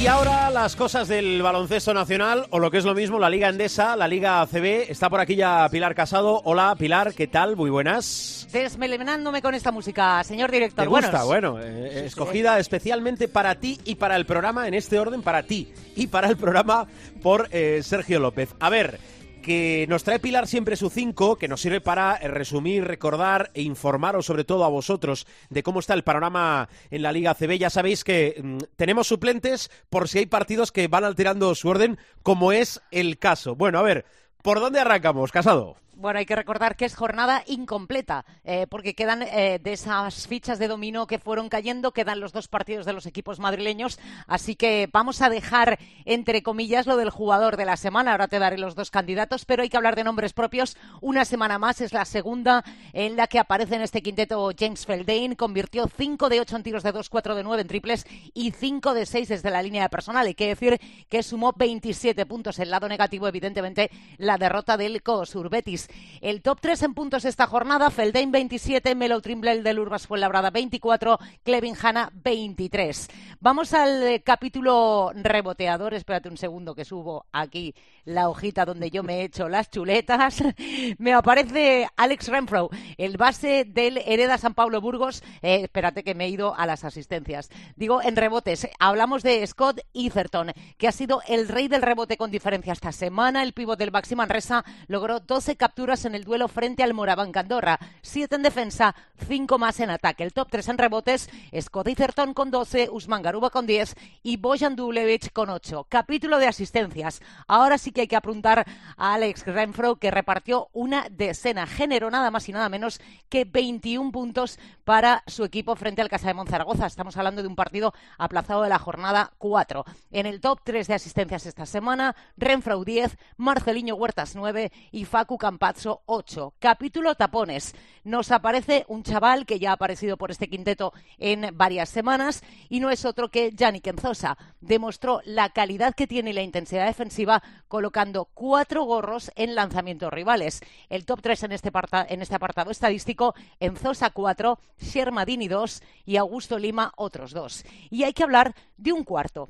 Y 0.02 0.08
ahora 0.08 0.50
las 0.50 0.76
cosas 0.76 1.08
del 1.08 1.44
baloncesto 1.44 1.94
nacional, 1.94 2.48
o 2.50 2.58
lo 2.58 2.72
que 2.72 2.80
es 2.80 2.86
lo 2.86 2.96
mismo, 2.96 3.20
la 3.20 3.30
Liga 3.30 3.50
Endesa, 3.50 3.96
la 3.96 4.08
Liga 4.08 4.42
ACB. 4.42 4.90
Está 4.90 5.12
por 5.12 5.20
aquí 5.20 5.36
ya 5.36 5.70
Pilar 5.70 5.94
Casado. 5.94 6.42
Hola, 6.44 6.76
Pilar, 6.76 7.14
¿qué 7.14 7.28
tal? 7.28 7.56
Muy 7.56 7.70
buenas. 7.70 8.48
Desmelenándome 8.52 9.44
con 9.44 9.54
esta 9.54 9.72
música, 9.72 10.24
señor 10.24 10.50
director. 10.50 10.86
¿Te 10.86 10.90
gusta? 10.90 11.24
Bueno, 11.24 11.60
eh, 11.62 12.08
escogida 12.08 12.58
especialmente 12.58 13.28
para 13.28 13.54
ti 13.54 13.80
y 13.86 13.94
para 13.94 14.16
el 14.16 14.26
programa, 14.26 14.68
en 14.68 14.74
este 14.74 14.98
orden, 14.98 15.22
para 15.22 15.44
ti 15.44 15.72
y 15.96 16.08
para 16.08 16.30
el 16.30 16.36
programa 16.36 16.88
por 17.22 17.48
eh, 17.52 17.82
Sergio 17.84 18.20
López. 18.20 18.56
A 18.60 18.72
ver, 18.72 19.00
que 19.42 19.86
nos 19.90 20.04
trae 20.04 20.20
Pilar 20.20 20.48
siempre 20.48 20.76
su 20.76 20.90
5, 20.90 21.38
que 21.38 21.48
nos 21.48 21.62
sirve 21.62 21.82
para 21.82 22.16
eh, 22.16 22.28
resumir, 22.28 22.86
recordar 22.86 23.52
e 23.54 23.62
informaros 23.62 24.26
sobre 24.26 24.44
todo 24.44 24.64
a 24.64 24.70
vosotros 24.70 25.28
de 25.50 25.64
cómo 25.64 25.80
está 25.80 25.94
el 25.94 26.04
panorama 26.04 26.70
en 26.90 27.02
la 27.02 27.12
Liga 27.12 27.36
CB. 27.36 27.58
Ya 27.58 27.70
sabéis 27.70 28.04
que 28.04 28.40
mm, 28.42 28.58
tenemos 28.76 29.08
suplentes 29.08 29.70
por 29.90 30.08
si 30.08 30.20
hay 30.20 30.26
partidos 30.26 30.72
que 30.72 30.88
van 30.88 31.04
alterando 31.04 31.54
su 31.56 31.68
orden, 31.68 31.98
como 32.24 32.52
es 32.52 32.82
el 32.92 33.18
caso. 33.18 33.56
Bueno, 33.56 33.80
a 33.80 33.84
ver, 33.84 34.06
¿por 34.42 34.60
dónde 34.60 34.80
arrancamos, 34.80 35.32
Casado? 35.32 35.76
Bueno, 36.02 36.18
hay 36.18 36.26
que 36.26 36.36
recordar 36.36 36.76
que 36.76 36.86
es 36.86 36.96
jornada 36.96 37.44
incompleta, 37.46 38.26
eh, 38.44 38.66
porque 38.68 38.96
quedan 38.96 39.22
eh, 39.22 39.60
de 39.62 39.74
esas 39.74 40.26
fichas 40.28 40.58
de 40.58 40.68
dominó 40.68 41.06
que 41.06 41.20
fueron 41.20 41.48
cayendo, 41.48 41.92
quedan 41.92 42.20
los 42.20 42.34
dos 42.34 42.48
partidos 42.48 42.88
de 42.88 42.94
los 42.94 43.06
equipos 43.06 43.38
madrileños, 43.38 44.00
así 44.26 44.56
que 44.56 44.90
vamos 44.92 45.22
a 45.22 45.30
dejar, 45.30 45.78
entre 46.06 46.42
comillas, 46.42 46.88
lo 46.88 46.98
del 46.98 47.12
jugador 47.12 47.56
de 47.56 47.66
la 47.66 47.78
semana. 47.78 48.14
Ahora 48.14 48.28
te 48.28 48.40
daré 48.40 48.58
los 48.58 48.74
dos 48.74 48.90
candidatos, 48.90 49.46
pero 49.46 49.62
hay 49.62 49.70
que 49.70 49.78
hablar 49.78 49.96
de 49.96 50.04
nombres 50.04 50.34
propios. 50.34 50.76
Una 51.02 51.24
semana 51.24 51.60
más 51.60 51.82
es 51.82 51.94
la 51.94 52.06
segunda 52.06 52.64
en 52.94 53.16
la 53.16 53.28
que 53.28 53.38
aparece 53.38 53.76
en 53.76 53.84
este 53.84 54.02
quinteto 54.02 54.50
James 54.58 54.88
Feldane, 54.88 55.36
convirtió 55.36 55.88
5 55.88 56.30
de 56.30 56.40
8 56.40 56.56
en 56.56 56.64
tiros 56.64 56.82
de 56.82 56.94
2, 56.94 57.10
4 57.10 57.36
de 57.36 57.44
9 57.44 57.62
en 57.62 57.68
triples 57.68 58.08
y 58.34 58.50
5 58.50 58.96
de 58.96 59.06
6 59.06 59.28
desde 59.28 59.52
la 59.52 59.62
línea 59.62 59.84
de 59.84 59.90
personal. 59.90 60.26
Hay 60.26 60.34
que 60.34 60.48
decir 60.48 60.82
que 61.10 61.22
sumó 61.22 61.54
27 61.56 62.26
puntos. 62.26 62.58
El 62.58 62.72
lado 62.72 62.90
negativo, 62.90 63.28
evidentemente, 63.28 63.92
la 64.18 64.40
derrota 64.40 64.78
del 64.78 65.04
COSUR 65.04 65.52
Betis. 65.52 65.91
El 66.22 66.42
top 66.42 66.60
3 66.62 66.84
en 66.84 66.94
puntos 66.94 67.26
esta 67.26 67.48
jornada, 67.48 67.90
Feldain 67.90 68.32
27, 68.32 68.96
Melo 68.96 69.22
Trimble 69.22 69.62
del 69.62 69.80
Urbas 69.80 70.08
Fuenlabrada 70.08 70.52
24, 70.52 71.20
Clevin 71.44 71.76
Hanna 71.82 72.12
23. 72.14 73.08
Vamos 73.40 73.74
al 73.74 74.04
eh, 74.04 74.22
capítulo 74.22 75.12
reboteador, 75.16 75.94
espérate 75.94 76.30
un 76.30 76.38
segundo 76.38 76.76
que 76.76 76.86
subo 76.86 77.26
aquí 77.32 77.74
la 78.06 78.30
hojita 78.30 78.66
donde 78.66 78.92
yo 78.92 79.04
me 79.04 79.20
he 79.20 79.24
hecho 79.24 79.50
las 79.50 79.70
chuletas. 79.70 80.44
me 80.98 81.14
aparece 81.14 81.88
Alex 81.98 82.28
Renfro, 82.28 82.70
el 82.98 83.18
base 83.18 83.66
del 83.66 83.98
Hereda 83.98 84.38
San 84.38 84.54
Pablo 84.54 84.82
Burgos. 84.82 85.24
Eh, 85.42 85.62
espérate 85.64 86.04
que 86.04 86.16
me 86.16 86.26
he 86.26 86.30
ido 86.30 86.56
a 86.56 86.66
las 86.66 86.84
asistencias. 86.84 87.50
Digo, 87.76 88.02
en 88.02 88.16
rebotes, 88.16 88.68
hablamos 88.80 89.24
de 89.24 89.46
Scott 89.48 89.82
Etherton, 89.94 90.52
que 90.78 90.88
ha 90.88 90.92
sido 90.92 91.22
el 91.28 91.48
rey 91.48 91.68
del 91.68 91.82
rebote 91.82 92.18
con 92.18 92.32
diferencia 92.32 92.74
esta 92.74 92.92
semana. 92.92 93.44
El 93.44 93.54
pívot 93.54 93.78
del 93.78 93.92
Baxi 93.92 94.16
Manresa 94.16 94.64
logró 94.88 95.20
12 95.20 95.56
capturas 95.56 95.81
en 95.82 96.14
el 96.14 96.26
duelo 96.26 96.48
frente 96.48 96.84
al 96.84 96.94
Moraván 96.94 97.32
Candorra, 97.32 97.80
7 98.04 98.36
en 98.36 98.44
defensa, 98.44 98.96
5 99.28 99.58
más 99.58 99.80
en 99.80 99.90
ataque. 99.90 100.24
El 100.24 100.32
top 100.32 100.48
3 100.52 100.70
en 100.70 100.78
rebotes, 100.78 101.28
Scott 101.60 101.88
Etherton 101.88 102.36
con 102.36 102.52
12, 102.52 102.90
Usman 102.92 103.24
Garuba 103.24 103.50
con 103.50 103.66
10 103.66 103.96
y 104.22 104.38
Bojan 104.38 104.76
Dulevich 104.76 105.32
con 105.34 105.50
8. 105.50 105.88
Capítulo 105.90 106.38
de 106.38 106.46
asistencias. 106.46 107.20
Ahora 107.48 107.80
sí 107.80 107.92
que 107.92 108.02
hay 108.02 108.08
que 108.08 108.16
apuntar 108.16 108.64
a 108.96 109.14
Alex 109.16 109.48
Renfro, 109.48 109.96
que 109.96 110.12
repartió 110.12 110.70
una 110.72 111.08
decena, 111.10 111.66
generó 111.66 112.12
nada 112.12 112.30
más 112.30 112.48
y 112.48 112.54
nada 112.54 112.70
menos 112.70 113.02
que 113.28 113.44
21 113.44 114.12
puntos 114.12 114.60
para 114.84 115.24
su 115.26 115.44
equipo 115.44 115.76
frente 115.76 116.04
al 116.04 116.10
Casa 116.10 116.28
de 116.28 116.36
Monzaragoza. 116.36 116.86
Estamos 116.86 117.18
hablando 117.18 117.42
de 117.42 117.48
un 117.48 117.56
partido 117.56 117.92
aplazado 118.20 118.62
de 118.62 118.70
la 118.70 118.78
jornada 118.78 119.34
4. 119.40 119.84
En 120.12 120.28
el 120.28 120.42
top 120.42 120.60
3 120.64 120.88
de 120.88 120.94
asistencias 120.94 121.48
esta 121.48 121.66
semana, 121.66 122.16
Renfro 122.38 122.84
10, 122.84 123.18
Marceliño 123.38 123.96
Huertas 123.96 124.36
9 124.36 124.72
y 124.92 125.06
Facu 125.06 125.40
Campazzo 125.72 126.02
8. 126.06 126.56
Capítulo 126.60 127.16
tapones. 127.16 127.74
Nos 128.04 128.32
aparece 128.32 128.84
un 128.90 129.04
chaval 129.04 129.46
que 129.46 129.58
ya 129.58 129.70
ha 129.70 129.74
aparecido 129.76 130.18
por 130.18 130.30
este 130.30 130.50
quinteto 130.50 130.92
en 131.18 131.52
varias 131.54 131.88
semanas 131.88 132.44
y 132.68 132.82
no 132.82 132.90
es 132.90 133.06
otro 133.06 133.30
que 133.30 133.54
Yannick 133.54 133.88
Enzosa. 133.88 134.38
Demostró 134.60 135.22
la 135.24 135.48
calidad 135.52 135.96
que 135.96 136.08
tiene 136.08 136.32
y 136.32 136.34
la 136.34 136.42
intensidad 136.42 136.88
defensiva 136.88 137.42
colocando 137.70 138.26
cuatro 138.34 138.84
gorros 138.84 139.32
en 139.36 139.56
lanzamientos 139.56 140.12
rivales. 140.12 140.60
El 140.90 141.06
top 141.06 141.22
3 141.22 141.44
en 141.44 141.52
este, 141.54 141.72
en 142.10 142.22
este 142.22 142.36
apartado 142.36 142.70
estadístico, 142.70 143.34
Enzosa 143.62 144.10
4, 144.10 144.60
Shermadini 144.78 145.48
2 145.48 145.84
y 146.06 146.18
Augusto 146.18 146.60
Lima 146.60 146.92
otros 146.98 147.32
dos. 147.32 147.64
Y 147.90 148.04
hay 148.04 148.12
que 148.12 148.24
hablar 148.24 148.56
de 148.76 148.92
un 148.92 149.06
cuarto 149.06 149.48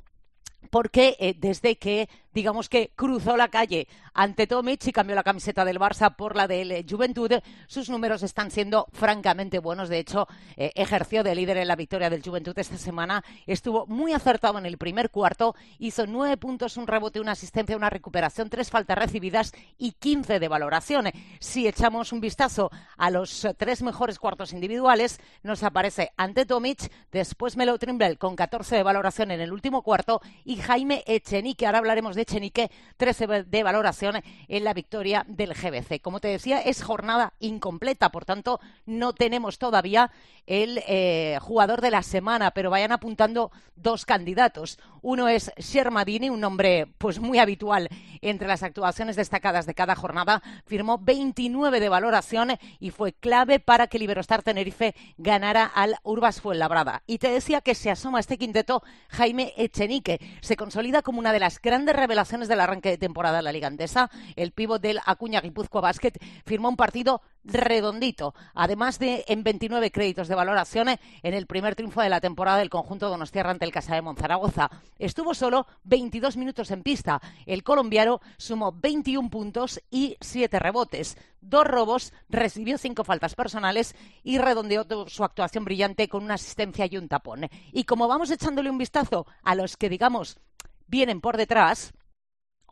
porque 0.70 1.16
eh, 1.18 1.34
desde 1.36 1.76
que 1.76 2.08
digamos 2.34 2.68
que 2.68 2.92
cruzó 2.94 3.36
la 3.36 3.48
calle 3.48 3.88
ante 4.14 4.46
Tomic 4.46 4.86
y 4.86 4.92
cambió 4.92 5.14
la 5.16 5.22
camiseta 5.22 5.64
del 5.64 5.78
Barça 5.78 6.14
por 6.14 6.36
la 6.36 6.46
del 6.46 6.70
eh, 6.72 6.84
Juventud, 6.88 7.30
sus 7.66 7.88
números 7.88 8.22
están 8.22 8.50
siendo 8.50 8.86
francamente 8.92 9.58
buenos. 9.58 9.88
De 9.88 9.98
hecho, 9.98 10.28
eh, 10.56 10.70
ejerció 10.74 11.22
de 11.22 11.34
líder 11.34 11.56
en 11.56 11.68
la 11.68 11.76
victoria 11.76 12.10
del 12.10 12.22
Juventud 12.22 12.58
esta 12.58 12.78
semana. 12.78 13.24
Estuvo 13.46 13.86
muy 13.86 14.12
acertado 14.12 14.58
en 14.58 14.66
el 14.66 14.78
primer 14.78 15.10
cuarto. 15.10 15.54
Hizo 15.78 16.06
nueve 16.06 16.36
puntos, 16.36 16.76
un 16.76 16.86
rebote, 16.86 17.20
una 17.20 17.32
asistencia, 17.32 17.76
una 17.76 17.90
recuperación, 17.90 18.50
tres 18.50 18.70
faltas 18.70 18.98
recibidas 18.98 19.52
y 19.78 19.92
quince 19.92 20.38
de 20.38 20.48
valoración. 20.48 21.10
Si 21.40 21.66
echamos 21.66 22.12
un 22.12 22.20
vistazo 22.20 22.70
a 22.96 23.10
los 23.10 23.44
eh, 23.44 23.54
tres 23.56 23.82
mejores 23.82 24.18
cuartos 24.18 24.52
individuales, 24.52 25.20
nos 25.42 25.62
aparece 25.62 26.12
ante 26.16 26.46
Tomic, 26.46 26.90
después 27.10 27.56
Melo 27.56 27.78
Trimble 27.78 28.16
con 28.16 28.36
14 28.36 28.76
de 28.76 28.82
valoración 28.82 29.30
en 29.30 29.40
el 29.40 29.52
último 29.52 29.82
cuarto 29.82 30.20
y 30.44 30.56
Jaime 30.56 31.02
Echenique. 31.06 31.66
Ahora 31.66 31.78
hablaremos 31.78 32.16
de 32.16 32.21
Echenique, 32.22 32.70
13 32.96 33.44
de 33.44 33.62
valoración 33.62 34.22
en 34.48 34.64
la 34.64 34.74
victoria 34.74 35.24
del 35.28 35.54
GBC. 35.54 36.00
Como 36.00 36.20
te 36.20 36.28
decía, 36.28 36.60
es 36.60 36.82
jornada 36.82 37.34
incompleta, 37.40 38.10
por 38.10 38.24
tanto, 38.24 38.60
no 38.86 39.12
tenemos 39.12 39.58
todavía 39.58 40.10
el 40.46 40.82
eh, 40.86 41.38
jugador 41.40 41.80
de 41.80 41.90
la 41.90 42.02
semana, 42.02 42.50
pero 42.52 42.70
vayan 42.70 42.92
apuntando 42.92 43.52
dos 43.76 44.04
candidatos. 44.04 44.78
Uno 45.00 45.28
es 45.28 45.52
Shermadini, 45.56 46.30
un 46.30 46.40
nombre 46.40 46.86
pues 46.98 47.18
muy 47.18 47.38
habitual 47.38 47.88
entre 48.20 48.48
las 48.48 48.62
actuaciones 48.62 49.16
destacadas 49.16 49.66
de 49.66 49.74
cada 49.74 49.94
jornada. 49.94 50.42
Firmó 50.66 50.98
29 50.98 51.80
de 51.80 51.88
valoración 51.88 52.52
y 52.78 52.90
fue 52.90 53.12
clave 53.12 53.60
para 53.60 53.86
que 53.86 53.98
Liberostar 53.98 54.42
Tenerife 54.42 54.94
ganara 55.16 55.64
al 55.64 55.96
Urbas 56.02 56.40
Fuenlabrada. 56.40 57.02
Y 57.06 57.18
te 57.18 57.30
decía 57.30 57.60
que 57.60 57.74
se 57.74 57.90
asoma 57.90 58.20
este 58.20 58.38
quinteto 58.38 58.82
Jaime 59.08 59.52
Echenique. 59.56 60.20
Se 60.40 60.56
consolida 60.56 61.02
como 61.02 61.18
una 61.18 61.32
de 61.32 61.40
las 61.40 61.60
grandes 61.60 61.96
revelaciones 61.96 62.11
del 62.48 62.60
arranque 62.60 62.90
de 62.90 62.98
temporada 62.98 63.38
de 63.38 63.42
la 63.42 63.52
Liga 63.52 63.68
Andesa. 63.68 64.10
El 64.36 64.52
pívot 64.52 64.80
del 64.80 65.00
Acuña 65.06 65.40
Guipúzcoa 65.40 65.80
Basket 65.80 66.12
firmó 66.44 66.68
un 66.68 66.76
partido 66.76 67.22
redondito, 67.44 68.34
además 68.54 68.98
de 68.98 69.24
en 69.28 69.42
29 69.42 69.90
créditos 69.90 70.28
de 70.28 70.34
valoración 70.34 70.88
en 70.88 71.34
el 71.34 71.46
primer 71.46 71.74
triunfo 71.74 72.02
de 72.02 72.10
la 72.10 72.20
temporada 72.20 72.58
del 72.58 72.70
conjunto 72.70 73.08
Donostierra 73.08 73.50
ante 73.50 73.64
el 73.64 73.72
Casa 73.72 73.94
de 73.94 74.02
Monzaragoza. 74.02 74.70
Estuvo 74.98 75.34
solo 75.34 75.66
22 75.84 76.36
minutos 76.36 76.70
en 76.70 76.82
pista. 76.82 77.20
El 77.46 77.62
colombiano 77.62 78.20
sumó 78.36 78.72
21 78.72 79.30
puntos 79.30 79.80
y 79.90 80.16
7 80.20 80.58
rebotes, 80.58 81.16
dos 81.40 81.66
robos, 81.66 82.12
recibió 82.28 82.78
cinco 82.78 83.04
faltas 83.04 83.34
personales 83.34 83.94
y 84.22 84.38
redondeó 84.38 84.86
su 85.08 85.24
actuación 85.24 85.64
brillante 85.64 86.08
con 86.08 86.22
una 86.22 86.34
asistencia 86.34 86.86
y 86.86 86.96
un 86.96 87.08
tapón. 87.08 87.48
Y 87.72 87.84
como 87.84 88.06
vamos 88.06 88.30
echándole 88.30 88.70
un 88.70 88.78
vistazo 88.78 89.26
a 89.42 89.54
los 89.54 89.76
que 89.76 89.88
digamos 89.88 90.38
vienen 90.86 91.20
por 91.20 91.36
detrás, 91.36 91.94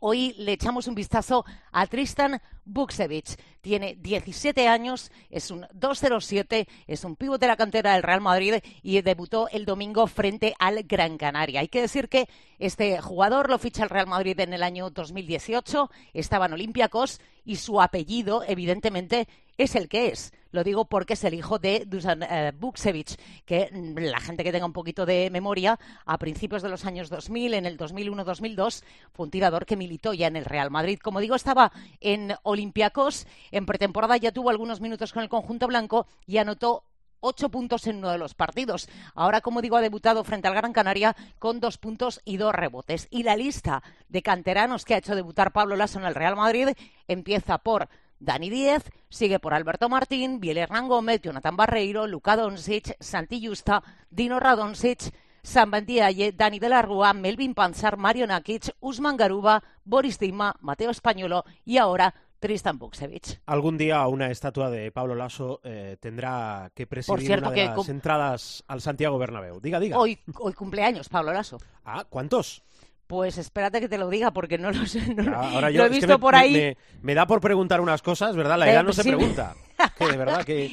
Hoy 0.03 0.33
le 0.39 0.53
echamos 0.53 0.87
un 0.87 0.95
vistazo 0.95 1.45
a 1.71 1.85
Tristan 1.85 2.41
Buksevich. 2.65 3.37
Tiene 3.61 3.93
17 3.93 4.67
años, 4.67 5.11
es 5.29 5.51
un 5.51 5.67
207, 5.73 6.67
es 6.87 7.03
un 7.03 7.15
pivote 7.15 7.45
de 7.45 7.49
la 7.49 7.55
cantera 7.55 7.93
del 7.93 8.01
Real 8.01 8.19
Madrid 8.19 8.55
y 8.81 8.99
debutó 9.01 9.47
el 9.49 9.63
domingo 9.63 10.07
frente 10.07 10.55
al 10.57 10.81
Gran 10.85 11.19
Canaria. 11.19 11.59
Hay 11.59 11.67
que 11.67 11.81
decir 11.81 12.09
que 12.09 12.27
este 12.57 12.99
jugador 12.99 13.47
lo 13.47 13.59
ficha 13.59 13.83
el 13.83 13.91
Real 13.91 14.07
Madrid 14.07 14.39
en 14.39 14.53
el 14.53 14.63
año 14.63 14.89
2018, 14.89 15.91
estaba 16.15 16.47
en 16.47 16.53
Olympiacos 16.53 17.21
y 17.45 17.57
su 17.57 17.79
apellido, 17.79 18.43
evidentemente, 18.47 19.27
es 19.63 19.75
el 19.75 19.87
que 19.87 20.07
es. 20.07 20.33
Lo 20.51 20.63
digo 20.63 20.85
porque 20.85 21.13
es 21.13 21.23
el 21.23 21.33
hijo 21.33 21.59
de 21.59 21.85
Dusan 21.85 22.23
eh, 22.23 22.51
Buksevich, 22.57 23.17
que 23.45 23.69
mm, 23.71 23.97
la 23.99 24.19
gente 24.19 24.43
que 24.43 24.51
tenga 24.51 24.65
un 24.65 24.73
poquito 24.73 25.05
de 25.05 25.29
memoria, 25.29 25.79
a 26.05 26.17
principios 26.17 26.61
de 26.61 26.69
los 26.69 26.85
años 26.85 27.09
2000, 27.09 27.53
en 27.53 27.65
el 27.65 27.77
2001-2002, 27.77 28.83
fue 29.13 29.25
un 29.25 29.31
tirador 29.31 29.65
que 29.65 29.77
militó 29.77 30.13
ya 30.13 30.27
en 30.27 30.35
el 30.35 30.45
Real 30.45 30.71
Madrid. 30.71 30.99
Como 31.01 31.19
digo, 31.19 31.35
estaba 31.35 31.71
en 32.01 32.33
Olympiacos, 32.43 33.27
en 33.51 33.65
pretemporada 33.65 34.17
ya 34.17 34.31
tuvo 34.31 34.49
algunos 34.49 34.81
minutos 34.81 35.13
con 35.13 35.23
el 35.23 35.29
conjunto 35.29 35.67
blanco 35.67 36.07
y 36.25 36.37
anotó 36.37 36.83
ocho 37.21 37.49
puntos 37.49 37.87
en 37.87 37.97
uno 37.97 38.09
de 38.09 38.17
los 38.17 38.33
partidos. 38.33 38.89
Ahora, 39.13 39.41
como 39.41 39.61
digo, 39.61 39.77
ha 39.77 39.81
debutado 39.81 40.23
frente 40.23 40.47
al 40.47 40.55
Gran 40.55 40.73
Canaria 40.73 41.15
con 41.39 41.59
dos 41.59 41.77
puntos 41.77 42.19
y 42.25 42.37
dos 42.37 42.53
rebotes. 42.53 43.07
Y 43.09 43.23
la 43.23 43.37
lista 43.37 43.83
de 44.09 44.21
canteranos 44.21 44.83
que 44.83 44.95
ha 44.95 44.97
hecho 44.97 45.15
debutar 45.15 45.53
Pablo 45.53 45.75
Lasso 45.75 45.99
en 45.99 46.05
el 46.05 46.15
Real 46.15 46.35
Madrid 46.35 46.69
empieza 47.07 47.59
por 47.59 47.87
Dani 48.21 48.51
Díez, 48.51 48.83
sigue 49.09 49.39
por 49.39 49.55
Alberto 49.55 49.89
Martín, 49.89 50.39
Biel 50.39 50.59
Hernán 50.59 50.87
Gómez, 50.87 51.21
Jonathan 51.23 51.57
Barreiro, 51.57 52.05
Luka 52.05 52.35
Doncic, 52.35 52.95
Santi 52.99 53.43
Justa, 53.45 53.81
Dino 54.11 54.39
Radonsic, 54.39 55.11
San 55.41 55.71
Bandiaye, 55.71 56.31
Dani 56.31 56.59
de 56.59 56.69
la 56.69 56.83
Rúa, 56.83 57.13
Melvin 57.13 57.55
Panzar, 57.55 57.97
Mario 57.97 58.27
Nakic, 58.27 58.75
Usman 58.79 59.17
Garuba, 59.17 59.63
Boris 59.83 60.19
Dima, 60.19 60.55
Mateo 60.61 60.91
Españolo 60.91 61.45
y 61.65 61.77
ahora 61.77 62.13
Tristan 62.39 62.77
Buksevich. 62.77 63.39
Algún 63.47 63.77
día 63.77 64.05
una 64.07 64.29
estatua 64.29 64.69
de 64.69 64.91
Pablo 64.91 65.15
Lasso 65.15 65.59
eh, 65.63 65.97
tendrá 65.99 66.71
que 66.75 66.85
presidir 66.85 67.39
una 67.39 67.49
de 67.49 67.65
las 67.65 67.89
entradas 67.89 68.63
al 68.67 68.81
Santiago 68.81 69.17
Bernabéu. 69.17 69.59
Diga, 69.59 69.79
diga. 69.79 69.97
Hoy, 69.97 70.19
hoy 70.39 70.53
cumpleaños 70.53 71.09
Pablo 71.09 71.33
Lasso. 71.33 71.57
Ah, 71.85 72.05
¿cuántos? 72.07 72.63
Pues 73.11 73.37
espérate 73.37 73.81
que 73.81 73.89
te 73.89 73.97
lo 73.97 74.07
diga 74.07 74.31
porque 74.31 74.57
no 74.57 74.71
lo 74.71 74.85
sé. 74.85 75.01
No, 75.15 75.35
Ahora 75.35 75.69
yo, 75.69 75.79
lo 75.79 75.87
he 75.87 75.89
visto 75.89 76.17
por 76.17 76.33
ahí. 76.33 76.77
Me, 77.01 77.13
da 77.13 77.27
por 77.27 77.41
preguntar 77.41 77.81
unas 77.81 78.01
cosas, 78.01 78.37
¿verdad? 78.37 78.57
La 78.57 78.71
edad 78.71 78.85
no 78.85 78.93
se 78.93 79.03
pregunta. 79.03 79.53
que 79.97 80.07
de 80.07 80.15
verdad 80.15 80.45
que. 80.45 80.71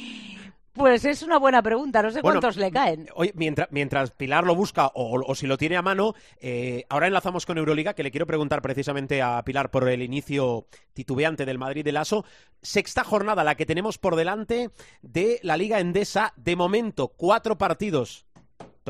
Pues 0.71 1.03
es 1.03 1.21
una 1.21 1.37
buena 1.37 1.61
pregunta, 1.61 2.01
no 2.01 2.11
sé 2.11 2.21
cuántos 2.21 2.55
le 2.55 2.71
caen. 2.71 3.09
Oye, 3.15 3.33
mientras, 3.35 3.67
mientras 3.71 4.11
Pilar 4.11 4.45
lo 4.45 4.55
busca 4.55 4.89
o, 4.93 5.35
si 5.35 5.47
lo 5.47 5.57
tiene 5.57 5.75
a 5.75 5.81
mano, 5.81 6.13
eh, 6.39 6.85
ahora 6.87 7.07
enlazamos 7.07 7.45
con 7.45 7.57
Euroliga, 7.57 7.93
que 7.93 8.03
le 8.03 8.11
quiero 8.11 8.25
preguntar 8.25 8.61
precisamente 8.61 9.21
a 9.21 9.43
Pilar 9.43 9.69
por 9.69 9.89
el 9.89 10.01
inicio 10.01 10.67
titubeante 10.93 11.45
del 11.45 11.57
Madrid 11.57 11.83
del 11.83 11.97
ASO. 11.97 12.23
Sexta 12.61 13.03
jornada, 13.03 13.43
la 13.43 13.55
que 13.55 13.65
tenemos 13.65 13.97
por 13.97 14.15
delante 14.15 14.69
de 15.01 15.41
la 15.43 15.57
Liga 15.57 15.81
Endesa. 15.81 16.31
De 16.37 16.55
momento, 16.55 17.09
cuatro 17.09 17.57
partidos 17.57 18.25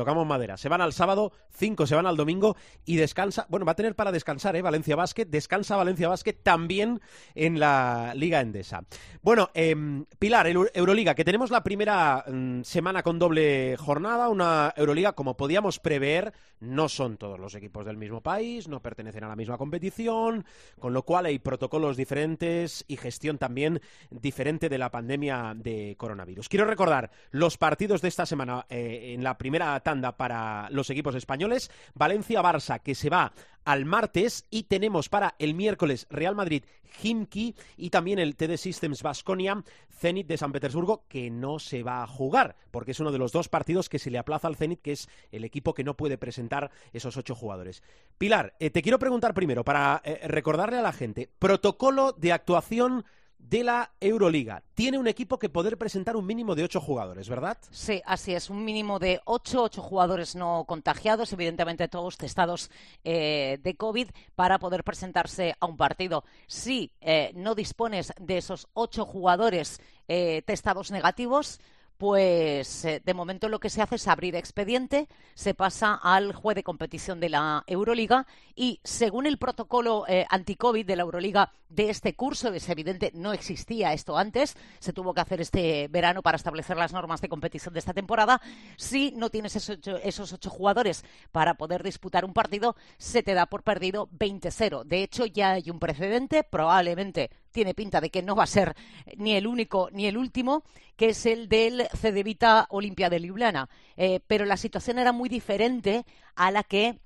tocamos 0.00 0.26
madera. 0.26 0.56
Se 0.56 0.70
van 0.70 0.80
al 0.80 0.94
sábado, 0.94 1.30
cinco 1.50 1.86
se 1.86 1.94
van 1.94 2.06
al 2.06 2.16
domingo 2.16 2.56
y 2.86 2.96
descansa, 2.96 3.46
bueno, 3.50 3.66
va 3.66 3.72
a 3.72 3.76
tener 3.76 3.94
para 3.94 4.10
descansar, 4.12 4.56
¿eh? 4.56 4.62
Valencia 4.62 4.96
Basket, 4.96 5.26
descansa 5.26 5.76
Valencia 5.76 6.08
Basket 6.08 6.32
también 6.32 7.02
en 7.34 7.60
la 7.60 8.14
Liga 8.14 8.40
Endesa. 8.40 8.84
Bueno, 9.20 9.50
em, 9.52 10.06
Pilar, 10.18 10.46
Euroliga, 10.46 11.14
que 11.14 11.24
tenemos 11.24 11.50
la 11.50 11.62
primera 11.62 12.24
mm, 12.26 12.62
semana 12.62 13.02
con 13.02 13.18
doble 13.18 13.76
jornada, 13.76 14.30
una 14.30 14.72
Euroliga 14.74 15.12
como 15.12 15.36
podíamos 15.36 15.78
prever, 15.80 16.32
no 16.60 16.88
son 16.88 17.18
todos 17.18 17.38
los 17.38 17.54
equipos 17.54 17.84
del 17.84 17.98
mismo 17.98 18.22
país, 18.22 18.68
no 18.68 18.80
pertenecen 18.80 19.24
a 19.24 19.28
la 19.28 19.36
misma 19.36 19.58
competición, 19.58 20.46
con 20.78 20.94
lo 20.94 21.02
cual 21.02 21.26
hay 21.26 21.38
protocolos 21.38 21.98
diferentes 21.98 22.86
y 22.88 22.96
gestión 22.96 23.36
también 23.36 23.82
diferente 24.10 24.70
de 24.70 24.78
la 24.78 24.90
pandemia 24.90 25.52
de 25.54 25.94
coronavirus. 25.98 26.48
Quiero 26.48 26.64
recordar 26.64 27.10
los 27.32 27.58
partidos 27.58 28.00
de 28.00 28.08
esta 28.08 28.24
semana 28.24 28.64
eh, 28.70 29.12
en 29.14 29.22
la 29.22 29.36
primera 29.36 29.78
para 30.16 30.68
los 30.70 30.90
equipos 30.90 31.14
españoles. 31.14 31.70
Valencia-Barça, 31.94 32.80
que 32.80 32.94
se 32.94 33.10
va 33.10 33.32
al 33.64 33.84
martes 33.84 34.46
y 34.50 34.64
tenemos 34.64 35.08
para 35.08 35.34
el 35.38 35.54
miércoles 35.54 36.06
Real 36.10 36.34
Madrid 36.34 36.64
Himki 37.02 37.54
y 37.76 37.90
también 37.90 38.18
el 38.18 38.36
TD 38.36 38.56
Systems 38.56 39.02
Basconia 39.02 39.62
Zenit 39.90 40.26
de 40.26 40.38
San 40.38 40.52
Petersburgo 40.52 41.04
que 41.08 41.30
no 41.30 41.58
se 41.58 41.82
va 41.82 42.02
a 42.02 42.06
jugar 42.06 42.56
porque 42.70 42.92
es 42.92 43.00
uno 43.00 43.12
de 43.12 43.18
los 43.18 43.32
dos 43.32 43.48
partidos 43.48 43.88
que 43.88 43.98
se 43.98 44.10
le 44.10 44.18
aplaza 44.18 44.48
al 44.48 44.56
Zenit 44.56 44.80
que 44.80 44.92
es 44.92 45.08
el 45.30 45.44
equipo 45.44 45.74
que 45.74 45.84
no 45.84 45.96
puede 45.96 46.18
presentar 46.18 46.70
esos 46.92 47.16
ocho 47.16 47.34
jugadores. 47.34 47.82
Pilar, 48.18 48.54
eh, 48.60 48.70
te 48.70 48.82
quiero 48.82 48.98
preguntar 48.98 49.34
primero 49.34 49.64
para 49.64 50.00
eh, 50.04 50.20
recordarle 50.24 50.78
a 50.78 50.82
la 50.82 50.92
gente 50.92 51.30
protocolo 51.38 52.12
de 52.12 52.32
actuación 52.32 53.04
de 53.48 53.64
la 53.64 53.92
Euroliga. 54.00 54.62
Tiene 54.74 54.98
un 54.98 55.08
equipo 55.08 55.38
que 55.38 55.48
poder 55.48 55.76
presentar 55.76 56.16
un 56.16 56.26
mínimo 56.26 56.54
de 56.54 56.64
ocho 56.64 56.80
jugadores, 56.80 57.28
¿verdad? 57.28 57.58
Sí, 57.70 58.00
así 58.06 58.34
es, 58.34 58.50
un 58.50 58.64
mínimo 58.64 58.98
de 58.98 59.20
ocho, 59.24 59.64
ocho 59.64 59.82
jugadores 59.82 60.36
no 60.36 60.64
contagiados, 60.66 61.32
evidentemente 61.32 61.88
todos 61.88 62.16
testados 62.16 62.70
eh, 63.04 63.58
de 63.62 63.74
COVID, 63.74 64.08
para 64.34 64.58
poder 64.58 64.84
presentarse 64.84 65.56
a 65.58 65.66
un 65.66 65.76
partido. 65.76 66.24
Si 66.46 66.92
eh, 67.00 67.32
no 67.34 67.54
dispones 67.54 68.12
de 68.20 68.38
esos 68.38 68.68
ocho 68.74 69.04
jugadores 69.04 69.80
eh, 70.08 70.42
testados 70.46 70.90
negativos, 70.90 71.60
pues 72.00 72.86
eh, 72.86 73.02
de 73.04 73.12
momento 73.12 73.50
lo 73.50 73.60
que 73.60 73.68
se 73.68 73.82
hace 73.82 73.96
es 73.96 74.08
abrir 74.08 74.34
expediente, 74.34 75.06
se 75.34 75.52
pasa 75.52 76.00
al 76.02 76.32
juez 76.32 76.54
de 76.54 76.62
competición 76.62 77.20
de 77.20 77.28
la 77.28 77.62
Euroliga 77.66 78.26
y 78.56 78.80
según 78.82 79.26
el 79.26 79.36
protocolo 79.36 80.06
eh, 80.08 80.24
anti-COVID 80.30 80.86
de 80.86 80.96
la 80.96 81.02
Euroliga 81.02 81.52
de 81.68 81.90
este 81.90 82.16
curso, 82.16 82.54
es 82.54 82.66
evidente, 82.70 83.10
no 83.12 83.34
existía 83.34 83.92
esto 83.92 84.16
antes, 84.16 84.56
se 84.78 84.94
tuvo 84.94 85.12
que 85.12 85.20
hacer 85.20 85.42
este 85.42 85.88
verano 85.88 86.22
para 86.22 86.36
establecer 86.36 86.78
las 86.78 86.94
normas 86.94 87.20
de 87.20 87.28
competición 87.28 87.74
de 87.74 87.80
esta 87.80 87.92
temporada, 87.92 88.40
si 88.78 89.12
no 89.12 89.28
tienes 89.28 89.54
esos 89.56 89.76
ocho, 89.76 89.98
esos 89.98 90.32
ocho 90.32 90.48
jugadores 90.48 91.04
para 91.32 91.52
poder 91.58 91.82
disputar 91.82 92.24
un 92.24 92.32
partido, 92.32 92.76
se 92.96 93.22
te 93.22 93.34
da 93.34 93.44
por 93.44 93.62
perdido 93.62 94.08
20-0. 94.18 94.84
De 94.84 95.02
hecho, 95.02 95.26
ya 95.26 95.50
hay 95.50 95.68
un 95.68 95.78
precedente, 95.78 96.44
probablemente 96.44 97.30
tiene 97.50 97.74
pinta 97.74 98.00
de 98.00 98.10
que 98.10 98.22
no 98.22 98.34
va 98.34 98.44
a 98.44 98.48
ser 98.48 98.74
ni 99.16 99.34
el 99.34 99.46
único 99.46 99.88
ni 99.92 100.06
el 100.06 100.16
último, 100.16 100.64
que 100.96 101.10
es 101.10 101.26
el 101.26 101.48
del 101.48 101.88
Cedevita 101.96 102.66
Olimpia 102.70 103.10
de 103.10 103.20
Ljubljana. 103.20 103.68
Eh, 103.96 104.20
pero 104.26 104.44
la 104.44 104.56
situación 104.56 104.98
era 104.98 105.12
muy 105.12 105.28
diferente 105.28 106.04
a 106.34 106.50
la 106.50 106.62
que 106.62 106.98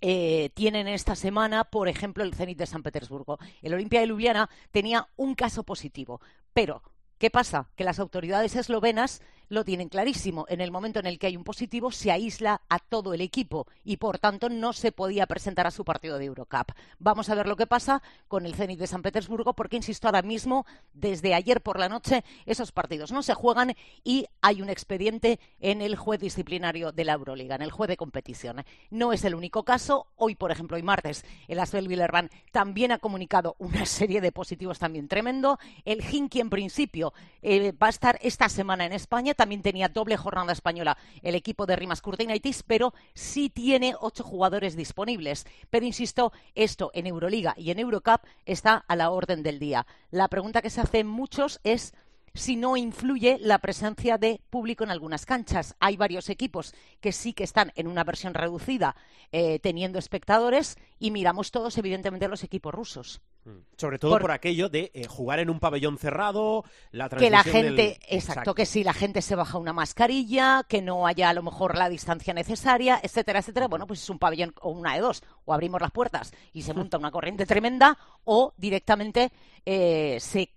eh, 0.00 0.50
tienen 0.54 0.88
esta 0.88 1.16
semana, 1.16 1.64
por 1.64 1.88
ejemplo, 1.88 2.22
el 2.22 2.34
Zenit 2.34 2.58
de 2.58 2.66
San 2.66 2.82
Petersburgo. 2.82 3.38
El 3.62 3.74
Olimpia 3.74 4.00
de 4.00 4.06
Ljubljana 4.06 4.50
tenía 4.70 5.08
un 5.16 5.34
caso 5.34 5.62
positivo, 5.62 6.20
pero 6.52 6.82
¿qué 7.18 7.30
pasa? 7.30 7.70
Que 7.76 7.84
las 7.84 7.98
autoridades 7.98 8.56
eslovenas 8.56 9.22
lo 9.48 9.64
tienen 9.64 9.88
clarísimo. 9.88 10.46
En 10.48 10.60
el 10.60 10.70
momento 10.70 11.00
en 11.00 11.06
el 11.06 11.18
que 11.18 11.28
hay 11.28 11.36
un 11.36 11.44
positivo, 11.44 11.90
se 11.90 12.10
aísla 12.10 12.62
a 12.68 12.78
todo 12.78 13.14
el 13.14 13.20
equipo 13.20 13.66
y, 13.84 13.96
por 13.96 14.18
tanto, 14.18 14.48
no 14.48 14.72
se 14.72 14.92
podía 14.92 15.26
presentar 15.26 15.66
a 15.66 15.70
su 15.70 15.84
partido 15.84 16.18
de 16.18 16.26
Eurocup. 16.26 16.72
Vamos 16.98 17.28
a 17.28 17.34
ver 17.34 17.46
lo 17.46 17.56
que 17.56 17.66
pasa 17.66 18.02
con 18.28 18.46
el 18.46 18.54
Zenit 18.54 18.78
de 18.78 18.86
San 18.86 19.02
Petersburgo, 19.02 19.54
porque, 19.54 19.76
insisto, 19.76 20.08
ahora 20.08 20.22
mismo, 20.22 20.66
desde 20.92 21.34
ayer 21.34 21.60
por 21.60 21.78
la 21.78 21.88
noche, 21.88 22.24
esos 22.44 22.72
partidos 22.72 23.12
no 23.12 23.22
se 23.22 23.34
juegan 23.34 23.74
y 24.04 24.26
hay 24.40 24.62
un 24.62 24.68
expediente 24.68 25.38
en 25.60 25.82
el 25.82 25.96
juez 25.96 26.20
disciplinario 26.20 26.92
de 26.92 27.04
la 27.04 27.12
Euroliga, 27.12 27.54
en 27.54 27.62
el 27.62 27.70
juez 27.70 27.88
de 27.88 27.96
competición. 27.96 28.64
No 28.90 29.12
es 29.12 29.24
el 29.24 29.34
único 29.34 29.64
caso. 29.64 30.08
Hoy, 30.16 30.34
por 30.34 30.50
ejemplo, 30.50 30.76
hoy 30.76 30.82
martes, 30.82 31.24
el 31.48 31.60
Asbel 31.60 31.88
Villerban 31.88 32.30
también 32.52 32.92
ha 32.92 32.98
comunicado 32.98 33.56
una 33.58 33.86
serie 33.86 34.20
de 34.20 34.32
positivos 34.32 34.78
también 34.78 35.08
tremendo. 35.08 35.58
El 35.84 36.02
Hinky, 36.04 36.40
en 36.40 36.50
principio, 36.50 37.12
eh, 37.42 37.72
va 37.72 37.88
a 37.88 37.90
estar 37.90 38.18
esta 38.22 38.48
semana 38.48 38.84
en 38.84 38.92
España 38.92 39.34
también 39.36 39.62
tenía 39.62 39.88
doble 39.88 40.16
jornada 40.16 40.52
española 40.52 40.96
el 41.22 41.34
equipo 41.34 41.66
de 41.66 41.76
Rimas 41.76 42.02
Curtinaitis, 42.02 42.62
pero 42.62 42.94
sí 43.14 43.50
tiene 43.50 43.94
ocho 44.00 44.24
jugadores 44.24 44.76
disponibles. 44.76 45.46
Pero 45.70 45.86
insisto, 45.86 46.32
esto 46.54 46.90
en 46.94 47.06
Euroliga 47.06 47.54
y 47.56 47.70
en 47.70 47.78
Eurocup 47.78 48.22
está 48.44 48.84
a 48.88 48.96
la 48.96 49.10
orden 49.10 49.42
del 49.42 49.58
día. 49.58 49.86
La 50.10 50.28
pregunta 50.28 50.62
que 50.62 50.70
se 50.70 50.80
hacen 50.80 51.06
muchos 51.06 51.60
es 51.62 51.94
si 52.36 52.56
no 52.56 52.76
influye 52.76 53.38
la 53.40 53.58
presencia 53.58 54.18
de 54.18 54.40
público 54.50 54.84
en 54.84 54.90
algunas 54.90 55.24
canchas. 55.24 55.74
Hay 55.80 55.96
varios 55.96 56.28
equipos 56.28 56.74
que 57.00 57.12
sí 57.12 57.32
que 57.32 57.44
están 57.44 57.72
en 57.76 57.86
una 57.86 58.04
versión 58.04 58.34
reducida 58.34 58.94
eh, 59.32 59.58
teniendo 59.60 59.98
espectadores 59.98 60.76
y 60.98 61.10
miramos 61.10 61.50
todos, 61.50 61.78
evidentemente, 61.78 62.28
los 62.28 62.44
equipos 62.44 62.74
rusos. 62.74 63.22
Mm. 63.46 63.60
Sobre 63.76 64.00
todo 64.00 64.18
por, 64.18 64.32
aquello 64.32 64.68
de 64.68 64.90
eh, 64.92 65.06
jugar 65.06 65.38
en 65.38 65.50
un 65.50 65.60
pabellón 65.60 65.98
cerrado, 65.98 66.64
la 66.90 67.08
Que 67.08 67.30
la 67.30 67.44
gente, 67.44 68.00
exacto, 68.08 68.56
que 68.56 68.66
si 68.66 68.82
la 68.82 68.92
gente 68.92 69.22
se 69.22 69.36
baja 69.36 69.56
una 69.56 69.72
mascarilla, 69.72 70.64
que 70.68 70.82
no 70.82 71.06
haya 71.06 71.28
a 71.28 71.32
lo 71.32 71.44
mejor 71.44 71.76
la 71.76 71.88
distancia 71.88 72.34
necesaria, 72.34 72.98
etcétera, 73.00 73.38
etcétera. 73.38 73.68
Bueno, 73.68 73.86
pues 73.86 74.02
es 74.02 74.10
un 74.10 74.18
pabellón 74.18 74.52
o 74.62 74.70
una 74.70 74.94
de 74.94 75.00
dos. 75.00 75.22
O 75.44 75.54
abrimos 75.54 75.80
las 75.80 75.92
puertas 75.92 76.32
y 76.52 76.62
se 76.62 76.74
monta 76.74 76.98
una 76.98 77.12
corriente 77.12 77.46
tremenda, 77.46 77.96
o 78.24 78.52
directamente 78.56 79.30
eh, 79.64 80.18
se 80.18 80.50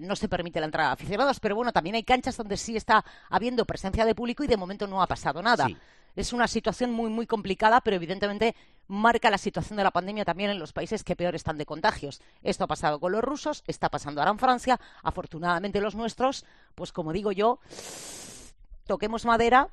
no 0.00 0.16
se 0.16 0.28
permite 0.28 0.60
la 0.60 0.66
entrada 0.66 0.90
a 0.90 0.92
aficionados, 0.92 1.40
pero 1.40 1.54
bueno, 1.56 1.70
también 1.70 1.96
hay 1.96 2.04
canchas 2.04 2.36
donde 2.38 2.56
sí 2.56 2.74
está 2.74 3.04
habiendo 3.28 3.66
presencia 3.66 4.06
de 4.06 4.14
público 4.14 4.44
y 4.44 4.46
de 4.46 4.56
momento 4.56 4.86
no 4.86 5.02
ha 5.02 5.06
pasado 5.06 5.42
nada. 5.42 5.68
Es 6.16 6.32
una 6.32 6.48
situación 6.48 6.92
muy, 6.92 7.10
muy 7.10 7.26
complicada, 7.26 7.82
pero 7.82 7.96
evidentemente 7.96 8.56
marca 8.88 9.30
la 9.30 9.38
situación 9.38 9.76
de 9.76 9.84
la 9.84 9.90
pandemia 9.90 10.24
también 10.24 10.50
en 10.50 10.58
los 10.58 10.72
países 10.72 11.04
que 11.04 11.14
peor 11.14 11.34
están 11.34 11.58
de 11.58 11.66
contagios. 11.66 12.22
Esto 12.42 12.64
ha 12.64 12.66
pasado 12.66 12.98
con 12.98 13.12
los 13.12 13.22
rusos, 13.22 13.62
está 13.66 13.90
pasando 13.90 14.20
ahora 14.20 14.30
en 14.30 14.38
Francia. 14.38 14.80
Afortunadamente 15.02 15.80
los 15.80 15.94
nuestros, 15.94 16.46
pues 16.74 16.90
como 16.90 17.12
digo 17.12 17.32
yo, 17.32 17.60
toquemos 18.86 19.26
madera 19.26 19.68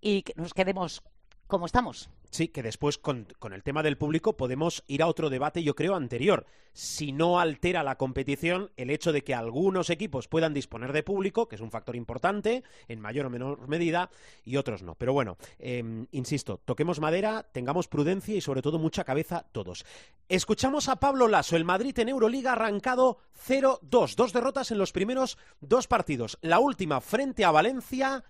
y 0.00 0.24
nos 0.36 0.54
quedemos 0.54 1.02
como 1.46 1.66
estamos. 1.66 2.08
Sí, 2.34 2.48
que 2.48 2.64
después 2.64 2.98
con, 2.98 3.28
el 3.52 3.62
tema 3.62 3.84
del 3.84 3.96
público 3.96 4.36
podemos 4.36 4.82
ir 4.88 5.04
a 5.04 5.06
otro 5.06 5.30
debate, 5.30 5.62
yo 5.62 5.76
creo, 5.76 5.94
anterior. 5.94 6.46
Si 6.72 7.12
no 7.12 7.38
altera 7.38 7.84
la 7.84 7.96
competición 7.96 8.72
el 8.76 8.90
hecho 8.90 9.12
de 9.12 9.22
que 9.22 9.34
algunos 9.34 9.88
equipos 9.88 10.26
puedan 10.26 10.52
disponer 10.52 10.92
de 10.92 11.04
público, 11.04 11.46
que 11.46 11.54
es 11.54 11.60
un 11.60 11.70
factor 11.70 11.94
importante, 11.94 12.64
en 12.88 12.98
mayor 12.98 13.26
o 13.26 13.30
menor 13.30 13.68
medida, 13.68 14.10
y 14.42 14.56
otros 14.56 14.82
no. 14.82 14.96
Pero 14.96 15.12
bueno, 15.12 15.36
em, 15.60 16.08
insisto, 16.10 16.60
toquemos 16.64 16.98
madera, 16.98 17.46
tengamos 17.52 17.86
prudencia 17.86 18.34
y 18.34 18.40
sobre 18.40 18.62
todo 18.62 18.80
mucha 18.80 19.04
cabeza 19.04 19.46
todos. 19.52 19.86
Escuchamos 20.28 20.88
a 20.88 20.96
Pablo 20.96 21.28
Lasso, 21.28 21.54
el 21.54 21.64
Madrid 21.64 21.96
en 22.00 22.08
Euroliga 22.08 22.54
arrancado 22.54 23.18
0-2, 23.46 24.16
dos 24.16 24.32
derrotas 24.32 24.72
en 24.72 24.78
los 24.78 24.90
primeros 24.90 25.38
dos 25.60 25.86
partidos. 25.86 26.36
La 26.42 26.58
última 26.58 27.00
frente 27.00 27.44
a 27.44 27.52
Valencia, 27.52 28.24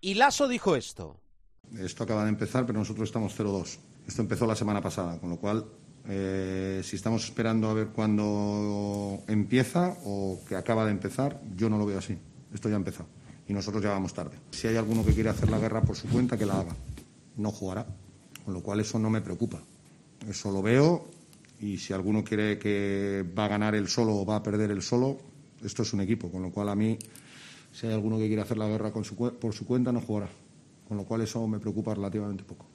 y 0.00 0.14
Lasso 0.14 0.48
dijo 0.48 0.74
esto. 0.74 1.20
Esto 1.78 2.04
acaba 2.04 2.24
de 2.24 2.28
empezar, 2.28 2.66
pero 2.66 2.78
nosotros 2.78 3.08
estamos 3.08 3.38
0-2. 3.38 3.78
Esto 4.06 4.22
empezó 4.22 4.46
la 4.46 4.56
semana 4.56 4.80
pasada, 4.80 5.18
con 5.18 5.30
lo 5.30 5.36
cual, 5.36 5.64
eh, 6.08 6.80
si 6.84 6.96
estamos 6.96 7.24
esperando 7.24 7.70
a 7.70 7.74
ver 7.74 7.88
cuándo 7.88 9.22
empieza 9.26 9.96
o 10.04 10.40
que 10.46 10.56
acaba 10.56 10.84
de 10.84 10.90
empezar, 10.90 11.40
yo 11.56 11.70
no 11.70 11.78
lo 11.78 11.86
veo 11.86 11.98
así. 11.98 12.18
Esto 12.52 12.68
ya 12.68 12.74
ha 12.74 12.78
empezado 12.78 13.08
y 13.48 13.52
nosotros 13.52 13.82
ya 13.82 13.90
vamos 13.90 14.12
tarde. 14.12 14.36
Si 14.50 14.66
hay 14.68 14.76
alguno 14.76 15.04
que 15.04 15.12
quiere 15.12 15.30
hacer 15.30 15.50
la 15.50 15.58
guerra 15.58 15.82
por 15.82 15.96
su 15.96 16.08
cuenta, 16.08 16.36
que 16.36 16.46
la 16.46 16.60
haga. 16.60 16.76
No 17.36 17.50
jugará, 17.50 17.86
con 18.44 18.52
lo 18.52 18.62
cual 18.62 18.80
eso 18.80 18.98
no 18.98 19.08
me 19.08 19.22
preocupa. 19.22 19.60
Eso 20.28 20.50
lo 20.52 20.62
veo 20.62 21.06
y 21.60 21.78
si 21.78 21.92
alguno 21.92 22.22
quiere 22.22 22.58
que 22.58 23.24
va 23.36 23.46
a 23.46 23.48
ganar 23.48 23.74
el 23.74 23.88
solo 23.88 24.14
o 24.16 24.26
va 24.26 24.36
a 24.36 24.42
perder 24.42 24.70
el 24.70 24.82
solo, 24.82 25.18
esto 25.64 25.82
es 25.82 25.92
un 25.92 26.02
equipo, 26.02 26.30
con 26.30 26.42
lo 26.42 26.50
cual 26.50 26.68
a 26.68 26.74
mí, 26.74 26.98
si 27.72 27.86
hay 27.86 27.94
alguno 27.94 28.18
que 28.18 28.26
quiere 28.26 28.42
hacer 28.42 28.58
la 28.58 28.68
guerra 28.68 28.92
por 28.92 29.54
su 29.54 29.66
cuenta, 29.66 29.92
no 29.92 30.00
jugará 30.00 30.28
con 30.92 30.98
lo 30.98 31.06
cual 31.06 31.22
eso 31.22 31.48
me 31.48 31.58
preocupa 31.58 31.94
relativamente 31.94 32.44
poco. 32.44 32.68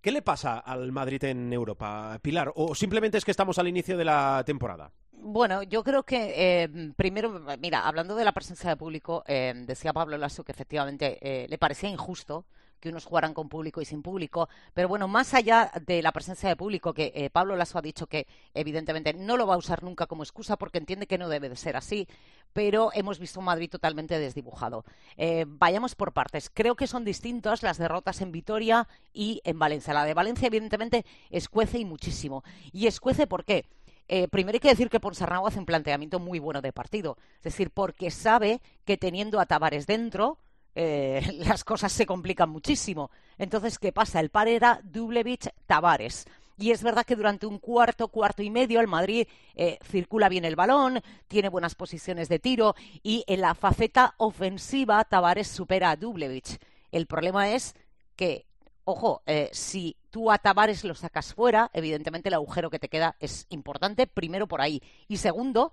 ¿Qué 0.00 0.10
le 0.10 0.20
pasa 0.20 0.58
al 0.58 0.90
Madrid 0.90 1.22
en 1.22 1.52
Europa, 1.52 2.18
Pilar? 2.20 2.52
¿O 2.56 2.74
simplemente 2.74 3.18
es 3.18 3.24
que 3.24 3.30
estamos 3.30 3.56
al 3.56 3.68
inicio 3.68 3.96
de 3.96 4.04
la 4.04 4.42
temporada? 4.44 4.90
Bueno, 5.12 5.62
yo 5.62 5.84
creo 5.84 6.02
que 6.02 6.34
eh, 6.64 6.92
primero, 6.96 7.40
mira, 7.60 7.86
hablando 7.86 8.16
de 8.16 8.24
la 8.24 8.32
presencia 8.32 8.68
de 8.68 8.76
público, 8.76 9.22
eh, 9.28 9.54
decía 9.64 9.92
Pablo 9.92 10.18
Lasso 10.18 10.42
que 10.42 10.50
efectivamente 10.50 11.18
eh, 11.22 11.46
le 11.48 11.56
parecía 11.56 11.88
injusto 11.88 12.46
que 12.82 12.88
unos 12.88 13.04
jugaran 13.04 13.32
con 13.32 13.48
público 13.48 13.80
y 13.80 13.84
sin 13.84 14.02
público. 14.02 14.48
Pero 14.74 14.88
bueno, 14.88 15.06
más 15.08 15.32
allá 15.32 15.70
de 15.86 16.02
la 16.02 16.12
presencia 16.12 16.48
de 16.48 16.56
público, 16.56 16.92
que 16.92 17.12
eh, 17.14 17.30
Pablo 17.30 17.56
Lasso 17.56 17.78
ha 17.78 17.82
dicho 17.82 18.08
que 18.08 18.26
evidentemente 18.52 19.14
no 19.14 19.36
lo 19.36 19.46
va 19.46 19.54
a 19.54 19.58
usar 19.58 19.82
nunca 19.84 20.06
como 20.06 20.24
excusa 20.24 20.56
porque 20.56 20.78
entiende 20.78 21.06
que 21.06 21.16
no 21.16 21.28
debe 21.28 21.48
de 21.48 21.56
ser 21.56 21.76
así, 21.76 22.08
pero 22.52 22.90
hemos 22.92 23.20
visto 23.20 23.38
un 23.38 23.46
Madrid 23.46 23.70
totalmente 23.70 24.18
desdibujado. 24.18 24.84
Eh, 25.16 25.44
vayamos 25.46 25.94
por 25.94 26.12
partes. 26.12 26.50
Creo 26.52 26.74
que 26.74 26.88
son 26.88 27.04
distintas 27.04 27.62
las 27.62 27.78
derrotas 27.78 28.20
en 28.20 28.32
Vitoria 28.32 28.88
y 29.14 29.40
en 29.44 29.58
Valencia. 29.58 29.94
La 29.94 30.04
de 30.04 30.14
Valencia, 30.14 30.48
evidentemente, 30.48 31.06
escuece 31.30 31.78
y 31.78 31.84
muchísimo. 31.84 32.42
¿Y 32.72 32.88
escuece 32.88 33.28
por 33.28 33.44
qué? 33.44 33.64
Eh, 34.08 34.26
primero 34.26 34.56
hay 34.56 34.60
que 34.60 34.68
decir 34.68 34.90
que 34.90 35.00
Ponsarnau 35.00 35.46
hace 35.46 35.60
un 35.60 35.66
planteamiento 35.66 36.18
muy 36.18 36.40
bueno 36.40 36.60
de 36.60 36.72
partido. 36.72 37.16
Es 37.36 37.44
decir, 37.44 37.70
porque 37.70 38.10
sabe 38.10 38.60
que 38.84 38.96
teniendo 38.96 39.38
a 39.38 39.46
Tavares 39.46 39.86
dentro, 39.86 40.38
eh, 40.74 41.22
las 41.38 41.64
cosas 41.64 41.92
se 41.92 42.06
complican 42.06 42.50
muchísimo. 42.50 43.10
Entonces, 43.38 43.78
¿qué 43.78 43.92
pasa? 43.92 44.20
El 44.20 44.30
par 44.30 44.48
era 44.48 44.80
Dublevich-Tavares. 44.82 46.26
Y 46.58 46.70
es 46.70 46.82
verdad 46.82 47.04
que 47.04 47.16
durante 47.16 47.46
un 47.46 47.58
cuarto, 47.58 48.08
cuarto 48.08 48.42
y 48.42 48.50
medio, 48.50 48.80
el 48.80 48.86
Madrid 48.86 49.26
eh, 49.54 49.78
circula 49.82 50.28
bien 50.28 50.44
el 50.44 50.54
balón, 50.54 51.00
tiene 51.26 51.48
buenas 51.48 51.74
posiciones 51.74 52.28
de 52.28 52.38
tiro 52.38 52.74
y 53.02 53.24
en 53.26 53.40
la 53.40 53.54
faceta 53.54 54.14
ofensiva 54.18 55.02
Tavares 55.04 55.48
supera 55.48 55.90
a 55.90 55.96
Dublevich. 55.96 56.58
El 56.92 57.06
problema 57.06 57.50
es 57.50 57.74
que, 58.16 58.46
ojo, 58.84 59.22
eh, 59.26 59.48
si 59.52 59.96
tú 60.10 60.30
a 60.30 60.38
Tavares 60.38 60.84
lo 60.84 60.94
sacas 60.94 61.34
fuera, 61.34 61.70
evidentemente 61.72 62.28
el 62.28 62.34
agujero 62.34 62.70
que 62.70 62.78
te 62.78 62.88
queda 62.88 63.16
es 63.18 63.46
importante, 63.48 64.06
primero 64.06 64.46
por 64.46 64.60
ahí. 64.60 64.82
Y 65.08 65.16
segundo, 65.16 65.72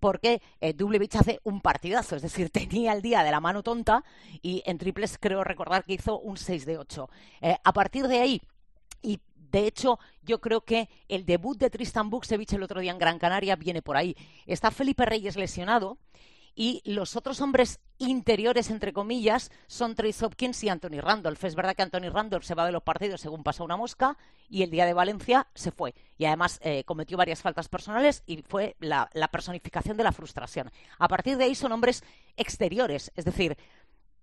porque 0.00 0.42
eh, 0.60 0.72
Dublevich 0.72 1.16
hace 1.16 1.40
un 1.44 1.60
partidazo, 1.60 2.16
es 2.16 2.22
decir, 2.22 2.50
tenía 2.50 2.92
el 2.92 3.02
día 3.02 3.22
de 3.22 3.30
la 3.30 3.40
mano 3.40 3.62
tonta 3.62 4.04
y 4.42 4.62
en 4.66 4.78
triples 4.78 5.18
creo 5.18 5.44
recordar 5.44 5.84
que 5.84 5.94
hizo 5.94 6.18
un 6.18 6.36
6 6.36 6.66
de 6.66 6.78
8. 6.78 7.10
Eh, 7.40 7.56
a 7.62 7.72
partir 7.72 8.08
de 8.08 8.20
ahí, 8.20 8.42
y 9.02 9.20
de 9.34 9.66
hecho, 9.66 9.98
yo 10.22 10.40
creo 10.40 10.60
que 10.60 10.88
el 11.08 11.24
debut 11.24 11.58
de 11.58 11.70
Tristan 11.70 12.10
Buksevich 12.10 12.52
el 12.52 12.62
otro 12.62 12.80
día 12.80 12.92
en 12.92 12.98
Gran 12.98 13.18
Canaria 13.18 13.56
viene 13.56 13.80
por 13.80 13.96
ahí. 13.96 14.14
Está 14.46 14.70
Felipe 14.70 15.06
Reyes 15.06 15.36
lesionado 15.36 15.98
y 16.58 16.82
los 16.84 17.14
otros 17.14 17.40
hombres 17.40 17.78
interiores, 17.98 18.70
entre 18.70 18.92
comillas, 18.92 19.52
son 19.68 19.94
Trace 19.94 20.24
Hopkins 20.24 20.64
y 20.64 20.68
Anthony 20.68 21.00
Randolph. 21.00 21.44
Es 21.44 21.54
verdad 21.54 21.76
que 21.76 21.82
Anthony 21.82 22.10
Randolph 22.12 22.42
se 22.42 22.56
va 22.56 22.66
de 22.66 22.72
los 22.72 22.82
partidos 22.82 23.20
según 23.20 23.44
pasa 23.44 23.62
una 23.62 23.76
mosca 23.76 24.18
y 24.50 24.64
el 24.64 24.70
día 24.70 24.84
de 24.84 24.92
Valencia 24.92 25.46
se 25.54 25.70
fue. 25.70 25.94
Y 26.16 26.24
además 26.24 26.58
eh, 26.64 26.82
cometió 26.82 27.16
varias 27.16 27.42
faltas 27.42 27.68
personales 27.68 28.24
y 28.26 28.42
fue 28.42 28.74
la, 28.80 29.08
la 29.12 29.28
personificación 29.28 29.96
de 29.96 30.02
la 30.02 30.10
frustración. 30.10 30.72
A 30.98 31.06
partir 31.06 31.36
de 31.36 31.44
ahí 31.44 31.54
son 31.54 31.70
hombres 31.70 32.02
exteriores, 32.36 33.12
es 33.14 33.24
decir, 33.24 33.56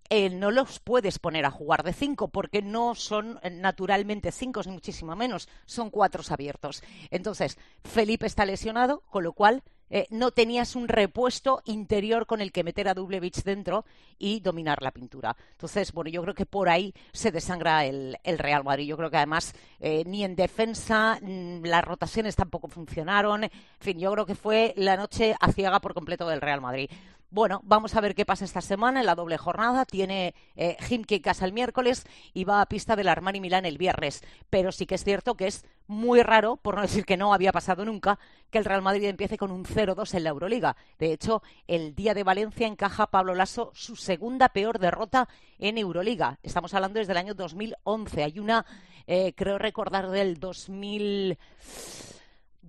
eh, 0.10 0.30
no 0.30 0.52
los 0.52 0.80
puedes 0.80 1.20
poner 1.20 1.46
a 1.46 1.52
jugar 1.52 1.84
de 1.84 1.94
cinco 1.94 2.28
porque 2.28 2.62
no 2.62 2.96
son 2.96 3.40
eh, 3.44 3.50
naturalmente 3.50 4.32
cinco, 4.32 4.62
ni 4.66 4.72
muchísimo 4.72 5.16
menos, 5.16 5.48
son 5.66 5.90
cuatro 5.90 6.24
abiertos. 6.30 6.84
Entonces, 7.12 7.58
Felipe 7.84 8.26
está 8.26 8.46
lesionado, 8.46 9.02
con 9.10 9.24
lo 9.24 9.34
cual 9.34 9.64
eh, 9.90 10.08
no 10.10 10.32
tenías 10.32 10.76
un 10.76 10.88
repuesto 10.88 11.62
interior 11.66 12.26
con 12.26 12.42
el 12.42 12.52
que 12.52 12.64
meter 12.64 12.88
a 12.88 12.94
Dublevich 12.94 13.44
dentro 13.44 13.86
y 14.18 14.40
dominar 14.40 14.82
la 14.82 14.92
pintura. 14.92 15.36
Entonces, 15.52 15.92
bueno, 15.92 16.10
yo 16.10 16.24
creo 16.24 16.34
que 16.34 16.46
por 16.46 16.70
ahí 16.70 16.94
se 17.12 17.32
desangra 17.32 17.86
el, 17.86 18.18
el 18.24 18.40
Real 18.40 18.64
Madrid. 18.64 18.88
Yo 18.88 18.98
creo 18.98 19.12
que 19.12 19.18
además 19.18 19.54
eh, 19.80 20.04
ni 20.06 20.24
en 20.24 20.36
defensa 20.36 21.20
mm, 21.22 21.64
las 21.66 21.84
rotaciones 21.84 22.36
tampoco 22.36 22.68
funcionaron. 22.68 23.44
En 23.44 23.52
fin, 23.80 24.00
yo 24.00 24.12
creo 24.12 24.26
que 24.26 24.36
fue 24.36 24.74
la 24.76 24.98
noche 24.98 25.36
aciaga 25.40 25.80
por 25.80 25.94
completo 25.94 26.28
del 26.28 26.42
Real 26.42 26.62
Madrid. 26.62 26.90
Bueno, 27.36 27.60
vamos 27.66 27.94
a 27.98 28.00
ver 28.00 28.16
qué 28.16 28.26
pasa 28.26 28.46
esta 28.46 28.62
semana 28.62 29.02
en 29.02 29.06
la 29.06 29.14
doble 29.14 29.38
jornada. 29.38 29.84
Tiene 29.84 30.34
eh, 30.56 30.78
casa 31.22 31.44
el 31.44 31.52
miércoles 31.52 32.06
y 32.34 32.46
va 32.46 32.62
a 32.62 32.66
pista 32.66 32.96
del 32.96 33.10
Armani 33.10 33.42
Milán 33.42 33.66
el 33.66 33.78
viernes. 33.78 34.24
Pero 34.50 34.72
sí 34.72 34.86
que 34.86 34.96
es 34.96 35.04
cierto 35.04 35.36
que 35.36 35.48
es 35.48 35.66
muy 35.86 36.22
raro, 36.22 36.56
por 36.56 36.76
no 36.76 36.82
decir 36.84 37.04
que 37.04 37.18
no 37.18 37.34
había 37.34 37.52
pasado 37.52 37.84
nunca, 37.84 38.20
que 38.50 38.58
el 38.58 38.64
Real 38.64 38.82
Madrid 38.82 39.04
empiece 39.04 39.38
con 39.38 39.52
un 39.52 39.66
0-2 39.66 40.14
en 40.14 40.24
la 40.24 40.30
Euroliga. 40.30 40.78
De 40.98 41.12
hecho, 41.12 41.44
el 41.68 41.94
día 41.94 42.14
de 42.14 42.24
Valencia 42.24 42.68
encaja 42.68 43.08
Pablo 43.08 43.36
Lasso 43.36 43.70
su 43.74 43.98
segunda 43.98 44.48
peor 44.48 44.80
derrota 44.80 45.28
en 45.60 45.78
Euroliga. 45.78 46.40
Estamos 46.42 46.74
hablando 46.74 47.00
desde 47.00 47.12
el 47.12 47.18
año 47.18 47.34
2011. 47.34 48.24
Hay 48.24 48.40
una, 48.40 48.66
eh, 49.08 49.34
creo 49.36 49.58
recordar, 49.58 50.10
del 50.10 50.40
2000. 50.40 51.38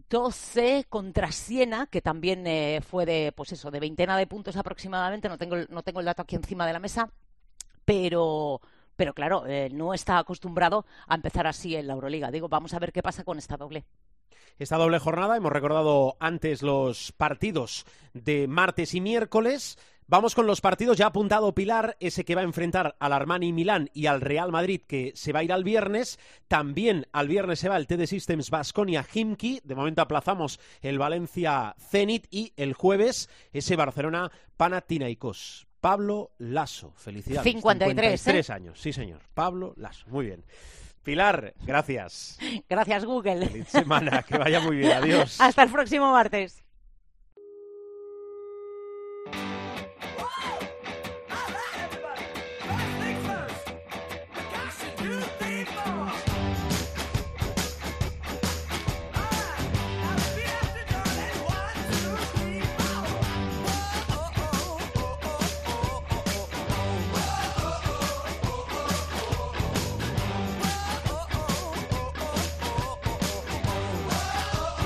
12 0.09 0.87
contra 0.89 1.33
Siena, 1.33 1.87
que 1.87 2.01
también 2.01 2.47
eh, 2.47 2.81
fue 2.87 3.07
de, 3.07 3.33
pues 3.35 3.53
eso, 3.53 3.71
de 3.71 3.81
veintena 3.81 4.17
de 4.17 4.27
puntos 4.27 4.57
aproximadamente, 4.57 5.29
no 5.29 5.39
tengo, 5.39 5.57
no 5.69 5.83
tengo 5.83 6.01
el 6.01 6.07
dato 6.07 6.23
aquí 6.23 6.37
encima 6.37 6.67
de 6.67 6.73
la 6.73 6.79
mesa, 6.79 7.11
pero, 7.85 8.61
pero 8.97 9.15
claro, 9.15 9.47
eh, 9.47 9.69
no 9.73 9.95
está 9.95 10.19
acostumbrado 10.19 10.87
a 11.07 11.15
empezar 11.15 11.47
así 11.47 11.75
en 11.75 11.87
la 11.87 11.95
Euroliga. 11.95 12.31
Digo, 12.31 12.49
vamos 12.49 12.75
a 12.75 12.79
ver 12.79 12.93
qué 12.93 13.03
pasa 13.03 13.25
con 13.25 13.39
esta 13.39 13.57
doble. 13.57 13.85
Esta 14.59 14.79
doble 14.79 14.99
jornada, 14.99 15.37
hemos 15.37 15.53
recordado 15.53 16.17
antes 16.19 16.63
los 16.63 17.13
partidos 17.13 17.85
de 18.15 18.49
martes 18.49 18.95
y 18.95 19.03
miércoles. 19.03 19.79
Vamos 20.09 20.37
con 20.37 20.47
los 20.47 20.61
partidos. 20.61 20.99
Ya 20.99 21.07
ha 21.07 21.09
apuntado 21.09 21.53
Pilar, 21.53 21.97
ese 21.99 22.25
que 22.25 22.37
va 22.37 22.43
a 22.43 22.45
enfrentar 22.45 22.95
al 23.01 23.13
Armani 23.13 23.53
Milán 23.53 23.91
y 23.93 24.07
al 24.07 24.21
Real 24.21 24.53
Madrid, 24.53 24.83
que 24.87 25.11
se 25.17 25.33
va 25.33 25.41
a 25.41 25.43
ir 25.43 25.53
al 25.53 25.65
viernes. 25.65 26.21
También 26.47 27.09
al 27.13 27.27
viernes 27.27 27.59
se 27.59 27.69
va 27.69 27.77
el 27.77 27.89
TD 27.89 28.07
Systems 28.07 28.51
Basconia 28.51 29.05
Himki. 29.13 29.63
De 29.65 29.75
momento 29.75 30.03
aplazamos 30.03 30.61
el 30.81 30.99
Valencia 30.99 31.75
Zenit 31.91 32.29
y 32.31 32.53
el 32.57 32.73
jueves 32.73 33.29
ese 33.53 33.75
Barcelona 33.75 34.31
Panathinaikos. 34.57 35.67
Pablo 35.81 36.31
Lasso, 36.39 36.93
felicidades. 36.97 37.43
53, 37.53 38.21
53 38.21 38.51
años, 38.51 38.81
sí 38.81 38.93
señor. 38.93 39.23
Pablo 39.35 39.75
Lasso, 39.77 40.07
muy 40.09 40.27
bien. 40.27 40.45
Pilar, 41.03 41.55
gracias. 41.65 42.39
Gracias, 42.69 43.05
Google. 43.05 43.47
Feliz 43.47 43.69
semana, 43.69 44.23
que 44.23 44.39
vaya 44.39 44.61
muy 44.61 44.77
bien. 44.77 44.93
Adiós. 45.03 45.41
Hasta 45.41 45.65
el 45.65 45.71
próximo 45.71 46.13
martes. 46.13 46.66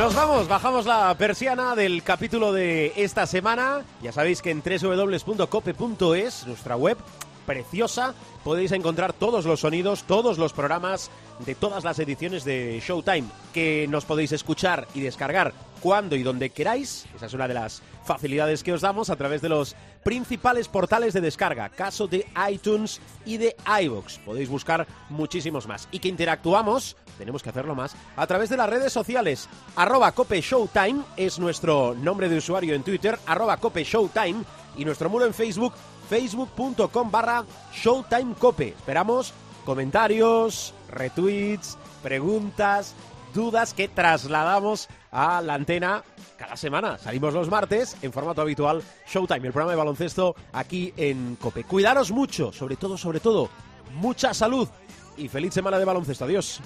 Nos 0.01 0.15
vamos, 0.15 0.49
bajamos 0.49 0.87
la 0.87 1.15
persiana 1.19 1.75
del 1.77 2.03
capítulo 2.03 2.55
de 2.55 2.95
esta 2.97 3.27
semana. 3.27 3.85
Ya 4.03 4.13
sabéis 4.13 4.41
que 4.41 4.51
en 4.51 4.63
www.cope.es, 4.63 6.47
nuestra 6.47 6.75
web 6.75 6.97
preciosa, 7.45 8.15
podéis 8.43 8.73
encontrar 8.73 9.13
todos 9.13 9.45
los 9.45 9.61
sonidos, 9.61 10.05
todos 10.05 10.39
los 10.39 10.55
programas 10.55 11.11
de 11.45 11.55
todas 11.55 11.85
las 11.85 11.99
ediciones 11.99 12.45
de 12.45 12.83
Showtime, 12.83 13.29
que 13.53 13.87
nos 13.91 14.07
podéis 14.07 14.33
escuchar 14.33 14.89
y 14.95 15.01
descargar 15.01 15.53
cuando 15.81 16.17
y 16.17 16.23
donde 16.23 16.51
queráis. 16.51 17.07
Esa 17.17 17.27
es 17.27 17.35
una 17.35 17.49
de 17.49 17.55
las 17.55 17.83
facilidades 18.05 18.63
que 18.63 18.73
os 18.73 18.81
damos 18.81 19.11
a 19.11 19.17
través 19.17 19.43
de 19.43 19.49
los 19.49 19.77
principales 20.03 20.69
portales 20.69 21.13
de 21.13 21.21
descarga, 21.21 21.69
caso 21.69 22.07
de 22.07 22.27
iTunes 22.51 23.01
y 23.25 23.37
de 23.37 23.57
iVoox. 23.83 24.19
Podéis 24.19 24.49
buscar 24.49 24.87
muchísimos 25.09 25.67
más. 25.67 25.89
Y 25.91 25.99
que 25.99 26.09
interactuamos, 26.09 26.97
tenemos 27.19 27.43
que 27.43 27.51
hacerlo 27.51 27.75
más, 27.75 27.95
a 28.17 28.27
través 28.27 28.51
de 28.51 28.57
las 28.57 28.71
redes 28.71 28.93
sociales. 28.93 29.49
Arroba 29.77 30.13
Cope 30.13 30.41
Showtime 30.41 31.03
es 31.17 31.39
nuestro 31.39 31.95
nombre 31.95 32.29
de 32.29 32.39
usuario 32.39 32.75
en 32.75 32.83
Twitter, 32.83 33.19
arroba 33.27 33.57
Cope 33.59 33.85
Showtime 33.85 34.45
y 34.77 34.85
nuestro 34.85 35.11
muro 35.11 35.27
en 35.27 35.35
Facebook, 35.35 35.75
facebook.com 36.09 37.11
barra 37.11 37.45
Showtime 37.73 38.35
Cope. 38.35 38.69
Esperamos 38.69 39.33
comentarios, 39.65 40.75
retweets, 40.91 41.77
preguntas, 42.03 42.95
dudas 43.35 43.75
que 43.75 43.89
trasladamos 43.89 44.89
a 45.11 45.41
la 45.43 45.55
antena 45.55 46.03
cada 46.37 46.57
semana. 46.57 46.99
Salimos 46.99 47.35
los 47.35 47.49
martes 47.51 47.97
en 48.03 48.13
formato 48.13 48.43
habitual 48.43 48.83
Showtime, 49.07 49.47
el 49.47 49.53
programa 49.53 49.73
de 49.73 49.77
baloncesto 49.77 50.35
aquí 50.53 50.93
en 50.97 51.37
Cope. 51.37 51.65
Cuidaros 51.65 52.11
mucho, 52.11 52.53
sobre 52.53 52.77
todo, 52.77 52.97
sobre 52.97 53.21
todo, 53.21 53.51
mucha 53.95 54.33
salud 54.35 54.69
y 55.17 55.29
feliz 55.29 55.53
semana 55.53 55.79
de 55.79 55.85
baloncesto. 55.85 56.25
Adiós. 56.25 56.61